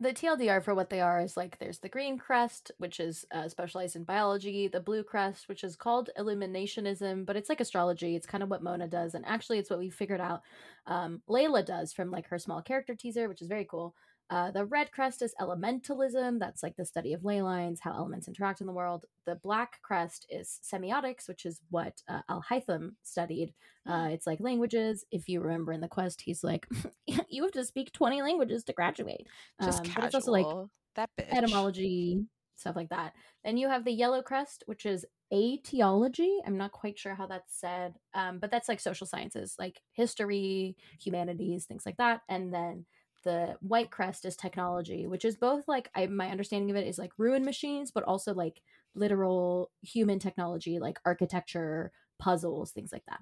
the 0.00 0.14
TLDR 0.14 0.62
for 0.62 0.74
what 0.74 0.88
they 0.88 1.00
are 1.02 1.20
is 1.20 1.36
like 1.36 1.58
there's 1.58 1.80
the 1.80 1.88
green 1.88 2.16
crest, 2.16 2.70
which 2.78 2.98
is 3.00 3.26
uh, 3.32 3.48
specialized 3.48 3.96
in 3.96 4.04
biology, 4.04 4.66
the 4.66 4.80
blue 4.80 5.02
crest, 5.04 5.46
which 5.46 5.62
is 5.62 5.76
called 5.76 6.08
illuminationism, 6.18 7.26
but 7.26 7.36
it's 7.36 7.50
like 7.50 7.60
astrology. 7.60 8.16
It's 8.16 8.26
kind 8.26 8.42
of 8.42 8.48
what 8.48 8.62
Mona 8.62 8.88
does, 8.88 9.14
and 9.14 9.26
actually, 9.26 9.58
it's 9.58 9.68
what 9.68 9.78
we 9.78 9.90
figured 9.90 10.20
out. 10.20 10.40
Um, 10.86 11.22
Layla 11.28 11.66
does 11.66 11.92
from 11.92 12.10
like 12.10 12.28
her 12.28 12.38
small 12.38 12.62
character 12.62 12.94
teaser, 12.94 13.28
which 13.28 13.42
is 13.42 13.48
very 13.48 13.66
cool. 13.70 13.94
Uh, 14.30 14.50
the 14.52 14.64
red 14.64 14.92
crest 14.92 15.22
is 15.22 15.34
elementalism. 15.40 16.38
That's 16.38 16.62
like 16.62 16.76
the 16.76 16.84
study 16.86 17.12
of 17.12 17.24
ley 17.24 17.42
lines, 17.42 17.80
how 17.80 17.92
elements 17.92 18.28
interact 18.28 18.60
in 18.60 18.66
the 18.68 18.72
world. 18.72 19.04
The 19.26 19.34
black 19.34 19.82
crest 19.82 20.24
is 20.30 20.60
semiotics, 20.62 21.26
which 21.28 21.44
is 21.44 21.60
what 21.68 22.00
uh, 22.08 22.20
Alhaitham 22.30 22.92
studied. 23.02 23.52
Uh, 23.88 24.08
it's 24.12 24.26
like 24.28 24.38
languages. 24.40 25.04
If 25.10 25.28
you 25.28 25.40
remember 25.40 25.72
in 25.72 25.80
the 25.80 25.88
quest, 25.88 26.22
he's 26.22 26.44
like, 26.44 26.66
you 27.28 27.42
have 27.42 27.52
to 27.52 27.64
speak 27.64 27.92
20 27.92 28.22
languages 28.22 28.62
to 28.64 28.72
graduate. 28.72 29.26
Just 29.62 29.80
Um, 29.80 29.84
casual. 29.86 30.00
but 30.00 30.04
it's 30.06 30.14
also 30.14 30.30
like 30.32 30.68
that 30.94 31.10
bitch. 31.18 31.28
etymology, 31.36 32.24
stuff 32.56 32.76
like 32.76 32.90
that. 32.90 33.14
Then 33.44 33.56
you 33.56 33.68
have 33.68 33.84
the 33.84 33.92
yellow 33.92 34.22
crest, 34.22 34.62
which 34.66 34.86
is 34.86 35.04
etiology. 35.32 36.38
I'm 36.46 36.56
not 36.56 36.72
quite 36.72 36.98
sure 36.98 37.14
how 37.14 37.26
that's 37.26 37.58
said, 37.58 37.94
um, 38.14 38.38
but 38.38 38.50
that's 38.50 38.68
like 38.68 38.80
social 38.80 39.06
sciences, 39.06 39.56
like 39.58 39.80
history, 39.92 40.76
humanities, 41.02 41.64
things 41.66 41.84
like 41.86 41.96
that. 41.96 42.22
And 42.28 42.52
then 42.54 42.86
the 43.22 43.56
white 43.60 43.90
crest 43.90 44.24
is 44.24 44.36
technology, 44.36 45.06
which 45.06 45.24
is 45.24 45.36
both 45.36 45.68
like 45.68 45.90
I, 45.94 46.06
my 46.06 46.28
understanding 46.30 46.70
of 46.70 46.76
it 46.76 46.86
is 46.86 46.98
like 46.98 47.12
ruin 47.18 47.44
machines, 47.44 47.90
but 47.90 48.04
also 48.04 48.34
like 48.34 48.62
literal 48.94 49.70
human 49.82 50.18
technology, 50.18 50.78
like 50.78 50.98
architecture, 51.04 51.92
puzzles, 52.18 52.72
things 52.72 52.92
like 52.92 53.04
that. 53.06 53.20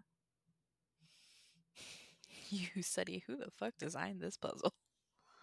You 2.50 2.82
study 2.82 3.22
who 3.26 3.36
the 3.36 3.50
fuck 3.50 3.74
designed 3.78 4.20
this 4.20 4.36
puzzle? 4.36 4.72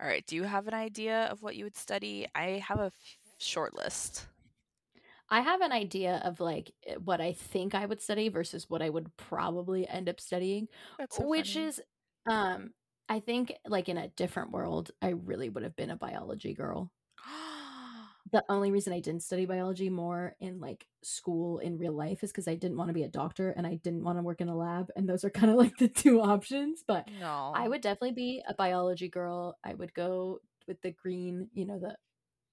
All 0.00 0.06
right. 0.06 0.26
Do 0.26 0.36
you 0.36 0.44
have 0.44 0.66
an 0.68 0.74
idea 0.74 1.24
of 1.26 1.42
what 1.42 1.56
you 1.56 1.64
would 1.64 1.76
study? 1.76 2.26
I 2.34 2.62
have 2.66 2.78
a 2.80 2.86
f- 2.86 3.18
short 3.38 3.74
list. 3.74 4.26
I 5.32 5.40
have 5.40 5.62
an 5.62 5.72
idea 5.72 6.20
of 6.24 6.40
like 6.40 6.72
eh, 6.86 6.96
what 6.96 7.20
I 7.20 7.32
think 7.32 7.74
I 7.74 7.86
would 7.86 8.02
study 8.02 8.28
versus 8.28 8.68
what 8.68 8.82
I 8.82 8.90
would 8.90 9.16
probably 9.16 9.88
end 9.88 10.08
up 10.08 10.20
studying, 10.20 10.68
so 11.08 11.26
which 11.26 11.54
funny. 11.54 11.66
is 11.66 11.82
um 12.26 12.74
I 13.08 13.20
think 13.20 13.54
like 13.66 13.88
in 13.88 13.96
a 13.98 14.08
different 14.08 14.52
world 14.52 14.90
I 15.00 15.10
really 15.10 15.48
would 15.48 15.62
have 15.64 15.76
been 15.76 15.90
a 15.90 15.96
biology 15.96 16.54
girl. 16.54 16.92
The 18.30 18.44
only 18.48 18.70
reason 18.70 18.94
I 18.94 19.00
didn't 19.00 19.24
study 19.24 19.44
biology 19.44 19.90
more 19.90 20.34
in 20.40 20.58
like 20.58 20.86
school 21.02 21.58
in 21.58 21.76
real 21.76 21.92
life 21.92 22.22
is 22.24 22.32
cuz 22.32 22.48
I 22.48 22.54
didn't 22.54 22.78
want 22.78 22.88
to 22.88 22.94
be 22.94 23.02
a 23.02 23.08
doctor 23.08 23.50
and 23.50 23.66
I 23.66 23.74
didn't 23.74 24.04
want 24.04 24.18
to 24.18 24.22
work 24.22 24.40
in 24.40 24.48
a 24.48 24.56
lab 24.56 24.90
and 24.96 25.08
those 25.08 25.24
are 25.24 25.30
kind 25.30 25.50
of 25.50 25.58
like 25.58 25.76
the 25.76 25.88
two 25.88 26.20
options, 26.22 26.82
but 26.86 27.06
no. 27.06 27.52
I 27.54 27.68
would 27.68 27.82
definitely 27.82 28.12
be 28.12 28.42
a 28.48 28.54
biology 28.54 29.08
girl. 29.08 29.58
I 29.64 29.74
would 29.74 29.92
go 29.92 30.40
with 30.66 30.80
the 30.82 30.92
green, 30.92 31.50
you 31.52 31.66
know, 31.66 31.78
the 31.78 31.96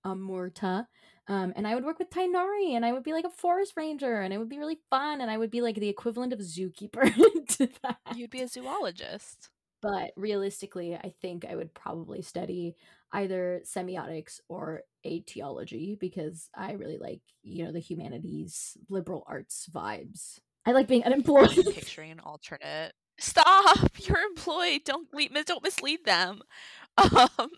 Amurta. 0.06 0.88
Um, 1.30 1.54
and 1.56 1.68
I 1.68 1.76
would 1.76 1.86
work 1.86 2.00
with 2.00 2.10
Tighnari 2.10 2.72
and 2.76 2.84
I 2.84 2.92
would 2.92 3.04
be 3.04 3.14
like 3.14 3.24
a 3.24 3.30
forest 3.30 3.74
ranger 3.78 4.22
and 4.22 4.34
it 4.34 4.40
would 4.40 4.50
be 4.50 4.58
really 4.58 4.80
fun 4.90 5.22
and 5.22 5.30
I 5.30 5.38
would 5.38 5.52
be 5.52 5.62
like 5.62 5.76
the 5.76 5.88
equivalent 5.88 6.34
of 6.34 6.40
zookeeper 6.40 7.14
to 7.58 7.70
that. 7.84 8.00
You'd 8.16 8.32
be 8.32 8.42
a 8.42 8.48
zoologist. 8.48 9.50
But 9.82 10.12
realistically, 10.18 10.96
I 10.96 11.14
think 11.22 11.46
I 11.46 11.56
would 11.56 11.74
probably 11.76 12.24
study 12.24 12.76
either 13.14 13.62
semiotics 13.64 14.40
or 14.50 14.82
etiology 15.06 15.96
because 16.00 16.50
I 16.56 16.74
really 16.74 16.98
like, 16.98 17.22
you 17.44 17.64
know, 17.64 17.72
the 17.72 17.80
humanities, 17.80 18.76
liberal 18.90 19.24
arts 19.28 19.70
vibes. 19.72 20.40
I 20.66 20.72
like 20.72 20.88
being 20.88 21.04
unemployed. 21.04 21.58
I'm 21.58 21.64
picturing 21.74 22.12
an 22.12 22.20
alternate. 22.20 22.94
Stop! 23.20 23.78
You're 24.00 24.22
employed. 24.22 24.82
Don't 24.84 25.14
lead, 25.14 25.32
don't 25.46 25.64
mislead 25.64 26.06
them. 26.06 26.42
Um, 26.98 27.52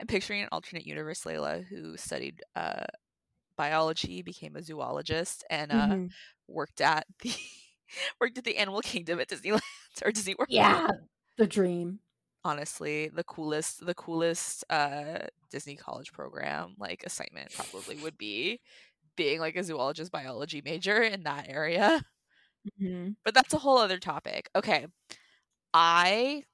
I'm 0.00 0.06
picturing 0.06 0.42
an 0.42 0.48
alternate 0.52 0.86
universe 0.86 1.24
Layla 1.24 1.64
who 1.64 1.96
studied 1.96 2.42
uh, 2.56 2.84
biology, 3.56 4.22
became 4.22 4.56
a 4.56 4.62
zoologist, 4.62 5.44
and 5.50 5.72
uh, 5.72 5.96
Mhm. 5.96 6.12
worked 6.48 6.80
at 6.82 7.06
the 7.20 7.34
worked 8.20 8.38
at 8.38 8.44
the 8.44 8.58
Animal 8.58 8.82
Kingdom 8.82 9.20
at 9.20 9.28
Disneyland 9.28 9.60
or 10.04 10.12
Disney 10.12 10.36
World. 10.36 10.48
Yeah, 10.48 10.92
the 11.36 11.46
dream. 11.46 12.00
honestly, 12.44 13.08
the 13.08 13.24
coolest 13.24 13.84
the 13.84 13.94
coolest 13.94 14.64
uh, 14.70 15.26
Disney 15.50 15.76
college 15.76 16.12
program 16.12 16.74
like 16.78 17.02
assignment 17.04 17.52
probably 17.52 17.96
would 17.96 18.18
be 18.18 18.60
being 19.16 19.40
like 19.40 19.56
a 19.56 19.64
zoologist 19.64 20.12
biology 20.12 20.62
major 20.64 21.02
in 21.02 21.24
that 21.24 21.48
area. 21.48 22.02
Mhm. 22.78 23.14
But 23.24 23.34
that's 23.34 23.52
a 23.54 23.58
whole 23.58 23.78
other 23.78 23.98
topic. 23.98 24.48
Okay. 24.54 24.86
I 25.74 26.44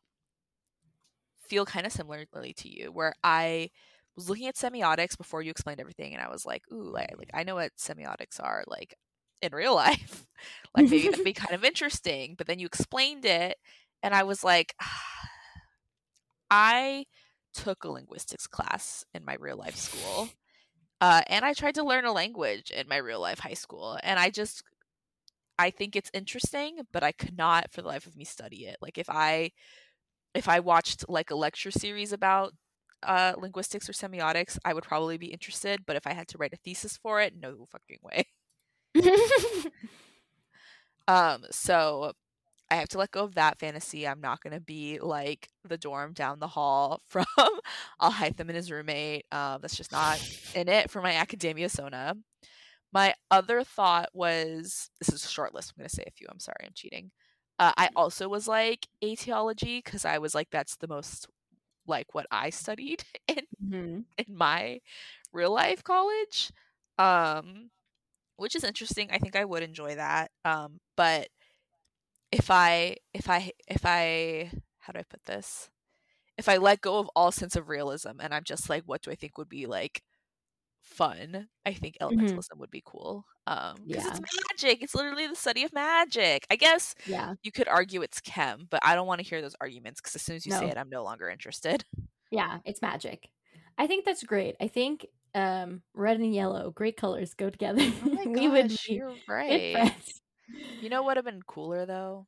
feel 1.48 1.64
kind 1.64 1.86
of 1.86 1.92
similarly 1.92 2.52
to 2.54 2.68
you 2.68 2.92
where 2.92 3.14
I 3.22 3.70
was 4.16 4.28
looking 4.28 4.48
at 4.48 4.56
semiotics 4.56 5.16
before 5.16 5.42
you 5.42 5.50
explained 5.50 5.80
everything 5.80 6.12
and 6.12 6.22
I 6.22 6.28
was 6.28 6.44
like, 6.44 6.62
ooh, 6.72 6.90
like, 6.90 7.14
like 7.16 7.30
I 7.34 7.44
know 7.44 7.54
what 7.54 7.76
semiotics 7.78 8.42
are 8.42 8.64
like 8.66 8.94
in 9.42 9.52
real 9.52 9.74
life. 9.86 10.26
like 10.76 10.90
maybe 10.90 11.08
that'd 11.08 11.24
be 11.24 11.32
kind 11.32 11.54
of 11.54 11.64
interesting. 11.64 12.34
But 12.36 12.46
then 12.46 12.58
you 12.58 12.66
explained 12.66 13.24
it 13.24 13.56
and 14.02 14.14
I 14.14 14.24
was 14.24 14.42
like, 14.44 14.74
I 16.50 17.04
took 17.54 17.84
a 17.84 17.90
linguistics 17.90 18.46
class 18.46 19.04
in 19.14 19.24
my 19.24 19.36
real 19.38 19.56
life 19.56 19.76
school. 19.76 20.28
Uh, 21.00 21.22
and 21.28 21.44
I 21.44 21.52
tried 21.52 21.76
to 21.76 21.84
learn 21.84 22.06
a 22.06 22.12
language 22.12 22.72
in 22.72 22.88
my 22.88 22.96
real 22.96 23.20
life 23.20 23.38
high 23.38 23.54
school. 23.54 24.00
And 24.02 24.18
I 24.18 24.30
just 24.30 24.64
I 25.56 25.70
think 25.70 25.94
it's 25.94 26.10
interesting, 26.12 26.80
but 26.92 27.04
I 27.04 27.12
could 27.12 27.36
not 27.38 27.72
for 27.72 27.82
the 27.82 27.86
life 27.88 28.06
of 28.06 28.16
me 28.16 28.24
study 28.24 28.66
it. 28.66 28.78
Like 28.80 28.98
if 28.98 29.08
I 29.08 29.52
if 30.34 30.48
I 30.48 30.60
watched 30.60 31.08
like 31.08 31.30
a 31.30 31.34
lecture 31.36 31.70
series 31.70 32.12
about 32.12 32.54
uh 33.02 33.34
linguistics 33.38 33.88
or 33.88 33.92
semiotics, 33.92 34.58
I 34.64 34.74
would 34.74 34.84
probably 34.84 35.18
be 35.18 35.28
interested, 35.28 35.86
but 35.86 35.96
if 35.96 36.06
I 36.06 36.14
had 36.14 36.28
to 36.28 36.38
write 36.38 36.52
a 36.52 36.56
thesis 36.56 36.96
for 36.96 37.20
it, 37.20 37.34
no 37.40 37.66
fucking 37.70 37.98
way. 38.02 38.26
Um 41.06 41.44
so 41.50 42.12
I 42.70 42.76
have 42.76 42.88
to 42.90 42.98
let 42.98 43.12
go 43.12 43.24
of 43.24 43.34
that 43.36 43.58
fantasy. 43.58 44.06
I'm 44.06 44.20
not 44.20 44.42
going 44.42 44.52
to 44.52 44.60
be 44.60 44.98
like 45.00 45.48
the 45.64 45.78
dorm 45.78 46.12
down 46.12 46.38
the 46.38 46.48
hall 46.48 47.02
from 47.08 47.26
Alhaitham 48.00 48.40
and 48.40 48.56
his 48.56 48.70
roommate. 48.70 49.26
Um, 49.32 49.60
that's 49.62 49.76
just 49.76 49.92
not 49.92 50.20
in 50.54 50.68
it 50.68 50.90
for 50.90 51.02
my 51.02 51.12
Akademiya 51.14 51.70
sona. 51.70 52.14
My 52.92 53.14
other 53.30 53.64
thought 53.64 54.10
was 54.14 54.90
this 55.00 55.10
is 55.10 55.24
a 55.24 55.28
short 55.28 55.54
list. 55.54 55.72
I'm 55.72 55.82
going 55.82 55.88
to 55.88 55.96
say 55.96 56.04
a 56.06 56.12
few. 56.12 56.26
I'm 56.30 56.40
sorry, 56.40 56.64
I'm 56.64 56.72
cheating. 56.74 57.10
Uh, 57.58 57.72
I 57.76 57.90
also 57.96 58.28
was 58.28 58.48
like 58.48 58.86
etiology 59.02 59.78
because 59.84 60.04
I 60.04 60.18
was 60.18 60.34
like 60.34 60.50
that's 60.50 60.76
the 60.76 60.88
most 60.88 61.28
like 61.86 62.14
what 62.14 62.26
I 62.30 62.50
studied 62.50 63.04
in 63.28 63.46
Mhm. 63.60 64.06
in 64.18 64.36
my 64.36 64.80
real 65.32 65.52
life 65.54 65.84
college, 65.84 66.52
um, 66.98 67.70
which 68.36 68.56
is 68.56 68.64
interesting. 68.64 69.10
I 69.12 69.18
think 69.18 69.36
I 69.36 69.44
would 69.46 69.62
enjoy 69.64 69.96
that. 69.96 70.32
Um, 70.44 70.80
but 70.96 71.28
if 72.32 72.50
I 72.50 72.96
if 73.14 73.28
I 73.28 73.52
if 73.68 73.82
I 73.84 74.50
how 74.78 74.92
do 74.92 74.98
I 75.00 75.02
put 75.04 75.24
this? 75.24 75.70
If 76.38 76.48
I 76.48 76.58
let 76.58 76.82
go 76.82 76.98
of 77.00 77.10
all 77.16 77.32
sense 77.32 77.56
of 77.56 77.68
realism 77.68 78.20
and 78.20 78.34
I'm 78.34 78.44
just 78.44 78.70
like, 78.70 78.84
what 78.86 79.02
do 79.02 79.10
I 79.12 79.16
think 79.16 79.38
would 79.38 79.48
be 79.50 79.66
like 79.66 80.02
fun? 80.82 81.48
I 81.66 81.74
think 81.74 81.96
elementalism 82.02 82.58
would 82.58 82.70
be 82.72 82.82
cool. 82.86 83.26
Um, 83.50 83.76
because 83.86 84.06
it's 84.06 84.20
magic. 84.52 84.82
It's 84.82 84.94
literally 84.94 85.26
the 85.26 85.34
study 85.34 85.64
of 85.64 85.72
magic. 85.72 86.46
I 86.50 86.56
guess 86.56 86.94
Yeah. 87.06 87.34
you 87.42 87.50
could 87.50 87.66
argue 87.68 88.02
it's 88.02 88.20
chem, 88.20 88.66
but 88.68 88.80
I 88.84 88.94
don't 88.94 89.06
want 89.06 89.20
to 89.22 89.26
hear 89.26 89.40
those 89.40 89.56
arguments 89.60 90.00
because 90.00 90.14
as 90.16 90.22
soon 90.22 90.36
as 90.36 90.44
you 90.44 90.52
say 90.52 90.68
it, 90.68 90.76
I'm 90.76 90.90
no 90.90 91.02
longer 91.02 91.28
interested. 91.30 91.84
Yeah, 92.30 92.58
it's 92.66 92.82
magic. 92.82 93.28
I 93.78 93.86
think 93.86 94.04
that's 94.04 94.22
great. 94.22 94.56
I 94.60 94.68
think 94.68 95.06
um 95.34 95.82
red 95.94 96.18
and 96.18 96.34
yellow, 96.34 96.70
great 96.70 96.96
colors 96.96 97.32
go 97.34 97.48
together. 97.48 97.80
Oh 98.04 98.08
my 98.10 98.24
we 98.26 98.48
would 98.48 98.68
be 98.68 98.76
you're 98.94 99.14
right. 99.26 99.72
friends. 99.72 100.20
You 100.82 100.88
know 100.90 101.02
what 101.02 101.10
would 101.10 101.16
have 101.18 101.24
been 101.24 101.42
cooler 101.42 101.86
though? 101.86 102.26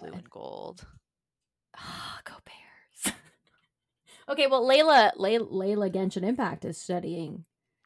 Blue 0.00 0.12
and 0.12 0.28
gold. 0.30 0.84
Ah, 1.76 2.20
go 2.24 2.34
Bears. 2.44 3.14
okay, 4.28 4.46
well 4.48 4.64
Layla 4.66 5.12
Lay- 5.16 5.38
Layla 5.38 5.92
Genshin 5.92 6.24
Impact 6.24 6.64
is 6.64 6.76
studying 6.78 7.44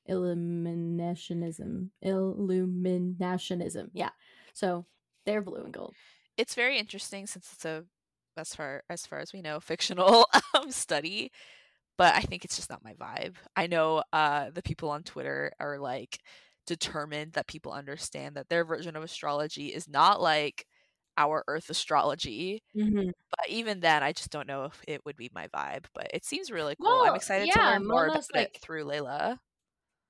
illuminationism. 0.09 1.89
Illuminationism. 2.05 3.89
Yeah. 3.93 4.11
So 4.53 4.87
they're 5.27 5.43
blue 5.43 5.63
and 5.65 5.73
gold. 5.73 5.95
it's 6.37 6.55
very 6.55 6.79
interesting 6.79 7.27
since 7.27 7.51
it's 7.53 7.65
a 7.65 7.85
as 8.37 8.55
far 8.55 8.83
as 8.91 9.07
far 9.07 9.21
as 9.21 9.33
we 9.33 9.41
know 9.41 9.61
fictional 9.71 10.27
um, 10.55 10.71
study 10.71 11.31
but 11.97 12.15
i 12.17 12.21
think 12.21 12.45
it's 12.45 12.57
just 12.57 12.69
not 12.69 12.83
my 12.85 12.93
vibe 12.95 13.37
i 13.57 13.67
know 13.69 14.03
uh 14.13 14.51
the 14.53 14.63
people 14.63 14.91
on 14.91 15.03
twitter 15.05 15.53
are 15.61 15.79
like 15.79 16.19
determined 16.67 17.33
that 17.35 17.47
people 17.47 17.71
understand 17.73 18.35
that 18.35 18.49
their 18.49 18.65
version 18.65 18.97
of 18.97 19.03
astrology 19.05 19.69
is 19.69 19.89
not 19.89 20.21
like 20.21 20.67
our 21.17 21.45
earth 21.47 21.71
astrology 21.71 22.61
Mm-hmm. 22.77 23.07
but 23.31 23.49
even 23.49 23.79
then 23.81 24.03
i 24.03 24.13
just 24.13 24.31
don't 24.31 24.49
know 24.49 24.65
if 24.65 24.81
it 24.89 25.01
would 25.07 25.17
be 25.17 25.31
my 25.33 25.47
vibe 25.49 25.85
but 25.95 26.11
it 26.13 26.25
seems 26.25 26.51
really 26.51 26.75
cool 26.83 26.91
i'm 26.91 27.03
Well, 27.05 27.15
excited 27.15 27.51
to 27.53 27.59
learn 27.61 27.87
more 27.87 28.09
Mona's, 28.09 28.29
about 28.31 28.41
like- 28.41 28.57
it 28.57 28.61
through 28.63 28.85
layla 28.85 29.39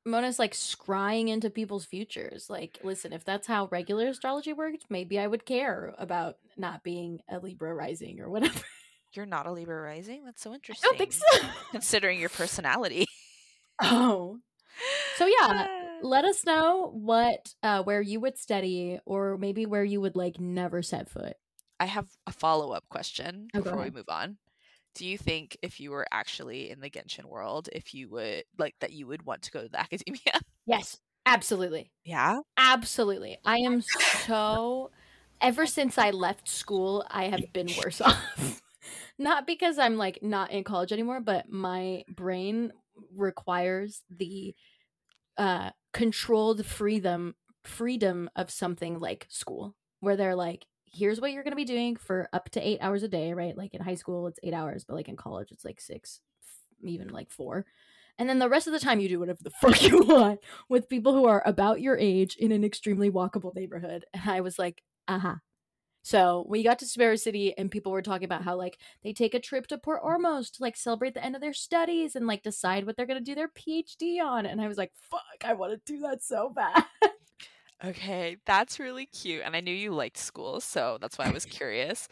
Mona's 0.07 0.39
like 0.39 0.53
scrying 0.53 1.29
into 1.29 1.49
people's 1.51 1.85
futures. 1.87 2.51
Like, 2.51 2.79
listen, 2.83 3.13
if 3.13 3.25
that's 3.25 3.47
how 3.47 3.69
regular 3.71 4.09
astrology 4.09 4.53
worked, 4.53 4.85
maybe 4.91 5.19
I 5.19 5.27
would 5.27 5.47
care 5.47 5.95
about 5.99 6.37
not 6.57 6.83
being 6.83 7.21
a 7.29 7.39
Libra 7.39 7.75
rising 7.75 8.21
or 8.21 8.29
whatever. 8.29 8.61
You're 9.13 9.27
not 9.27 9.47
a 9.47 9.53
Libra 9.53 9.81
rising? 9.81 10.25
That's 10.25 10.43
so 10.43 10.53
interesting. 10.53 10.87
I 10.87 10.89
don't 10.89 10.99
think 10.99 11.13
so. 11.13 11.49
Considering 11.71 12.19
your 12.21 12.29
personality. 12.31 13.07
oh. 13.83 14.39
So 15.17 15.27
yeah, 15.27 15.67
Ah. 15.69 15.69
let 16.03 16.25
us 16.25 16.45
know 16.45 16.91
what 16.93 17.55
uh 17.63 17.83
where 17.83 18.03
you 18.03 18.21
would 18.21 18.37
study 18.37 18.99
or 19.07 19.39
maybe 19.39 19.65
where 19.67 19.85
you 19.85 20.01
would 20.01 20.17
like 20.17 20.39
never 20.41 20.83
set 20.83 21.09
foot. 21.09 21.35
I 21.81 21.87
have 21.87 22.09
a 22.27 22.33
follow 22.33 22.73
up 22.73 22.85
question 22.89 23.49
Oh, 23.55 23.59
go 23.61 23.65
before 23.71 23.85
we 23.85 23.91
move 23.91 24.09
on. 24.09 24.37
Do 24.95 25.07
you 25.07 25.19
think 25.19 25.57
if 25.63 25.81
you 25.81 25.91
were 25.91 26.07
actually 26.13 26.71
in 26.71 26.81
the 26.81 26.91
Genshin 26.91 27.25
world, 27.25 27.69
if 27.73 27.95
you 27.95 28.09
would 28.11 28.45
like 28.59 28.77
that 28.81 28.93
you 28.93 29.07
would 29.07 29.25
want 29.27 29.43
to 29.43 29.51
go 29.51 29.63
to 29.63 29.69
the 29.69 29.79
Akademiya? 29.79 30.41
Yes, 30.67 30.99
absolutely. 31.27 31.91
Yeah. 32.05 32.41
Absolutely. 32.57 33.39
I 33.45 33.59
am 33.59 33.81
so 34.27 34.91
ever 35.41 35.67
since 35.67 35.99
I 35.99 36.11
left 36.11 36.49
school, 36.49 37.05
I 37.11 37.25
have 37.25 37.53
been 37.53 37.69
worse 37.77 38.01
off. 38.01 38.63
not 39.19 39.47
because 39.47 39.79
I'm 39.79 39.97
like 39.97 40.23
not 40.23 40.51
in 40.51 40.65
college 40.65 40.93
anymore, 40.93 41.21
but 41.21 41.49
my 41.49 42.05
brain 42.09 42.73
requires 43.17 44.03
the 44.09 44.55
uh 45.37 45.71
controlled 45.93 46.65
freedom 46.65 47.35
freedom 47.65 48.31
of 48.37 48.51
something 48.51 49.01
like 49.01 49.27
school 49.29 49.75
where 49.99 50.17
they're 50.17 50.37
like 50.37 50.67
here's 50.95 51.21
what 51.21 51.33
you're 51.33 51.43
going 51.43 51.53
to 51.53 51.57
be 51.57 51.65
doing 51.65 51.97
for 51.97 52.29
up 52.33 52.51
to 52.51 52.67
8 52.67 52.79
hours 52.81 53.03
a 53.03 53.09
day, 53.09 53.33
right? 53.33 53.57
Like 53.57 53.75
in 53.75 53.83
high 53.83 53.95
school 53.95 54.27
it's 54.27 54.39
8 54.43 54.55
hours, 54.55 54.85
but 54.85 54.95
like 54.95 55.09
in 55.09 55.17
college 55.17 55.49
it's 55.51 55.65
like 55.65 55.81
6 55.81 56.21
even 56.83 57.09
like 57.09 57.31
4. 57.31 57.65
And 58.19 58.29
then 58.29 58.39
the 58.39 58.49
rest 58.49 58.67
of 58.67 58.73
the 58.73 58.79
time 58.79 59.01
you 59.01 59.09
do 59.09 59.19
whatever 59.19 59.41
the 59.43 59.51
fuck 59.61 59.83
you 59.83 60.03
want 60.03 60.41
with 60.69 60.89
people 60.89 61.15
who 61.15 61.27
are 61.27 61.43
about 61.45 61.81
your 61.81 61.99
age 61.99 62.37
in 62.37 62.53
an 62.53 62.65
extremely 62.65 63.11
walkable 63.11 63.55
neighborhood. 63.55 64.05
And 64.13 64.31
I 64.31 64.41
was 64.41 64.59
like, 64.59 64.83
aha. 65.09 65.39
So 66.03 66.45
we 66.47 66.63
got 66.63 66.79
to 66.81 66.87
Sparrow 66.87 67.17
City 67.17 67.57
and 67.57 67.71
people 67.71 67.91
were 67.91 68.03
talking 68.03 68.27
about 68.27 68.43
how 68.45 68.57
like 68.57 68.79
they 69.03 69.15
take 69.15 69.33
a 69.33 69.41
trip 69.41 69.67
to 69.69 69.79
Port 69.79 70.03
Ormos 70.03 70.51
to 70.53 70.63
like 70.63 70.77
celebrate 70.77 71.15
the 71.15 71.25
end 71.25 71.35
of 71.35 71.41
their 71.41 71.55
studies 71.55 72.15
and 72.15 72.27
like 72.27 72.43
decide 72.43 72.85
what 72.85 72.97
they're 72.97 73.07
gonna 73.07 73.23
do 73.23 73.35
their 73.35 73.49
PhD 73.49 74.21
on. 74.23 74.45
And 74.45 74.61
I 74.61 74.69
was 74.69 74.77
like, 74.77 74.93
fuck, 74.95 75.23
I 75.43 75.55
want 75.55 75.73
to 75.73 75.93
do 75.93 76.01
that 76.01 76.23
so 76.23 76.51
bad. 76.55 76.85
Okay, 77.85 78.37
that's 78.47 78.79
really 78.81 79.07
cute. 79.07 79.43
And 79.45 79.55
I 79.55 79.61
knew 79.61 79.75
you 79.75 79.93
liked 79.93 80.17
school, 80.17 80.61
so 80.61 80.99
that's 81.01 81.19
why 81.19 81.27
I 81.27 81.31
was 81.31 81.45
curious. 81.45 82.09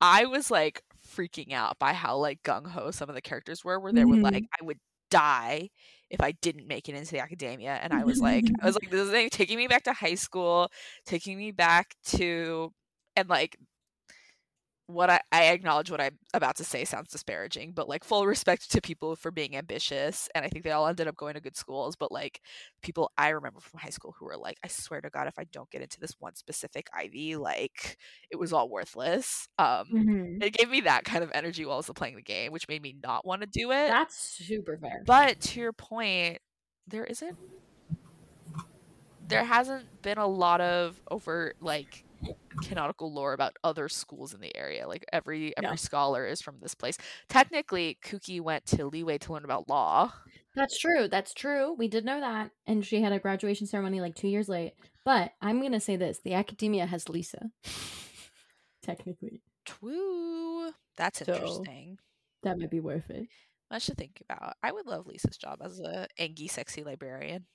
I 0.00 0.26
was 0.26 0.50
like 0.50 0.82
freaking 1.16 1.52
out 1.52 1.78
by 1.78 1.92
how 1.92 2.16
like 2.16 2.42
gung 2.42 2.66
ho 2.66 2.90
some 2.90 3.08
of 3.08 3.14
the 3.14 3.22
characters 3.22 3.64
were, 3.64 3.80
where 3.80 3.92
they 3.92 4.04
were 4.04 4.16
like, 4.16 4.34
mm-hmm. 4.34 4.62
I 4.62 4.66
would 4.66 4.78
die 5.10 5.70
if 6.10 6.20
I 6.20 6.32
didn't 6.32 6.68
make 6.68 6.88
it 6.88 6.94
into 6.94 7.12
the 7.12 7.18
Akademiya. 7.18 7.78
And 7.82 7.92
I 7.92 8.04
was 8.04 8.20
like, 8.20 8.44
I 8.62 8.66
was 8.66 8.74
like, 8.82 8.90
this 8.90 9.00
is 9.00 9.12
like, 9.12 9.30
taking 9.30 9.56
me 9.56 9.66
back 9.66 9.84
to 9.84 9.92
high 9.92 10.14
school, 10.14 10.68
taking 11.06 11.38
me 11.38 11.50
back 11.50 11.94
to, 12.08 12.72
and 13.16 13.28
like, 13.28 13.56
what 14.86 15.10
I, 15.10 15.20
I 15.32 15.44
acknowledge 15.46 15.90
what 15.90 16.00
I'm 16.00 16.18
about 16.32 16.56
to 16.56 16.64
say 16.64 16.84
sounds 16.84 17.10
disparaging, 17.10 17.72
but 17.72 17.88
like 17.88 18.04
full 18.04 18.26
respect 18.26 18.70
to 18.70 18.80
people 18.80 19.16
for 19.16 19.30
being 19.30 19.56
ambitious. 19.56 20.28
And 20.34 20.44
I 20.44 20.48
think 20.48 20.64
they 20.64 20.70
all 20.70 20.86
ended 20.86 21.08
up 21.08 21.16
going 21.16 21.34
to 21.34 21.40
good 21.40 21.56
schools. 21.56 21.96
But 21.96 22.12
like 22.12 22.40
people 22.82 23.10
I 23.18 23.30
remember 23.30 23.60
from 23.60 23.80
high 23.80 23.90
school 23.90 24.14
who 24.18 24.26
were 24.26 24.36
like, 24.36 24.58
I 24.64 24.68
swear 24.68 25.00
to 25.00 25.10
God, 25.10 25.26
if 25.26 25.38
I 25.38 25.44
don't 25.52 25.70
get 25.70 25.82
into 25.82 25.98
this 26.00 26.14
one 26.20 26.36
specific 26.36 26.88
Ivy, 26.94 27.36
like 27.36 27.96
it 28.30 28.36
was 28.38 28.52
all 28.52 28.68
worthless. 28.68 29.48
Um, 29.58 29.88
Mhm. 29.92 30.42
it 30.42 30.52
gave 30.52 30.70
me 30.70 30.82
that 30.82 31.04
kind 31.04 31.24
of 31.24 31.32
energy 31.34 31.64
while 31.64 31.74
I 31.74 31.78
was 31.78 31.90
playing 31.94 32.16
the 32.16 32.22
game, 32.22 32.52
which 32.52 32.68
made 32.68 32.82
me 32.82 32.94
not 33.02 33.26
want 33.26 33.40
to 33.42 33.46
do 33.48 33.72
it. 33.72 33.88
That's 33.88 34.16
super 34.16 34.78
fair. 34.78 35.02
But 35.04 35.40
to 35.40 35.60
your 35.60 35.72
point, 35.72 36.38
there 36.86 37.04
isn't 37.04 37.36
there 39.28 39.44
hasn't 39.44 40.02
been 40.02 40.18
a 40.18 40.26
lot 40.26 40.60
of 40.60 41.00
overt 41.10 41.56
like 41.60 42.04
canonical 42.62 43.12
lore 43.12 43.32
about 43.32 43.56
other 43.64 43.88
schools 43.88 44.34
in 44.34 44.40
the 44.40 44.54
area. 44.56 44.86
Like 44.88 45.04
every 45.12 45.56
every 45.56 45.70
No. 45.70 45.76
scholar 45.76 46.26
is 46.26 46.40
from 46.42 46.56
this 46.60 46.74
place. 46.74 46.96
Technically, 47.28 47.98
Kuki 48.02 48.40
went 48.40 48.66
to 48.66 48.90
Liyue 48.90 49.18
to 49.20 49.32
learn 49.32 49.44
about 49.44 49.68
law. 49.68 50.12
That's 50.54 50.78
true. 50.78 51.08
That's 51.08 51.34
true. 51.34 51.74
We 51.74 51.88
did 51.88 52.04
know 52.04 52.20
that. 52.20 52.50
And 52.66 52.84
she 52.84 53.02
had 53.02 53.12
a 53.12 53.18
graduation 53.18 53.66
ceremony 53.66 54.00
like 54.00 54.14
two 54.14 54.28
years 54.28 54.48
late. 54.48 54.72
But 55.04 55.32
I'm 55.42 55.60
going 55.60 55.72
to 55.72 55.80
say 55.80 55.96
this 55.96 56.20
the 56.24 56.30
Akademiya 56.32 56.86
has 56.88 57.08
Lisa. 57.08 57.50
Technically. 58.82 59.42
Twoo. 59.66 60.72
That's 60.96 61.18
So- 61.24 61.32
interesting. 61.34 61.98
That 62.42 62.58
might 62.58 62.70
be 62.70 62.80
worth 62.80 63.10
it. 63.10 63.26
Much 63.70 63.86
to 63.86 63.94
think 63.96 64.22
about. 64.28 64.54
I 64.62 64.70
would 64.70 64.86
love 64.86 65.06
Lisa's 65.08 65.36
job 65.36 65.58
as 65.62 65.80
a 65.80 66.06
angy 66.18 66.46
sexy 66.46 66.84
librarian. 66.84 67.46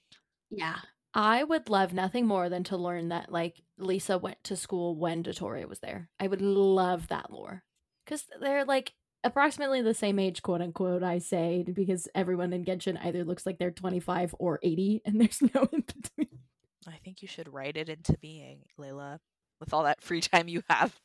Yeah. 0.50 0.76
I 1.14 1.44
would 1.44 1.70
love 1.70 1.94
nothing 1.94 2.26
more 2.26 2.50
than 2.50 2.64
to 2.66 2.78
learn 2.78 3.10
that 3.10 3.32
like 3.32 3.62
Lisa 3.78 4.18
went 4.18 4.44
to 4.46 4.56
school 4.56 4.96
when 4.96 5.24
Dottore 5.24 5.68
was 5.68 5.80
there. 5.80 6.10
I 6.20 6.28
would 6.28 6.42
love 6.42 7.08
that 7.10 7.32
lore. 7.32 7.64
Cuz 8.06 8.26
they're 8.40 8.66
like 8.66 8.94
approximately 9.24 9.82
the 9.82 9.94
same 9.94 10.20
age, 10.20 10.42
quote 10.42 10.62
unquote, 10.62 11.04
I 11.04 11.20
say, 11.20 11.64
because 11.64 12.08
everyone 12.16 12.54
in 12.54 12.66
Genshin 12.66 13.04
either 13.04 13.24
looks 13.24 13.46
like 13.46 13.60
they're 13.60 13.72
25 13.72 14.36
or 14.40 14.60
80 14.64 15.02
and 15.06 15.20
there's 15.20 15.42
no 15.54 15.68
in 15.72 15.82
between. 15.82 16.40
I 16.88 16.98
think 17.04 17.22
you 17.22 17.28
should 17.28 17.54
write 17.54 17.78
it 17.78 17.90
into 17.90 18.18
being, 18.18 18.64
Layla, 18.80 19.20
with 19.60 19.74
all 19.74 19.84
that 19.84 20.02
free 20.02 20.22
time 20.22 20.48
you 20.48 20.64
have. 20.70 21.00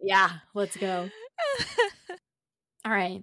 Yeah, 0.00 0.30
let's 0.54 0.76
go. 0.76 1.10
All 2.84 2.92
right. 2.92 3.22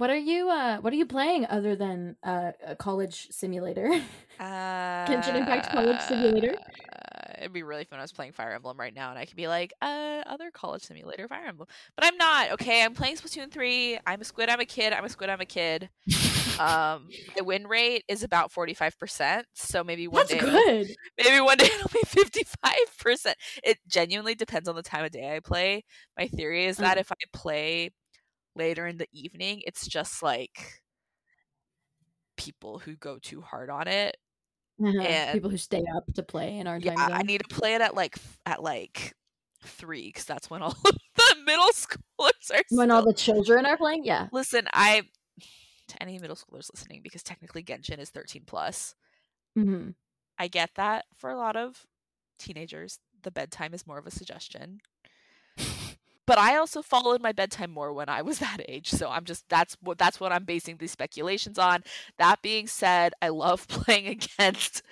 What 0.00 0.08
are 0.08 0.16
you 0.16 0.48
uh 0.48 0.78
what 0.80 0.94
are 0.94 0.96
you 0.96 1.04
playing 1.04 1.44
other 1.44 1.76
than 1.76 2.16
uh 2.22 2.52
a 2.66 2.74
college 2.74 3.28
simulator? 3.30 4.00
Uh, 4.40 5.04
Genshin 5.04 5.34
Impact 5.36 5.68
College 5.70 6.00
Simulator? 6.00 6.54
uh, 6.56 7.32
it'd 7.38 7.52
be 7.52 7.62
really 7.62 7.84
fun. 7.84 7.98
I 7.98 8.02
was 8.02 8.12
playing 8.12 8.32
Fire 8.32 8.52
Emblem 8.52 8.80
right 8.80 8.94
now, 8.94 9.10
and 9.10 9.18
I 9.18 9.26
could 9.26 9.36
be 9.36 9.48
like, 9.48 9.74
uh, 9.82 10.22
other 10.24 10.50
college 10.50 10.80
simulator, 10.82 11.28
Fire 11.28 11.44
Emblem. 11.46 11.68
But 11.94 12.06
I'm 12.06 12.16
not. 12.16 12.52
Okay, 12.52 12.82
I'm 12.82 12.94
playing 12.94 13.16
Splatoon 13.16 13.50
three. 13.50 13.98
I'm 14.06 14.22
a 14.22 14.24
squid. 14.24 14.48
I'm 14.48 14.60
a 14.60 14.64
kid. 14.64 14.94
I'm 14.94 15.04
a 15.04 15.10
squid. 15.10 15.28
I'm 15.28 15.42
a 15.42 15.44
kid. 15.44 15.90
Um, 16.58 17.08
my 17.36 17.42
win 17.42 17.66
rate 17.66 18.04
is 18.08 18.22
about 18.22 18.50
forty 18.50 18.72
five 18.72 18.98
percent. 18.98 19.46
So 19.54 19.84
maybe 19.84 20.08
one 20.08 20.24
That's 20.26 20.32
day, 20.32 20.40
good. 20.40 20.88
maybe 21.22 21.40
one 21.42 21.58
day 21.58 21.66
it'll 21.66 21.90
be 21.90 22.00
fifty 22.06 22.44
five 22.64 22.98
percent. 22.98 23.36
It 23.62 23.78
genuinely 23.86 24.34
depends 24.34 24.70
on 24.70 24.74
the 24.74 24.82
time 24.82 25.04
of 25.04 25.10
day 25.10 25.36
I 25.36 25.40
play. 25.40 25.84
My 26.18 26.28
theory 26.28 26.64
is 26.64 26.78
that 26.78 26.96
Mm. 26.96 27.00
if 27.00 27.12
I 27.12 27.16
play 27.34 27.90
later 28.56 28.86
in 28.86 28.98
the 28.98 29.08
evening, 29.12 29.62
it's 29.66 29.86
just 29.86 30.22
like 30.22 30.80
people 32.36 32.78
who 32.78 32.96
go 32.96 33.18
too 33.18 33.40
hard 33.40 33.70
on 33.70 33.86
it 33.88 34.16
Uh-huh. 34.82 34.98
And- 35.00 35.32
People 35.34 35.50
who 35.50 35.58
stay 35.58 35.84
up 35.94 36.12
to 36.14 36.22
play 36.22 36.58
in 36.58 36.66
our 36.66 36.78
yeah, 36.78 36.94
time 36.94 37.12
I 37.12 37.22
need 37.22 37.42
to 37.46 37.54
play 37.54 37.74
it 37.74 37.80
at 37.82 37.94
like 37.94 38.16
at 38.46 38.62
like 38.62 39.14
three 39.62 40.06
because 40.08 40.24
that's 40.24 40.48
when 40.48 40.62
all 40.62 40.70
of 40.84 40.96
the 41.16 41.34
middle 41.44 41.68
schoolers 41.72 42.50
are. 42.54 42.62
when 42.70 42.90
all 42.90 43.04
the 43.04 43.12
children 43.12 43.66
are 43.66 43.76
playing, 43.76 44.04
yeah. 44.04 44.28
listen, 44.32 44.66
I 44.72 45.02
to 45.88 46.02
any 46.02 46.18
middle 46.18 46.36
schoolers 46.36 46.70
listening 46.72 47.00
because 47.02 47.22
technically 47.22 47.62
Genshin 47.62 47.98
is 47.98 48.08
thirteen 48.10 48.44
plus. 48.46 48.94
hmm 49.54 49.90
I 50.38 50.48
get 50.48 50.70
that 50.76 51.04
for 51.14 51.28
a 51.28 51.36
lot 51.36 51.56
of 51.56 51.84
teenagers, 52.38 52.98
the 53.22 53.30
bedtime 53.30 53.74
is 53.74 53.86
more 53.86 53.98
of 53.98 54.06
a 54.06 54.10
suggestion. 54.10 54.78
But 56.26 56.38
I 56.38 56.56
also 56.56 56.82
followed 56.82 57.20
my 57.22 57.32
bedtime 57.32 57.70
more 57.70 57.92
when 57.92 58.08
I 58.08 58.22
was 58.22 58.38
that 58.40 58.60
age, 58.68 58.88
so 58.90 59.08
I'm 59.10 59.24
just 59.24 59.48
that's 59.48 59.76
what 59.82 59.98
that's 59.98 60.20
what 60.20 60.32
I'm 60.32 60.44
basing 60.44 60.76
these 60.78 60.92
speculations 60.92 61.58
on. 61.58 61.82
That 62.18 62.42
being 62.42 62.66
said, 62.66 63.12
I 63.22 63.28
love 63.30 63.66
playing 63.68 64.06
against 64.08 64.82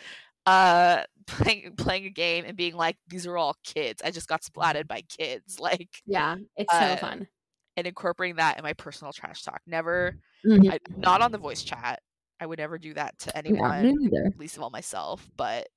uh 0.46 1.04
playing 1.26 1.76
playing 1.76 2.06
a 2.06 2.10
game 2.10 2.44
and 2.46 2.56
being 2.56 2.74
like 2.76 2.96
these 3.08 3.26
are 3.26 3.36
all 3.38 3.56
kids. 3.64 4.02
I 4.04 4.10
just 4.12 4.28
got 4.28 4.42
splatted 4.42 4.88
by 4.88 5.02
kids 5.02 5.60
like 5.60 6.02
Yeah, 6.06 6.36
it's 6.56 6.74
so 6.76 6.96
Uh, 6.96 6.96
fun. 6.96 7.28
and 7.76 7.86
incorporating 7.86 8.36
that 8.36 8.58
in 8.58 8.64
my 8.64 8.72
personal 8.74 9.12
trash 9.12 9.42
talk. 9.42 9.62
Never 9.66 10.16
Mhm. 10.44 10.70
I, 10.70 10.78
not 10.96 11.22
on 11.22 11.32
the 11.32 11.38
voice 11.38 11.62
chat. 11.62 12.00
I 12.40 12.46
would 12.46 12.58
never 12.58 12.78
do 12.78 12.94
that 12.94 13.18
to 13.20 13.36
anyone 13.36 13.98
neither. 14.00 14.32
least 14.36 14.56
of 14.56 14.62
all 14.62 14.70
myself, 14.70 15.28
but 15.36 15.68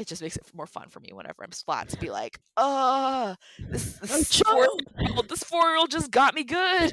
it 0.00 0.08
just 0.08 0.22
makes 0.22 0.36
it 0.36 0.46
more 0.54 0.66
fun 0.66 0.88
for 0.88 1.00
me 1.00 1.10
whenever 1.12 1.44
I'm 1.44 1.52
splat 1.52 1.90
to 1.90 1.96
be 1.98 2.10
like, 2.10 2.40
uh 2.56 3.34
this 3.58 3.92
this 4.02 4.40
four-year-old 4.40 5.28
this 5.28 5.44
four 5.44 5.68
year 5.68 5.76
old 5.76 5.90
just 5.90 6.10
got 6.10 6.34
me 6.34 6.44
good. 6.44 6.92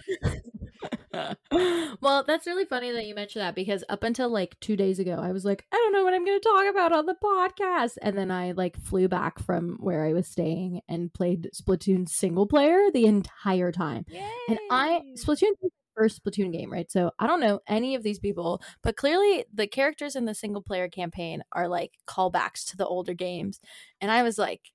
well, 2.01 2.24
that's 2.28 2.45
really 2.45 2.66
funny 2.66 2.91
that 2.91 3.05
you 3.05 3.16
mentioned 3.16 3.41
that 3.41 3.55
because 3.55 3.84
up 3.89 4.03
until 4.03 4.30
like 4.30 4.60
two 4.60 4.76
days 4.76 4.99
ago, 4.99 5.20
I 5.22 5.32
was 5.32 5.45
like, 5.45 5.66
I 5.72 5.76
don't 5.76 5.93
know 5.93 6.03
what 6.03 6.14
I'm 6.14 6.26
going 6.26 6.39
to 6.39 6.49
talk 6.49 6.70
about 6.70 6.91
on 6.91 7.05
the 7.05 7.16
podcast. 7.24 7.93
And 8.01 8.18
then 8.18 8.30
I 8.30 8.51
like 8.51 8.78
flew 8.78 9.08
back 9.08 9.39
from 9.39 9.78
where 9.80 10.05
I 10.05 10.14
was 10.14 10.28
staying 10.28 10.82
and 10.88 11.14
played 11.14 11.49
Splatoon 11.55 12.08
single 12.10 12.45
player 12.45 12.91
the 12.93 13.05
entire 13.05 13.72
time. 13.72 14.05
And 14.49 14.60
I 14.70 15.01
Splatoon 15.18 15.53
first 15.97 16.23
Splatoon 16.23 16.51
game, 16.51 16.71
right? 16.71 16.89
So 16.91 17.11
I 17.17 17.27
don't 17.27 17.39
know 17.39 17.59
any 17.67 17.95
of 17.95 18.03
these 18.03 18.19
people, 18.19 18.61
but 18.83 18.95
clearly 18.95 19.45
the 19.53 19.67
characters 19.67 20.15
in 20.15 20.25
the 20.25 20.35
single 20.35 20.61
player 20.61 20.87
campaign 20.87 21.41
are 21.51 21.67
like 21.67 21.93
callbacks 22.07 22.65
to 22.69 22.77
the 22.77 22.85
older 22.85 23.13
games. 23.13 23.59
And 23.99 24.11
I 24.11 24.23
was 24.23 24.37
like 24.37 24.71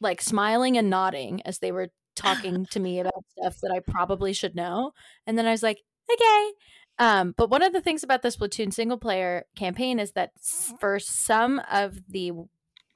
like 0.00 0.20
smiling 0.20 0.76
and 0.76 0.90
nodding 0.90 1.40
as 1.42 1.60
they 1.60 1.72
were 1.72 1.88
talking 2.16 2.66
to 2.66 2.80
me 2.80 3.00
about 3.00 3.24
stuff 3.38 3.58
that 3.62 3.72
I 3.72 3.80
probably 3.80 4.32
should 4.32 4.56
know. 4.56 4.92
And 5.26 5.38
then 5.38 5.46
I 5.46 5.52
was 5.52 5.62
like, 5.62 5.78
okay. 6.12 6.50
Um, 6.98 7.34
but 7.36 7.50
one 7.50 7.62
of 7.62 7.72
the 7.72 7.80
things 7.80 8.02
about 8.02 8.22
the 8.22 8.28
Splatoon 8.28 8.72
single 8.72 8.98
player 8.98 9.44
campaign 9.56 9.98
is 9.98 10.12
that 10.12 10.30
for 10.78 10.98
some 10.98 11.60
of 11.70 11.98
the 12.08 12.32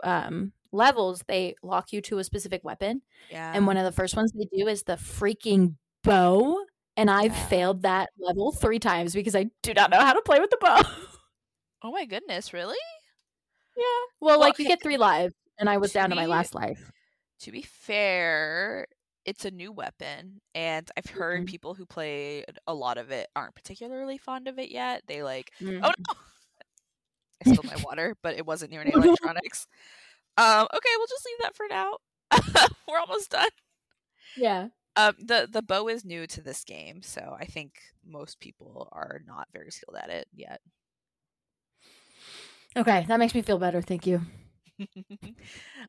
um 0.04 0.52
levels 0.70 1.24
they 1.26 1.56
lock 1.62 1.92
you 1.92 2.00
to 2.00 2.18
a 2.18 2.24
specific 2.24 2.62
weapon 2.62 3.00
yeah. 3.30 3.52
and 3.54 3.66
one 3.66 3.78
of 3.78 3.84
the 3.84 3.90
first 3.90 4.14
ones 4.14 4.30
they 4.32 4.46
do 4.56 4.68
is 4.68 4.82
the 4.82 4.92
freaking 4.92 5.74
bow, 6.04 6.64
and 6.98 7.10
I've 7.10 7.32
Yeah. 7.32 7.46
failed 7.46 7.82
that 7.82 8.10
level 8.18 8.52
three 8.52 8.78
times 8.78 9.14
because 9.14 9.34
I 9.34 9.46
do 9.62 9.72
not 9.72 9.90
know 9.90 10.00
how 10.00 10.12
to 10.12 10.20
play 10.22 10.38
with 10.40 10.50
the 10.50 10.58
bow. 10.60 10.82
Oh 11.80 11.92
my 11.92 12.04
goodness, 12.06 12.52
really? 12.52 12.76
yeah. 13.76 13.84
Well, 14.20 14.38
Well, 14.38 14.40
like 14.40 14.58
you 14.58 14.66
get 14.66 14.82
three 14.82 14.96
lives, 14.96 15.32
and 15.60 15.70
I 15.70 15.76
was 15.76 15.92
To 15.92 15.98
down 15.98 16.10
to 16.10 16.16
my 16.16 16.26
last 16.26 16.54
life. 16.56 16.90
To 17.42 17.52
be 17.52 17.62
fair, 17.62 18.88
it's 19.24 19.44
a 19.44 19.50
new 19.52 19.70
weapon, 19.70 20.40
and 20.56 20.90
I've 20.96 21.06
heard 21.06 21.42
Mhm. 21.44 21.48
people 21.48 21.74
who 21.74 21.86
play 21.86 22.44
a 22.66 22.74
lot 22.74 22.98
of 22.98 23.12
it 23.12 23.28
aren't 23.36 23.54
particularly 23.54 24.18
fond 24.18 24.48
of 24.48 24.58
it 24.58 24.70
yet. 24.72 25.04
They 25.06 25.22
like, 25.22 25.52
Mhm. 25.60 25.80
oh 25.84 25.92
no, 26.08 26.14
I 27.46 27.50
spilled 27.52 27.66
my 27.66 27.80
water, 27.84 28.16
but 28.24 28.34
it 28.36 28.44
wasn't 28.44 28.72
near 28.72 28.80
any 28.82 28.90
electronics. 28.92 29.68
Um, 30.36 30.66
okay, 30.74 30.90
we'll 30.96 31.06
just 31.06 31.26
leave 31.26 31.38
that 31.42 31.54
for 31.54 31.66
now. 31.70 31.98
We're 32.88 32.98
almost 32.98 33.30
done. 33.30 33.50
Yeah. 34.36 34.68
Um, 34.98 35.14
the 35.20 35.48
the 35.48 35.62
bow 35.62 35.86
is 35.86 36.04
new 36.04 36.26
to 36.26 36.42
this 36.42 36.64
game, 36.64 37.02
so 37.02 37.36
I 37.38 37.44
think 37.44 37.78
most 38.04 38.40
people 38.40 38.88
are 38.90 39.22
not 39.28 39.46
very 39.52 39.70
skilled 39.70 39.96
at 39.96 40.10
it 40.10 40.26
yet. 40.34 40.60
Okay, 42.76 43.04
that 43.06 43.18
makes 43.20 43.32
me 43.32 43.42
feel 43.42 43.58
better. 43.58 43.80
Thank 43.80 44.08
you. 44.08 44.22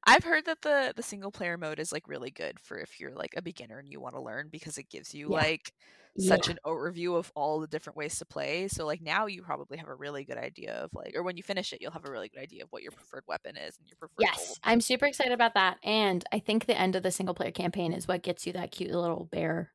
I've 0.05 0.23
heard 0.23 0.45
that 0.45 0.61
the 0.61 0.93
the 0.95 1.03
single 1.03 1.31
player 1.31 1.57
mode 1.57 1.79
is 1.79 1.91
like 1.91 2.07
really 2.07 2.31
good 2.31 2.59
for 2.59 2.77
if 2.79 2.99
you're 2.99 3.13
like 3.15 3.33
a 3.37 3.41
beginner 3.41 3.79
and 3.79 3.91
you 3.91 3.99
want 4.01 4.15
to 4.15 4.21
learn 4.21 4.49
because 4.49 4.77
it 4.77 4.89
gives 4.89 5.13
you 5.13 5.27
Yeah. 5.27 5.29
like 5.29 5.73
such 6.17 6.47
Yeah. 6.47 6.49
an 6.49 6.57
overview 6.65 7.15
of 7.17 7.31
all 7.35 7.59
the 7.59 7.67
different 7.67 7.97
ways 7.97 8.17
to 8.19 8.25
play. 8.25 8.67
So 8.67 8.85
like 8.85 9.01
now 9.01 9.27
you 9.27 9.43
probably 9.43 9.77
have 9.77 9.87
a 9.87 9.95
really 9.95 10.25
good 10.25 10.37
idea 10.37 10.73
of 10.73 10.91
like 10.93 11.15
or 11.15 11.23
when 11.23 11.37
you 11.37 11.43
finish 11.43 11.71
it 11.73 11.81
you'll 11.81 11.91
have 11.91 12.05
a 12.05 12.11
really 12.11 12.29
good 12.29 12.41
idea 12.41 12.63
of 12.63 12.71
what 12.71 12.83
your 12.83 12.91
preferred 12.91 13.23
weapon 13.27 13.57
is 13.57 13.77
and 13.79 13.87
your 13.87 13.97
preferred. 13.97 14.17
Yes, 14.17 14.59
I'm 14.63 14.81
super 14.81 15.05
excited 15.05 15.31
about 15.31 15.53
that. 15.53 15.79
And 15.83 16.25
I 16.31 16.39
think 16.39 16.65
the 16.65 16.77
end 16.77 16.95
of 16.95 17.03
the 17.03 17.11
single 17.11 17.33
player 17.35 17.51
campaign 17.51 17.93
is 17.93 18.07
what 18.07 18.21
gets 18.23 18.45
you 18.45 18.53
that 18.53 18.71
cute 18.71 18.91
little 18.91 19.25
bear 19.25 19.73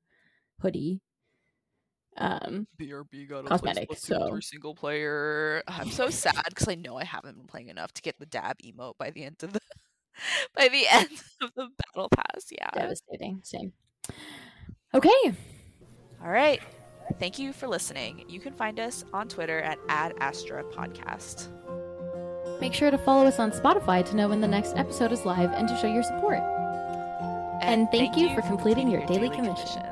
hoodie. 0.60 1.02
Um, 2.16 2.66
BRB 2.80 3.28
got 3.28 3.44
a 3.44 3.48
Cosmetic, 3.48 3.88
place 3.88 4.06
plus 4.06 4.20
two, 4.20 4.34
so- 4.34 4.40
single 4.40 4.74
player. 4.74 5.62
I'm 5.66 5.90
so 5.90 6.10
sad 6.10 6.44
because 6.48 6.68
I 6.68 6.74
know 6.76 6.96
I 6.96 7.04
haven't 7.04 7.36
been 7.36 7.46
playing 7.46 7.68
enough 7.68 7.92
to 7.94 8.02
get 8.02 8.18
the 8.18 8.26
dab 8.26 8.56
emote 8.64 8.98
by 8.98 9.10
the 9.10 9.24
end 9.24 9.36
of 9.42 9.52
the 9.52 9.60
by 10.56 10.68
the 10.68 10.86
end 10.88 11.08
of 11.42 11.50
the 11.56 11.68
battle 11.94 12.08
pass. 12.14 12.46
Yeah. 12.50 12.70
devastating. 12.74 13.40
Same. 13.42 13.72
Okay. 14.94 15.34
All 16.22 16.30
right. 16.30 16.60
Thank 17.18 17.38
you 17.38 17.52
for 17.52 17.66
listening. 17.68 18.24
You 18.28 18.40
can 18.40 18.54
find 18.54 18.80
us 18.80 19.04
on 19.12 19.28
Twitter 19.28 19.58
at 19.60 19.78
Ad 19.88 20.14
Astra 20.20 20.64
Podcast. 20.64 21.48
Make 22.60 22.72
sure 22.72 22.90
to 22.90 22.98
follow 22.98 23.26
us 23.26 23.38
on 23.38 23.50
Spotify 23.50 24.04
to 24.08 24.16
know 24.16 24.28
when 24.28 24.40
the 24.40 24.48
next 24.48 24.74
episode 24.76 25.12
is 25.12 25.24
live 25.26 25.50
and 25.52 25.68
to 25.68 25.76
show 25.76 25.92
your 25.92 26.02
support. 26.04 26.38
And 27.60 27.88
thank 27.90 28.16
you 28.16 28.34
for 28.34 28.42
completing 28.42 28.88
your 28.90 29.04
daily 29.06 29.28
commission. 29.28 29.82